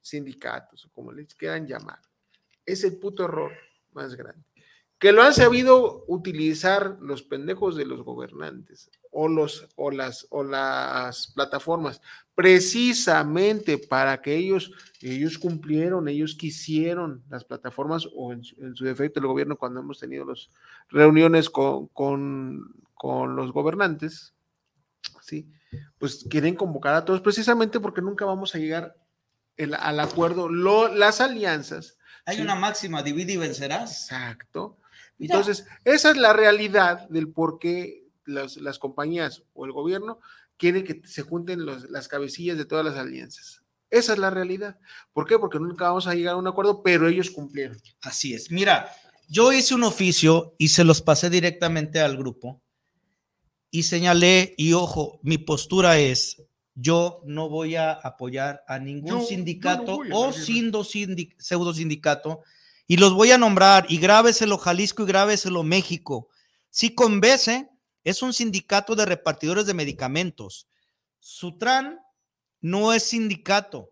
sindicatos 0.00 0.84
o 0.84 0.90
como 0.90 1.12
les 1.12 1.34
quieran 1.34 1.66
llamar, 1.66 2.00
es 2.66 2.84
el 2.84 2.98
puto 2.98 3.24
error 3.24 3.52
más 3.92 4.14
grande. 4.14 4.44
Que 4.98 5.12
lo 5.12 5.22
han 5.22 5.34
sabido 5.34 6.04
utilizar 6.08 6.96
los 7.00 7.22
pendejos 7.22 7.76
de 7.76 7.84
los 7.84 8.02
gobernantes 8.02 8.90
o, 9.10 9.28
los, 9.28 9.68
o, 9.76 9.90
las, 9.90 10.26
o 10.30 10.42
las 10.44 11.28
plataformas 11.34 12.00
precisamente 12.34 13.78
para 13.78 14.20
que 14.22 14.34
ellos, 14.34 14.72
ellos 15.00 15.38
cumplieron, 15.38 16.08
ellos 16.08 16.34
quisieron 16.34 17.22
las 17.28 17.44
plataformas 17.44 18.08
o 18.16 18.32
en, 18.32 18.42
su- 18.44 18.56
en 18.60 18.74
su 18.74 18.84
defecto 18.84 19.20
el 19.20 19.26
gobierno 19.26 19.56
cuando 19.56 19.80
hemos 19.80 19.98
tenido 20.00 20.24
las 20.24 20.48
reuniones 20.88 21.50
con, 21.50 21.88
con, 21.88 22.74
con 22.94 23.36
los 23.36 23.52
gobernantes, 23.52 24.34
¿sí? 25.20 25.48
pues 25.98 26.24
quieren 26.30 26.54
convocar 26.54 26.94
a 26.94 27.04
todos 27.04 27.20
precisamente 27.20 27.78
porque 27.80 28.00
nunca 28.02 28.24
vamos 28.24 28.54
a 28.54 28.58
llegar 28.58 28.96
el- 29.56 29.74
al 29.74 30.00
acuerdo, 30.00 30.48
lo- 30.48 30.88
las 30.88 31.20
alianzas. 31.20 31.98
Hay 32.26 32.36
¿sí? 32.36 32.42
una 32.42 32.54
máxima, 32.54 33.02
divide 33.02 33.34
y 33.34 33.36
vencerás. 33.36 34.10
Exacto. 34.10 34.78
Mira. 35.18 35.34
Entonces, 35.36 35.66
esa 35.84 36.10
es 36.10 36.16
la 36.16 36.32
realidad 36.32 37.08
del 37.08 37.28
por 37.30 37.58
qué 37.58 38.04
las, 38.24 38.56
las 38.56 38.78
compañías 38.78 39.42
o 39.52 39.64
el 39.66 39.72
gobierno 39.72 40.18
quieren 40.56 40.84
que 40.84 41.00
se 41.04 41.22
junten 41.22 41.64
los- 41.66 41.90
las 41.90 42.08
cabecillas 42.08 42.56
de 42.56 42.64
todas 42.64 42.84
las 42.84 42.96
alianzas. 42.96 43.62
Esa 43.90 44.12
es 44.14 44.18
la 44.18 44.30
realidad. 44.30 44.78
¿Por 45.12 45.26
qué? 45.26 45.38
Porque 45.38 45.58
nunca 45.60 45.84
vamos 45.88 46.06
a 46.06 46.14
llegar 46.14 46.34
a 46.34 46.38
un 46.38 46.46
acuerdo, 46.48 46.82
pero 46.82 47.06
ellos 47.08 47.30
cumplieron. 47.30 47.76
Así 48.02 48.34
es. 48.34 48.50
Mira, 48.50 48.90
yo 49.28 49.52
hice 49.52 49.74
un 49.74 49.84
oficio 49.84 50.54
y 50.58 50.68
se 50.68 50.84
los 50.84 51.00
pasé 51.00 51.30
directamente 51.30 52.00
al 52.00 52.16
grupo 52.16 52.60
y 53.70 53.82
señalé, 53.84 54.54
y 54.56 54.72
ojo, 54.72 55.20
mi 55.22 55.38
postura 55.38 55.98
es, 55.98 56.42
yo 56.74 57.22
no 57.24 57.48
voy 57.48 57.76
a 57.76 57.92
apoyar 57.92 58.64
a 58.66 58.78
ningún 58.78 59.08
Yo- 59.10 59.14
yo 59.16 59.20
no 59.22 59.26
sindicato 59.26 59.92
a 59.92 60.16
o 60.16 60.26
nadie. 60.30 60.42
sindo 60.44 60.80
sindi- 60.84 61.34
pseudo 61.38 61.72
sindicato 61.74 62.42
y 62.86 62.96
los 62.96 63.14
voy 63.14 63.32
a 63.32 63.38
nombrar 63.38 63.86
y 63.88 63.98
grábeselo 63.98 64.58
Jalisco 64.58 65.02
y 65.02 65.06
grábeselo 65.06 65.62
México. 65.62 66.28
Si 66.70 66.94
Convece 66.94 67.70
es 68.04 68.22
un 68.22 68.32
sindicato 68.32 68.94
de 68.94 69.06
repartidores 69.06 69.66
de 69.66 69.74
medicamentos. 69.74 70.68
Sutran 71.18 72.00
no 72.60 72.92
es 72.92 73.02
sindicato, 73.04 73.90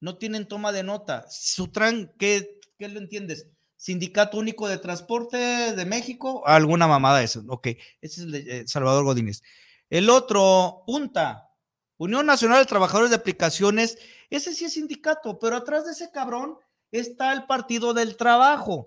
no 0.00 0.16
tienen 0.16 0.48
toma 0.48 0.72
de 0.72 0.82
nota. 0.82 1.26
Sutran, 1.30 2.12
¿qué, 2.18 2.60
qué 2.78 2.88
lo 2.88 2.98
entiendes? 2.98 3.46
Sindicato 3.76 4.38
Único 4.38 4.68
de 4.68 4.78
Transporte 4.78 5.36
de 5.36 5.84
México, 5.84 6.46
alguna 6.46 6.86
mamada 6.86 7.18
de 7.18 7.24
eso. 7.24 7.42
Ok, 7.48 7.66
ese 7.66 7.80
es 8.00 8.18
el 8.18 8.34
eh, 8.34 8.64
Salvador 8.66 9.04
Godínez. 9.04 9.42
El 9.90 10.08
otro, 10.08 10.84
UNTA, 10.86 11.50
Unión 11.98 12.24
Nacional 12.24 12.60
de 12.60 12.66
Trabajadores 12.66 13.10
de 13.10 13.16
Aplicaciones, 13.16 13.98
ese 14.30 14.54
sí 14.54 14.64
es 14.64 14.74
sindicato, 14.74 15.38
pero 15.38 15.56
atrás 15.56 15.84
de 15.84 15.92
ese 15.92 16.10
cabrón 16.10 16.56
está 16.92 17.32
el 17.32 17.46
Partido 17.46 17.92
del 17.94 18.16
Trabajo. 18.16 18.84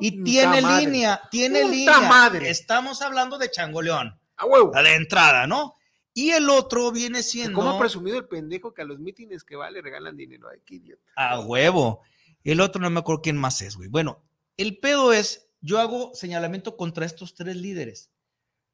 y 0.00 0.22
tiene 0.24 0.62
madre. 0.62 0.86
línea, 0.86 1.20
tiene 1.30 1.68
línea. 1.68 2.00
madre. 2.00 2.48
Estamos 2.48 3.02
hablando 3.02 3.36
de 3.36 3.50
Changoleón. 3.50 4.18
A 4.36 4.46
huevo. 4.46 4.74
A 4.74 4.80
la 4.82 4.94
entrada, 4.94 5.46
¿no? 5.46 5.74
Y 6.14 6.30
el 6.30 6.48
otro 6.48 6.90
viene 6.90 7.22
siendo. 7.22 7.58
¿Cómo 7.58 7.70
ha 7.72 7.78
presumido 7.78 8.16
el 8.16 8.26
pendejo 8.26 8.72
que 8.72 8.82
a 8.82 8.84
los 8.84 8.98
mítines 8.98 9.44
que 9.44 9.56
va 9.56 9.70
le 9.70 9.82
regalan 9.82 10.16
dinero? 10.16 10.48
Ay, 10.50 10.60
qué 10.64 10.76
idiota. 10.76 11.02
A 11.16 11.40
huevo. 11.40 12.00
El 12.44 12.60
otro 12.60 12.80
no 12.80 12.88
me 12.90 13.00
acuerdo 13.00 13.20
quién 13.22 13.36
más 13.36 13.60
es, 13.62 13.76
güey. 13.76 13.88
Bueno, 13.88 14.24
el 14.56 14.78
pedo 14.78 15.12
es, 15.12 15.48
yo 15.60 15.78
hago 15.78 16.12
señalamiento 16.14 16.76
contra 16.76 17.04
estos 17.04 17.34
tres 17.34 17.56
líderes. 17.56 18.10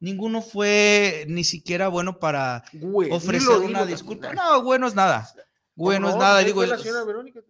Ninguno 0.00 0.42
fue 0.42 1.24
ni 1.28 1.44
siquiera 1.44 1.88
bueno 1.88 2.18
para 2.18 2.62
Güey, 2.74 3.10
ofrecer 3.10 3.40
dilo, 3.58 3.60
una 3.66 3.86
disculpa. 3.86 4.28
también. 4.28 4.44
No, 4.44 4.62
bueno 4.62 4.86
es 4.86 4.94
nada. 4.94 5.30
Bueno 5.74 6.08
es 6.08 6.14
No, 6.14 6.20
nada. 6.20 6.38
ahí 6.38 6.44
Digo, 6.46 6.64
la 6.64 6.74
es- 6.76 6.82
señora 6.82 7.04
Verónica. 7.04 7.40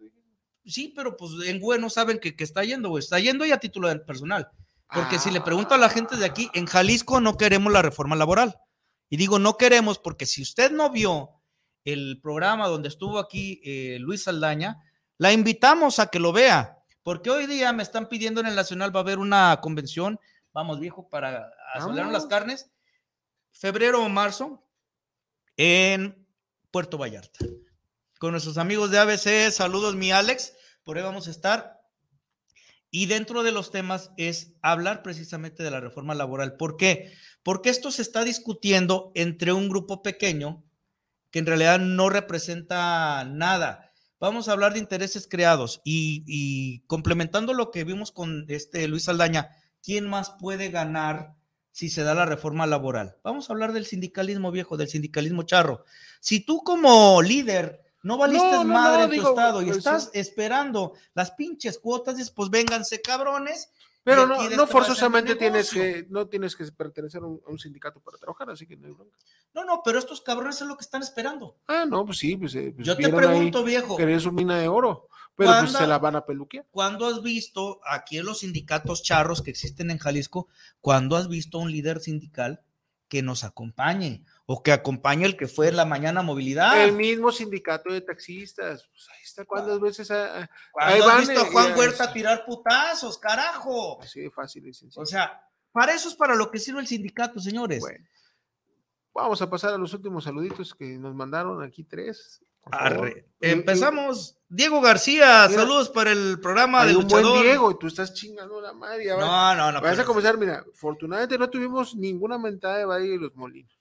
Sí, 0.65 0.93
pero 0.95 1.17
pues 1.17 1.31
en 1.45 1.59
bueno 1.59 1.89
saben 1.89 2.19
que, 2.19 2.35
que 2.35 2.43
está 2.43 2.63
yendo, 2.63 2.89
güey. 2.89 3.03
Está 3.03 3.19
yendo 3.19 3.45
y 3.45 3.51
a 3.51 3.59
título 3.59 3.87
del 3.89 4.01
personal. 4.01 4.49
Porque 4.93 5.19
si 5.19 5.31
le 5.31 5.41
pregunto 5.41 5.73
a 5.73 5.77
la 5.77 5.89
gente 5.89 6.15
de 6.15 6.25
aquí, 6.25 6.49
en 6.53 6.65
Jalisco 6.65 7.19
no 7.19 7.37
queremos 7.37 7.71
la 7.73 7.81
reforma 7.81 8.15
laboral. 8.15 8.59
Y 9.09 9.17
digo, 9.17 9.39
no 9.39 9.57
queremos 9.57 9.99
porque 9.99 10.25
si 10.25 10.41
usted 10.41 10.71
no 10.71 10.89
vio 10.89 11.29
el 11.83 12.19
programa 12.21 12.67
donde 12.67 12.89
estuvo 12.89 13.19
aquí 13.19 13.61
eh, 13.63 13.97
Luis 13.99 14.23
Saldaña, 14.23 14.81
la 15.17 15.31
invitamos 15.31 15.99
a 15.99 16.07
que 16.07 16.19
lo 16.19 16.33
vea. 16.33 16.79
Porque 17.03 17.29
hoy 17.29 17.45
día 17.45 17.71
me 17.71 17.83
están 17.83 18.09
pidiendo 18.09 18.41
en 18.41 18.47
el 18.47 18.55
Nacional, 18.55 18.95
va 18.95 19.01
a 19.01 19.03
haber 19.03 19.19
una 19.19 19.59
convención, 19.61 20.19
vamos 20.51 20.79
viejo, 20.79 21.07
para 21.07 21.51
asolear 21.75 22.11
las 22.11 22.25
carnes, 22.25 22.71
febrero 23.51 24.03
o 24.03 24.09
marzo, 24.09 24.67
en 25.55 26.27
Puerto 26.71 26.97
Vallarta. 26.97 27.45
Con 28.17 28.31
nuestros 28.31 28.57
amigos 28.57 28.89
de 28.89 28.97
ABC, 28.97 29.51
saludos 29.51 29.95
mi 29.95 30.11
Alex, 30.11 30.54
por 30.85 30.97
ahí 30.97 31.03
vamos 31.03 31.27
a 31.27 31.31
estar. 31.31 31.81
Y 32.89 33.07
dentro 33.07 33.43
de 33.43 33.51
los 33.51 33.71
temas 33.71 34.11
es 34.15 34.53
hablar 34.61 35.03
precisamente 35.03 35.63
de 35.63 35.71
la 35.71 35.81
reforma 35.81 36.15
laboral. 36.15 36.55
¿Por 36.55 36.77
qué? 36.77 37.11
Porque 37.43 37.69
esto 37.69 37.91
se 37.91 38.01
está 38.01 38.23
discutiendo 38.23 39.11
entre 39.15 39.51
un 39.51 39.67
grupo 39.67 40.01
pequeño 40.01 40.63
que 41.29 41.39
en 41.39 41.45
realidad 41.45 41.79
no 41.79 42.09
representa 42.09 43.25
nada. 43.25 43.91
Vamos 44.21 44.47
a 44.47 44.53
hablar 44.53 44.71
de 44.71 44.79
intereses 44.79 45.27
creados 45.29 45.81
y, 45.83 46.83
complementando 46.87 47.53
lo 47.53 47.71
que 47.71 47.83
vimos 47.83 48.13
con 48.13 48.45
este 48.47 48.87
Luis 48.87 49.03
Saldaña, 49.03 49.49
¿quién 49.83 50.07
más 50.07 50.29
puede 50.39 50.69
ganar 50.69 51.35
si 51.71 51.89
se 51.89 52.03
da 52.03 52.15
la 52.15 52.25
reforma 52.25 52.65
laboral? 52.65 53.17
Vamos 53.23 53.49
a 53.49 53.53
hablar 53.53 53.73
del 53.73 53.85
sindicalismo 53.85 54.51
viejo, 54.51 54.77
del 54.77 54.87
sindicalismo 54.87 55.43
charro. 55.43 55.83
Si 56.21 56.39
tú 56.45 56.63
como 56.63 57.21
líder 57.21 57.84
no 58.05 58.17
valiste 58.19 58.51
No, 58.51 58.63
no, 58.63 58.73
madre 58.73 59.07
no, 59.07 59.13
en 59.13 59.21
tu 59.21 59.29
estado 59.29 59.61
y 59.63 59.69
estás 59.71 60.11
esperando 60.13 60.93
las 61.15 61.31
pinches 61.31 61.79
cuotas, 61.79 62.17
dices, 62.17 62.31
pues 62.31 62.51
vénganse 62.51 63.01
cabrones. 63.01 63.71
Pero 64.03 64.27
no, 64.27 64.47
no 64.47 64.63
a 64.63 64.67
forzosamente 64.67 65.35
tienes 65.35 65.71
que, 65.71 66.05
no 66.11 66.27
tienes 66.27 66.55
que 66.55 66.63
pertenecer 66.65 67.23
a 67.23 67.25
un, 67.25 67.41
a 67.47 67.49
un 67.49 67.57
sindicato 67.57 67.99
para 67.99 68.19
trabajar, 68.19 68.51
así 68.51 68.67
que 68.67 68.77
no 68.77 68.85
hay 68.85 68.93
bronca. 68.93 69.17
No, 69.55 69.65
no, 69.65 69.81
pero 69.83 69.97
estos 69.97 70.21
cabrones 70.21 70.61
es 70.61 70.67
lo 70.67 70.77
que 70.77 70.83
están 70.83 71.01
esperando. 71.01 71.57
Ah, 71.67 71.85
no, 71.89 72.05
pues 72.05 72.19
sí, 72.19 72.37
pues, 72.37 72.53
eh, 72.53 72.71
pues 72.75 72.85
Yo 72.85 72.95
te 72.95 73.09
pregunto, 73.09 73.63
viejo. 73.63 73.97
que 73.97 74.03
eres 74.03 74.21
su 74.21 74.31
mina 74.31 74.59
de 74.59 74.67
oro, 74.67 75.07
pero 75.35 75.49
pues 75.49 75.61
¿Cuándo- 75.61 75.79
se 75.79 75.87
la 75.87 75.97
van 75.97 76.15
a 76.15 76.25
peluquear. 76.27 76.67
¿Cuándo 76.69 77.07
has 77.07 77.23
visto 77.23 77.81
aquí 77.83 78.19
en 78.19 78.25
los 78.27 78.41
sindicatos 78.41 79.01
charros 79.01 79.41
que 79.41 79.49
existen 79.49 79.89
en 79.89 79.97
Jalisco, 79.97 80.47
cuándo 80.79 81.15
has 81.15 81.27
visto 81.27 81.57
un 81.57 81.71
líder 81.71 81.99
sindical 81.99 82.61
que 83.07 83.23
nos 83.23 83.43
acompañe 83.43 84.23
o 84.47 84.61
que 84.61 84.71
acompañe 84.71 85.25
el 85.25 85.37
que 85.37 85.47
fue 85.47 85.67
en 85.69 85.75
la 85.75 85.85
mañana 85.85 86.21
movilidad? 86.21 86.83
El 86.83 86.93
mismo 86.93 87.31
sindicato 87.31 87.91
de 87.91 88.01
taxistas, 88.01 88.87
pues 88.91 89.07
ahí 89.09 89.23
está, 89.23 89.45
¿cuántas 89.45 89.79
veces? 89.79 90.11
a- 90.11 90.37
a- 90.37 90.41
ahí 90.41 90.99
¿Cuándo 90.99 91.05
has 91.05 91.05
van, 91.07 91.19
visto 91.27 91.41
a 91.41 91.45
Juan 91.51 91.77
Huerta 91.77 92.13
tirar 92.13 92.45
putazos, 92.45 93.17
carajo? 93.17 94.01
Así 94.01 94.21
de 94.21 94.29
fácil 94.31 94.67
y 94.67 94.73
sencillo. 94.73 95.01
O 95.01 95.05
sea, 95.05 95.41
para 95.71 95.93
eso 95.93 96.09
es 96.09 96.15
para 96.15 96.35
lo 96.35 96.51
que 96.51 96.59
sirve 96.59 96.79
el 96.79 96.87
sindicato, 96.87 97.39
señores. 97.39 97.79
Bueno, 97.81 98.05
vamos 99.13 99.41
a 99.41 99.49
pasar 99.49 99.73
a 99.73 99.77
los 99.77 99.93
últimos 99.93 100.23
saluditos 100.23 100.73
que 100.75 100.85
nos 100.97 101.15
mandaron 101.15 101.63
aquí 101.63 101.83
tres. 101.83 102.41
Arre. 102.71 103.27
Empezamos. 103.39 104.37
Diego 104.49 104.81
García, 104.81 105.45
Mira, 105.47 105.61
saludos 105.61 105.89
para 105.89 106.11
el 106.11 106.39
programa 106.39 106.81
hay 106.81 106.89
de 106.89 106.95
un 106.95 107.03
luchador. 107.03 107.31
buen 107.31 107.43
Diego 107.43 107.71
y 107.71 107.77
tú 107.79 107.87
estás 107.87 108.13
chingando 108.13 108.59
la 108.61 108.73
madre. 108.73 109.05
No, 109.07 109.53
no, 109.55 109.71
no, 109.71 109.81
Vas 109.81 109.99
a 109.99 110.05
comenzar, 110.05 110.37
mira, 110.37 110.63
afortunadamente 110.73 111.37
no 111.37 111.47
tuvimos 111.49 111.95
ninguna 111.95 112.37
mentada 112.39 112.77
de 112.77 112.85
Valle 112.85 113.09
de 113.09 113.17
los 113.19 113.35
Molinos. 113.35 113.74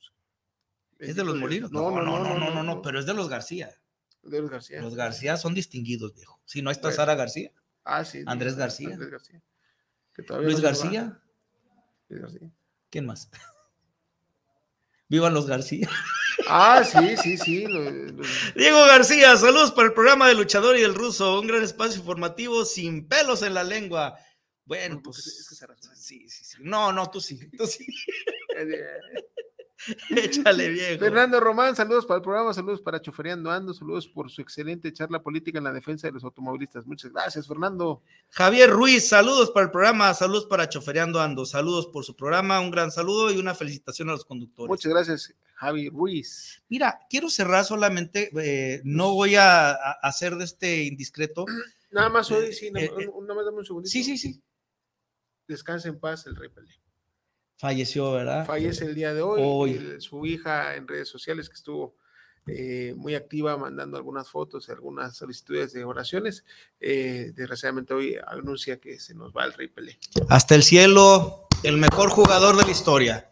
¿Es 0.98 1.16
de 1.16 1.24
los 1.24 1.36
Molinos? 1.36 1.70
No, 1.72 1.90
no, 1.90 2.02
no, 2.02 2.38
no, 2.38 2.50
no, 2.50 2.62
no, 2.62 2.82
pero 2.82 2.98
es 3.00 3.06
de 3.06 3.14
los 3.14 3.28
García. 3.28 3.70
De 4.22 4.40
los 4.40 4.50
García. 4.50 4.80
Los 4.80 4.94
García 4.94 5.36
son 5.36 5.54
distinguidos, 5.54 6.14
viejo. 6.14 6.40
Si 6.44 6.62
no 6.62 6.70
está 6.70 6.88
Bueno. 6.88 6.96
Sara 6.96 7.14
García, 7.14 7.52
Ah, 7.84 8.04
sí. 8.04 8.22
Andrés 8.26 8.56
García. 8.56 8.90
Andrés 8.94 9.10
García. 9.10 9.42
Que 10.14 10.22
Luis. 10.40 10.60
García, 10.60 11.20
Luis 12.08 12.22
García. 12.22 12.50
¿quién 12.90 13.04
más? 13.06 13.28
Vivan 15.08 15.34
los 15.34 15.46
García. 15.46 15.88
Ah, 16.48 16.82
sí, 16.84 17.16
sí, 17.22 17.36
sí. 17.36 17.66
lo- 17.66 17.90
lo- 17.90 18.22
Diego 18.56 18.86
García, 18.86 19.36
saludos 19.36 19.70
para 19.72 19.88
el 19.88 19.94
programa 19.94 20.28
del 20.28 20.38
luchador 20.38 20.76
y 20.78 20.82
el 20.82 20.94
ruso, 20.94 21.40
un 21.40 21.46
gran 21.46 21.62
espacio 21.62 21.98
informativo 22.00 22.64
sin 22.64 23.06
pelos 23.06 23.42
en 23.42 23.54
la 23.54 23.62
lengua. 23.64 24.16
Bueno, 24.64 25.00
pues 25.02 25.46
sí, 25.96 26.26
sí, 26.28 26.44
sí. 26.44 26.56
No, 26.60 26.90
no, 26.92 27.10
tú 27.10 27.20
sí, 27.20 27.38
tú 27.50 27.66
sí. 27.66 27.86
Échale, 30.10 30.68
viejo. 30.70 31.00
Fernando 31.00 31.40
Román, 31.40 31.74
saludos 31.74 32.06
para 32.06 32.16
el 32.18 32.22
programa, 32.22 32.54
saludos 32.54 32.80
para 32.80 33.00
Chofereando 33.02 33.50
Ando, 33.50 33.74
saludos 33.74 34.06
por 34.08 34.30
su 34.30 34.40
excelente 34.40 34.92
charla 34.92 35.22
política 35.22 35.58
en 35.58 35.64
la 35.64 35.72
defensa 35.72 36.06
de 36.06 36.12
los 36.12 36.24
automovilistas. 36.24 36.86
Muchas 36.86 37.12
gracias, 37.12 37.46
Fernando. 37.48 38.02
Javier 38.30 38.70
Ruiz, 38.70 39.08
saludos 39.08 39.50
para 39.50 39.66
el 39.66 39.72
programa, 39.72 40.14
saludos 40.14 40.46
para 40.46 40.68
Chofereando 40.68 41.20
Ando, 41.20 41.44
saludos 41.44 41.88
por 41.88 42.04
su 42.04 42.14
programa, 42.14 42.60
un 42.60 42.70
gran 42.70 42.90
saludo 42.92 43.32
y 43.32 43.38
una 43.38 43.54
felicitación 43.54 44.08
a 44.10 44.12
los 44.12 44.24
conductores. 44.24 44.68
Muchas 44.68 44.92
gracias, 44.92 45.34
Javi 45.54 45.88
Ruiz. 45.90 46.62
Mira, 46.68 47.00
quiero 47.10 47.28
cerrar 47.28 47.64
solamente, 47.64 48.30
eh, 48.40 48.80
no 48.84 49.12
voy 49.14 49.34
a, 49.34 49.70
a 49.72 49.90
hacer 50.02 50.36
de 50.36 50.44
este 50.44 50.84
indiscreto. 50.84 51.44
Nada 51.90 52.08
más 52.08 52.30
hoy, 52.30 52.52
sí, 52.52 52.70
nada, 52.70 52.86
Eh, 52.86 52.92
eh, 53.00 53.08
un- 53.12 53.24
nada 53.26 53.34
más 53.36 53.44
dame 53.44 53.58
un 53.58 53.66
segundito. 53.66 53.90
Sí, 53.90 54.02
sí, 54.04 54.16
sí. 54.18 54.40
Descansa 55.46 55.88
en 55.88 55.98
paz 56.00 56.26
el 56.26 56.36
Rey 56.36 56.48
Pelé. 56.48 56.70
Falleció, 57.56 58.12
¿verdad? 58.12 58.44
Fallece 58.46 58.84
el 58.84 58.94
día 58.94 59.14
de 59.14 59.22
hoy. 59.22 59.40
Hoy. 59.44 59.70
El- 59.72 60.00
su 60.00 60.24
hija 60.26 60.74
en 60.74 60.86
redes 60.88 61.08
sociales 61.08 61.48
que 61.48 61.54
estuvo 61.54 61.96
eh, 62.46 62.92
muy 62.96 63.14
activa 63.14 63.56
mandando 63.56 63.96
algunas 63.96 64.28
fotos, 64.28 64.68
algunas 64.68 65.16
solicitudes 65.16 65.72
de 65.72 65.84
oraciones. 65.84 66.44
eh, 66.80 67.32
desgraciadamente 67.34 67.94
hoy 67.94 68.18
anuncia 68.26 68.78
que 68.78 68.98
se 69.00 69.14
nos 69.14 69.32
va 69.32 69.44
el 69.46 69.54
Rey 69.54 69.68
Pelé. 69.68 69.98
Hasta 70.28 70.54
el 70.54 70.62
cielo, 70.62 71.48
el 71.62 71.78
mejor 71.78 72.10
jugador 72.10 72.56
de 72.58 72.64
la 72.64 72.70
historia. 72.70 73.30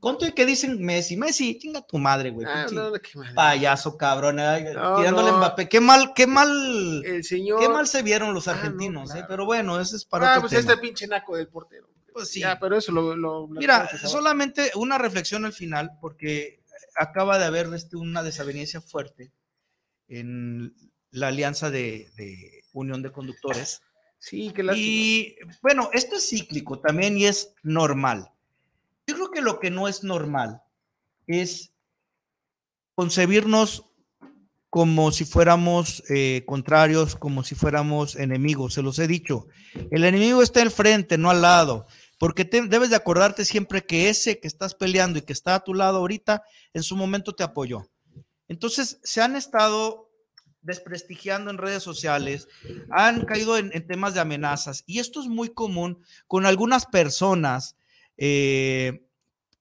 ¿Cuánto 0.00 0.26
y 0.26 0.32
que 0.32 0.46
dicen 0.46 0.84
Messi? 0.84 1.16
Messi, 1.16 1.58
chinga 1.58 1.82
tu 1.82 1.98
madre, 1.98 2.30
güey. 2.30 2.46
Ah, 2.48 2.64
pinche 2.66 2.74
no, 2.74 2.90
no, 2.90 2.96
qué 3.00 3.18
madre. 3.18 3.34
Payaso, 3.34 3.96
cabrón. 3.96 4.38
ay, 4.40 4.64
No, 4.74 4.96
tirándole. 4.96 5.30
Mbappé. 5.32 5.68
Qué 5.68 5.80
mal, 5.80 6.12
qué 6.14 6.26
mal. 6.26 7.02
El 7.04 7.22
señor. 7.24 7.60
Qué 7.60 7.68
mal 7.68 7.86
se 7.86 8.02
vieron 8.02 8.32
los 8.34 8.46
Ah, 8.48 8.52
no, 8.54 8.58
argentinos, 8.58 9.04
claro. 9.10 9.20
eh, 9.20 9.26
pero 9.28 9.44
bueno, 9.44 9.80
ese 9.80 9.96
es 9.96 10.04
para 10.04 10.26
Ah, 10.34 10.38
otro 10.38 10.48
pues 10.48 10.60
tema. 10.60 10.72
este 10.72 10.82
pinche 10.82 11.06
naco 11.06 11.36
del 11.36 11.46
portero. 11.48 11.88
Pues 12.18 12.30
sí. 12.30 12.40
Ya, 12.40 12.58
pero 12.58 12.76
eso 12.76 12.90
lo. 12.92 13.16
lo- 13.16 13.46
Mira, 13.48 13.88
solamente 14.06 14.72
una 14.74 14.98
reflexión 14.98 15.44
al 15.44 15.52
final, 15.52 15.92
porque 16.00 16.60
acaba 16.96 17.38
de 17.38 17.44
haber 17.44 17.72
este, 17.74 17.96
una 17.96 18.22
desaveniencia 18.22 18.80
fuerte 18.80 19.30
en 20.08 20.74
la 21.10 21.28
alianza 21.28 21.70
de, 21.70 22.10
de 22.16 22.64
Unión 22.72 23.02
de 23.02 23.12
Conductores. 23.12 23.80
Sí, 24.18 24.50
que 24.52 24.62
lástima. 24.64 24.84
Y 24.86 25.36
bueno, 25.62 25.90
esto 25.92 26.16
es 26.16 26.28
cíclico 26.28 26.80
también 26.80 27.16
y 27.16 27.26
es 27.26 27.54
normal. 27.62 28.30
Yo 29.06 29.14
creo 29.14 29.30
que 29.30 29.40
lo 29.40 29.60
que 29.60 29.70
no 29.70 29.86
es 29.86 30.02
normal 30.02 30.60
es 31.28 31.72
concebirnos 32.94 33.84
como 34.70 35.12
si 35.12 35.24
fuéramos 35.24 36.02
eh, 36.10 36.42
contrarios, 36.46 37.16
como 37.16 37.42
si 37.42 37.54
fuéramos 37.54 38.16
enemigos. 38.16 38.74
Se 38.74 38.82
los 38.82 38.98
he 38.98 39.06
dicho. 39.06 39.46
El 39.90 40.04
enemigo 40.04 40.42
está 40.42 40.60
al 40.60 40.70
frente, 40.70 41.16
no 41.16 41.30
al 41.30 41.40
lado. 41.40 41.86
Porque 42.18 42.44
te- 42.44 42.66
debes 42.66 42.90
de 42.90 42.96
acordarte 42.96 43.44
siempre 43.44 43.84
que 43.84 44.08
ese 44.08 44.40
que 44.40 44.48
estás 44.48 44.74
peleando 44.74 45.18
y 45.18 45.22
que 45.22 45.32
está 45.32 45.54
a 45.54 45.64
tu 45.64 45.72
lado 45.74 45.98
ahorita, 45.98 46.42
en 46.74 46.82
su 46.82 46.96
momento 46.96 47.34
te 47.34 47.44
apoyó. 47.44 47.88
Entonces, 48.48 48.98
se 49.02 49.20
han 49.22 49.36
estado 49.36 50.10
desprestigiando 50.62 51.50
en 51.50 51.58
redes 51.58 51.82
sociales, 51.82 52.48
han 52.90 53.24
caído 53.24 53.56
en, 53.56 53.70
temas 53.86 54.14
de 54.14 54.20
amenazas. 54.20 54.82
Y 54.86 54.98
esto 54.98 55.20
es 55.20 55.26
muy 55.26 55.50
común 55.50 56.02
con 56.26 56.46
algunas 56.46 56.86
personas 56.86 57.76
eh, 58.16 59.06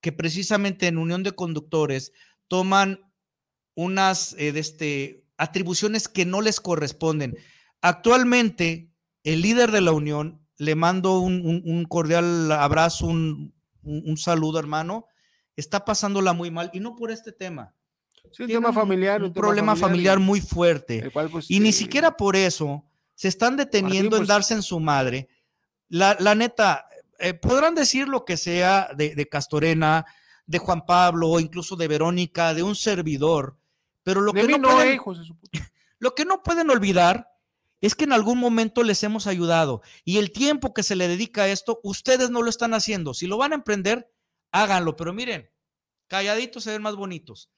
que 0.02 0.12
precisamente 0.12 0.88
en 0.88 0.98
unión 0.98 1.24
de 1.24 1.34
conductores 1.34 2.12
toman 2.48 3.12
unas 3.76 4.34
eh, 4.34 4.52
este, 4.56 5.24
atribuciones 5.38 6.08
que 6.08 6.26
no 6.26 6.42
les 6.42 6.60
corresponden. 6.60 7.38
Actualmente, 7.82 8.90
el 9.24 9.42
líder 9.42 9.72
de 9.72 9.82
la 9.82 9.92
unión, 9.92 10.47
le 10.58 10.76
mando 10.76 11.20
un, 11.20 11.34
un- 11.46 11.62
un 11.66 11.86
cordial 11.86 12.52
abrazo, 12.52 13.06
un, 13.08 13.54
un- 13.84 14.18
saludo, 14.18 14.60
hermano, 14.60 15.06
está 15.56 15.86
pasándola 15.86 16.34
muy 16.34 16.52
mal 16.52 16.70
y 16.74 16.80
no 16.80 16.96
por 16.96 17.12
este 17.12 17.32
tema. 17.32 17.74
Sí, 18.32 18.44
un 18.44 18.48
Tiene 18.48 18.54
tema 18.54 18.74
familiar. 18.74 19.22
Un 19.24 19.32
tema 19.34 19.42
problema 19.48 19.76
familiar 19.76 20.18
y- 20.20 20.22
muy 20.22 20.42
fuerte. 20.42 21.10
cual, 21.12 21.30
pues, 21.30 21.50
y 21.50 21.60
ni 21.60 21.72
siquiera 21.72 22.18
por 22.18 22.36
eso 22.36 22.84
se 23.16 23.28
están 23.30 23.56
deteniendo 23.56 24.16
en 24.18 24.22
pues- 24.22 24.28
darse 24.28 24.54
en 24.54 24.62
su 24.62 24.80
madre. 24.80 25.30
La, 25.90 26.18
la 26.20 26.36
neta, 26.36 26.88
eh, 27.20 27.34
podrán 27.34 27.74
decir 27.76 28.08
lo 28.08 28.26
que 28.26 28.36
sea 28.36 28.90
de, 28.96 29.16
de 29.16 29.30
Castorena, 29.30 30.06
de 30.46 30.58
Juan 30.60 30.86
Pablo, 30.86 31.30
o 31.30 31.40
incluso 31.40 31.76
de 31.76 31.88
Verónica, 31.88 32.54
de 32.54 32.64
un 32.64 32.76
servidor, 32.76 33.58
pero 34.04 34.22
lo 34.22 34.34
que 34.34 34.58
no, 34.58 34.82
eh, 34.82 34.98
lo 36.00 36.14
que 36.16 36.26
no 36.26 36.42
pueden 36.44 36.70
olvidar 36.70 37.30
es 37.82 37.96
que 37.96 38.06
en 38.06 38.14
algún 38.14 38.40
momento 38.40 38.84
les 38.84 39.04
hemos 39.04 39.28
ayudado 39.28 39.82
y 40.04 40.18
el 40.18 40.32
tiempo 40.32 40.74
que 40.74 40.84
se 40.84 40.96
le 40.96 41.08
dedica 41.08 41.44
a 41.44 41.50
esto, 41.50 41.80
ustedes 41.84 42.30
no 42.30 42.42
lo 42.42 42.50
están 42.50 42.74
haciendo. 42.74 43.14
Si 43.14 43.28
lo 43.28 43.38
van 43.38 43.52
a 43.52 43.56
emprender, 43.56 44.12
háganlo, 44.52 44.96
pero 44.96 45.14
miren, 45.14 45.50
calladitos 46.08 46.64
se 46.64 46.72
ven 46.72 46.82
más 46.82 46.96
bonitos. 46.96 47.52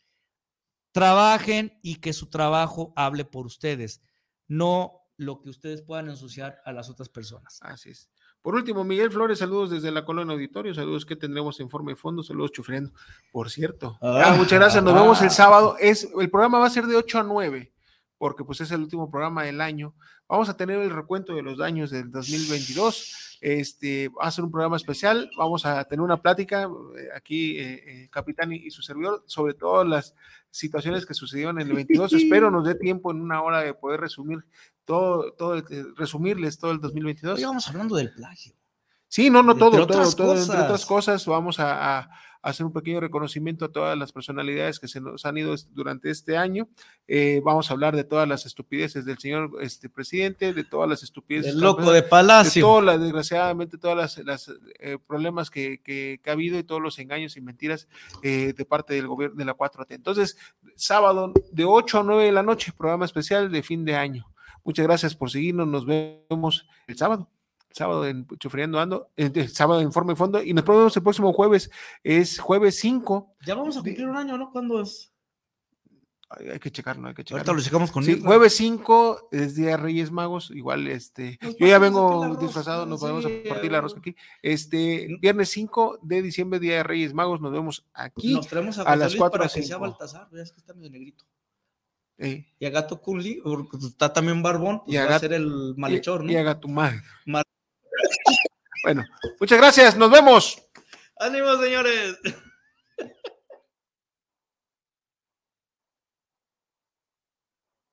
Trabajen 0.91 1.80
y 1.82 1.95
que 1.95 2.13
su 2.13 2.30
trabajo 2.30 2.93
hable 2.95 3.24
por 3.24 3.45
ustedes, 3.45 4.01
no 4.47 4.99
lo 5.17 5.41
que 5.41 5.49
ustedes 5.49 5.82
puedan 5.82 6.09
ensuciar 6.09 6.61
a 6.65 6.72
las 6.72 6.89
otras 6.89 7.09
personas. 7.09 7.59
Así 7.61 7.91
es. 7.91 8.09
Por 8.41 8.55
último, 8.55 8.86
Miguel 8.86 9.11
Flores, 9.11 9.39
saludos 9.39 9.70
desde 9.70 9.91
la 9.91 10.05
colonia 10.05 10.34
auditorio, 10.34 10.74
saludos 10.74 11.05
que 11.05 11.17
tendremos 11.17 11.59
en 11.59 11.70
forma 11.70 11.91
y 11.91 11.95
fondo, 11.95 12.24
saludos 12.24 12.53
chufriendo. 12.53 12.93
Por 13.32 13.49
cierto, 13.49 13.97
Ah, 14.01 14.24
ah, 14.28 14.36
muchas 14.38 14.57
gracias, 14.57 14.82
nos 14.82 14.93
vemos 14.93 15.22
el 15.22 15.28
ah. 15.28 15.32
sábado. 15.32 15.76
Es, 15.78 16.07
el 16.17 16.30
programa 16.30 16.59
va 16.59 16.67
a 16.67 16.70
ser 16.70 16.86
de 16.88 16.95
8 16.95 17.20
a 17.20 17.24
9, 17.24 17.74
porque 18.20 18.43
pues 18.43 18.61
es 18.61 18.70
el 18.72 18.82
último 18.82 19.09
programa 19.09 19.43
del 19.43 19.61
año. 19.61 19.95
Vamos 20.28 20.49
a 20.49 20.57
tener 20.57 20.80
el 20.80 20.91
recuento 20.91 21.34
de 21.34 21.41
los 21.41 21.57
daños 21.57 21.89
del 21.89 22.11
2022. 22.11 23.38
Este 23.41 24.09
va 24.09 24.26
a 24.26 24.32
ser 24.32 24.43
un 24.43 24.51
programa 24.51 24.76
especial. 24.76 25.32
Vamos 25.38 25.65
a 25.65 25.84
tener 25.86 26.01
una 26.01 26.22
plática 26.22 26.70
eh, 26.97 27.07
aquí, 27.15 27.57
eh, 27.57 27.84
eh, 27.88 28.09
Capitán 28.11 28.51
y, 28.51 28.70
su 28.70 28.82
servidor, 28.82 29.24
sobre 29.26 29.53
todas 29.53 29.88
las 29.88 30.13
situaciones 30.51 31.05
que 31.05 31.13
sucedieron 31.13 31.59
en 31.61 31.70
el 31.70 31.74
22. 31.74 32.13
Espero 32.13 32.51
nos 32.51 32.65
dé 32.65 32.76
tiempo 32.76 33.09
en 33.11 33.22
una 33.22 33.41
hora 33.41 33.61
de 33.61 33.74
poder 33.74 34.01
resumir 34.01 34.43
todo, 34.84 35.32
todo 35.34 35.57
eh, 35.57 35.63
resumirles 35.95 36.59
todo 36.59 36.72
el 36.72 36.82
2022. 36.82 37.38
Hoy 37.38 37.45
vamos 37.45 37.67
hablando 37.70 37.95
del 37.95 38.11
plagio. 38.11 38.59
Sí, 39.10 39.30
no, 39.30 39.41
no 39.43 39.53
Entre 39.53 39.70
todo, 39.70 39.88
todo, 39.88 40.12
todo, 40.16 40.32
entre 40.34 40.45
cosas. 40.47 40.64
otras 40.66 40.86
cosas, 40.86 41.26
vamos 41.26 41.60
a, 41.60 41.97
a 41.99 42.10
hacer 42.43 42.66
un 42.66 42.72
pequeño 42.72 42.99
reconocimiento 43.01 43.66
a 43.66 43.72
todas 43.72 43.97
las 43.97 44.14
personalidades 44.14 44.80
que 44.80 44.88
se 44.88 45.01
nos 45.01 45.26
han 45.26 45.36
ido 45.38 45.53
durante 45.72 46.10
este 46.12 46.38
año. 46.38 46.70
Eh, 47.07 47.41
vamos 47.43 47.70
a 47.70 47.74
hablar 47.74 47.95
de 47.95 48.03
todas 48.05 48.28
las 48.30 48.45
estupideces 48.45 49.03
del 49.05 49.18
señor 49.18 49.51
este, 49.62 49.89
presidente, 49.89 50.53
de 50.53 50.64
todas 50.64 50.88
las 50.88 51.01
estupideces. 51.03 51.53
El 51.55 51.60
loco 51.60 51.91
de 51.91 52.03
Palacio. 52.03 52.62
De 52.62 52.70
todas 52.72 52.86
las, 52.86 53.01
desgraciadamente, 53.01 53.78
todas 53.80 53.97
las, 53.97 54.18
las, 54.26 54.53
eh, 54.80 54.97
problemas 55.05 55.49
que, 55.49 55.82
que- 55.82 56.22
que 56.24 56.30
ha 56.30 56.34
habido 56.34 56.57
y 56.60 56.64
todos 56.64 56.82
los 56.82 56.97
engaños 56.99 57.36
y 57.36 57.41
mentiras 57.41 57.88
eh, 58.22 58.53
de 58.55 58.66
parte 58.66 58.93
del 58.93 59.07
gobierno 59.07 59.36
de 59.38 59.45
la 59.45 59.55
4T. 59.57 59.88
Entonces, 59.95 60.38
sábado 60.76 61.34
de 61.51 61.66
8 61.66 61.99
a 61.99 62.03
9 62.03 62.24
de 62.26 62.32
la 62.32 62.43
noche, 62.43 62.72
programa 62.78 63.05
especial 63.05 63.51
de 63.51 63.64
fin 63.64 63.84
de 63.84 63.95
año. 63.95 64.32
Muchas 64.64 64.86
gracias 64.86 65.16
por 65.16 65.30
seguirnos. 65.32 65.68
Nos 65.68 65.86
vemos 65.86 66.68
el 66.88 66.95
sábado. 66.95 67.28
Sábado 67.72 68.07
en 68.07 68.26
Chufriando 68.39 68.80
Ando, 68.80 69.11
el 69.15 69.49
sábado 69.49 69.82
en 69.82 69.91
Forma 69.91 70.13
y 70.13 70.15
Fondo, 70.15 70.41
y 70.41 70.53
nos 70.53 70.65
vemos 70.65 70.95
el 70.97 71.03
próximo 71.03 71.32
jueves, 71.34 71.70
es 72.03 72.39
jueves 72.39 72.80
5. 72.80 73.36
Ya 73.45 73.53
vamos 73.55 73.78
a 73.78 73.82
cumplir 73.82 74.07
un 74.07 74.17
año, 74.17 74.38
¿no? 74.38 74.51
¿Cuándo 74.51 74.82
es? 74.82 75.13
Hay, 76.32 76.47
hay 76.49 76.59
que 76.59 76.72
checarlo, 76.72 77.07
hay 77.07 77.13
que 77.15 77.24
checarlo. 77.24 77.39
Ahorita 77.41 77.53
lo 77.53 77.61
checamos 77.61 77.91
con 77.91 78.03
Sí, 78.03 78.22
jueves 78.22 78.55
5 78.55 79.30
es 79.32 79.55
Día 79.55 79.70
de 79.70 79.78
Reyes 79.78 80.11
Magos, 80.11 80.51
igual 80.51 80.88
este, 80.88 81.39
Nos 81.41 81.57
yo 81.57 81.67
ya 81.67 81.80
podemos 81.80 82.22
vengo 82.28 82.36
disfrazado, 82.38 82.86
nos 82.86 82.99
podemos 82.99 83.24
sí, 83.26 83.43
partir 83.49 83.72
la 83.72 83.78
a 83.80 83.82
rosca 83.82 83.99
aquí. 83.99 84.15
Este, 84.43 85.07
viernes 85.22 85.49
5 85.49 85.99
de 86.03 86.22
diciembre, 86.22 86.59
Día 86.59 86.76
de 86.78 86.84
Reyes 86.84 87.13
Magos, 87.13 87.41
nos 87.41 87.51
vemos 87.51 87.86
aquí 87.93 88.34
Nos 88.34 88.47
traemos 88.47 88.78
a, 88.80 88.84
a 88.84 88.95
las 88.95 89.11
Luis 89.11 89.20
4 89.20 89.32
para 89.39 89.45
a 89.45 89.53
que 89.53 89.61
sea 89.63 89.78
5. 89.78 89.80
Baltasar, 89.80 90.28
es 90.34 90.51
que 90.51 90.59
está 90.59 90.74
medio 90.74 90.89
negrito. 90.91 91.26
Eh, 92.20 92.45
Y 92.59 92.65
a 92.65 92.70
Gato 92.70 93.01
Kunli, 93.01 93.41
porque 93.43 93.78
está 93.78 94.11
también 94.11 94.43
barbón, 94.43 94.82
pues 94.84 94.93
Y 94.93 94.97
a 94.97 95.05
va 95.07 95.15
a 95.15 95.20
ser 95.20 95.34
el 95.34 95.74
malhechor, 95.78 96.24
¿no? 96.24 96.32
y 96.32 96.59
tu 96.59 96.67
madre. 96.67 97.01
Mal- 97.26 97.43
Bueno, 98.84 99.04
muchas 99.39 99.58
gracias, 99.58 99.97
nos 99.97 100.10
vemos. 100.10 100.62
¡Ánimo, 101.18 101.58
señores! 101.58 102.18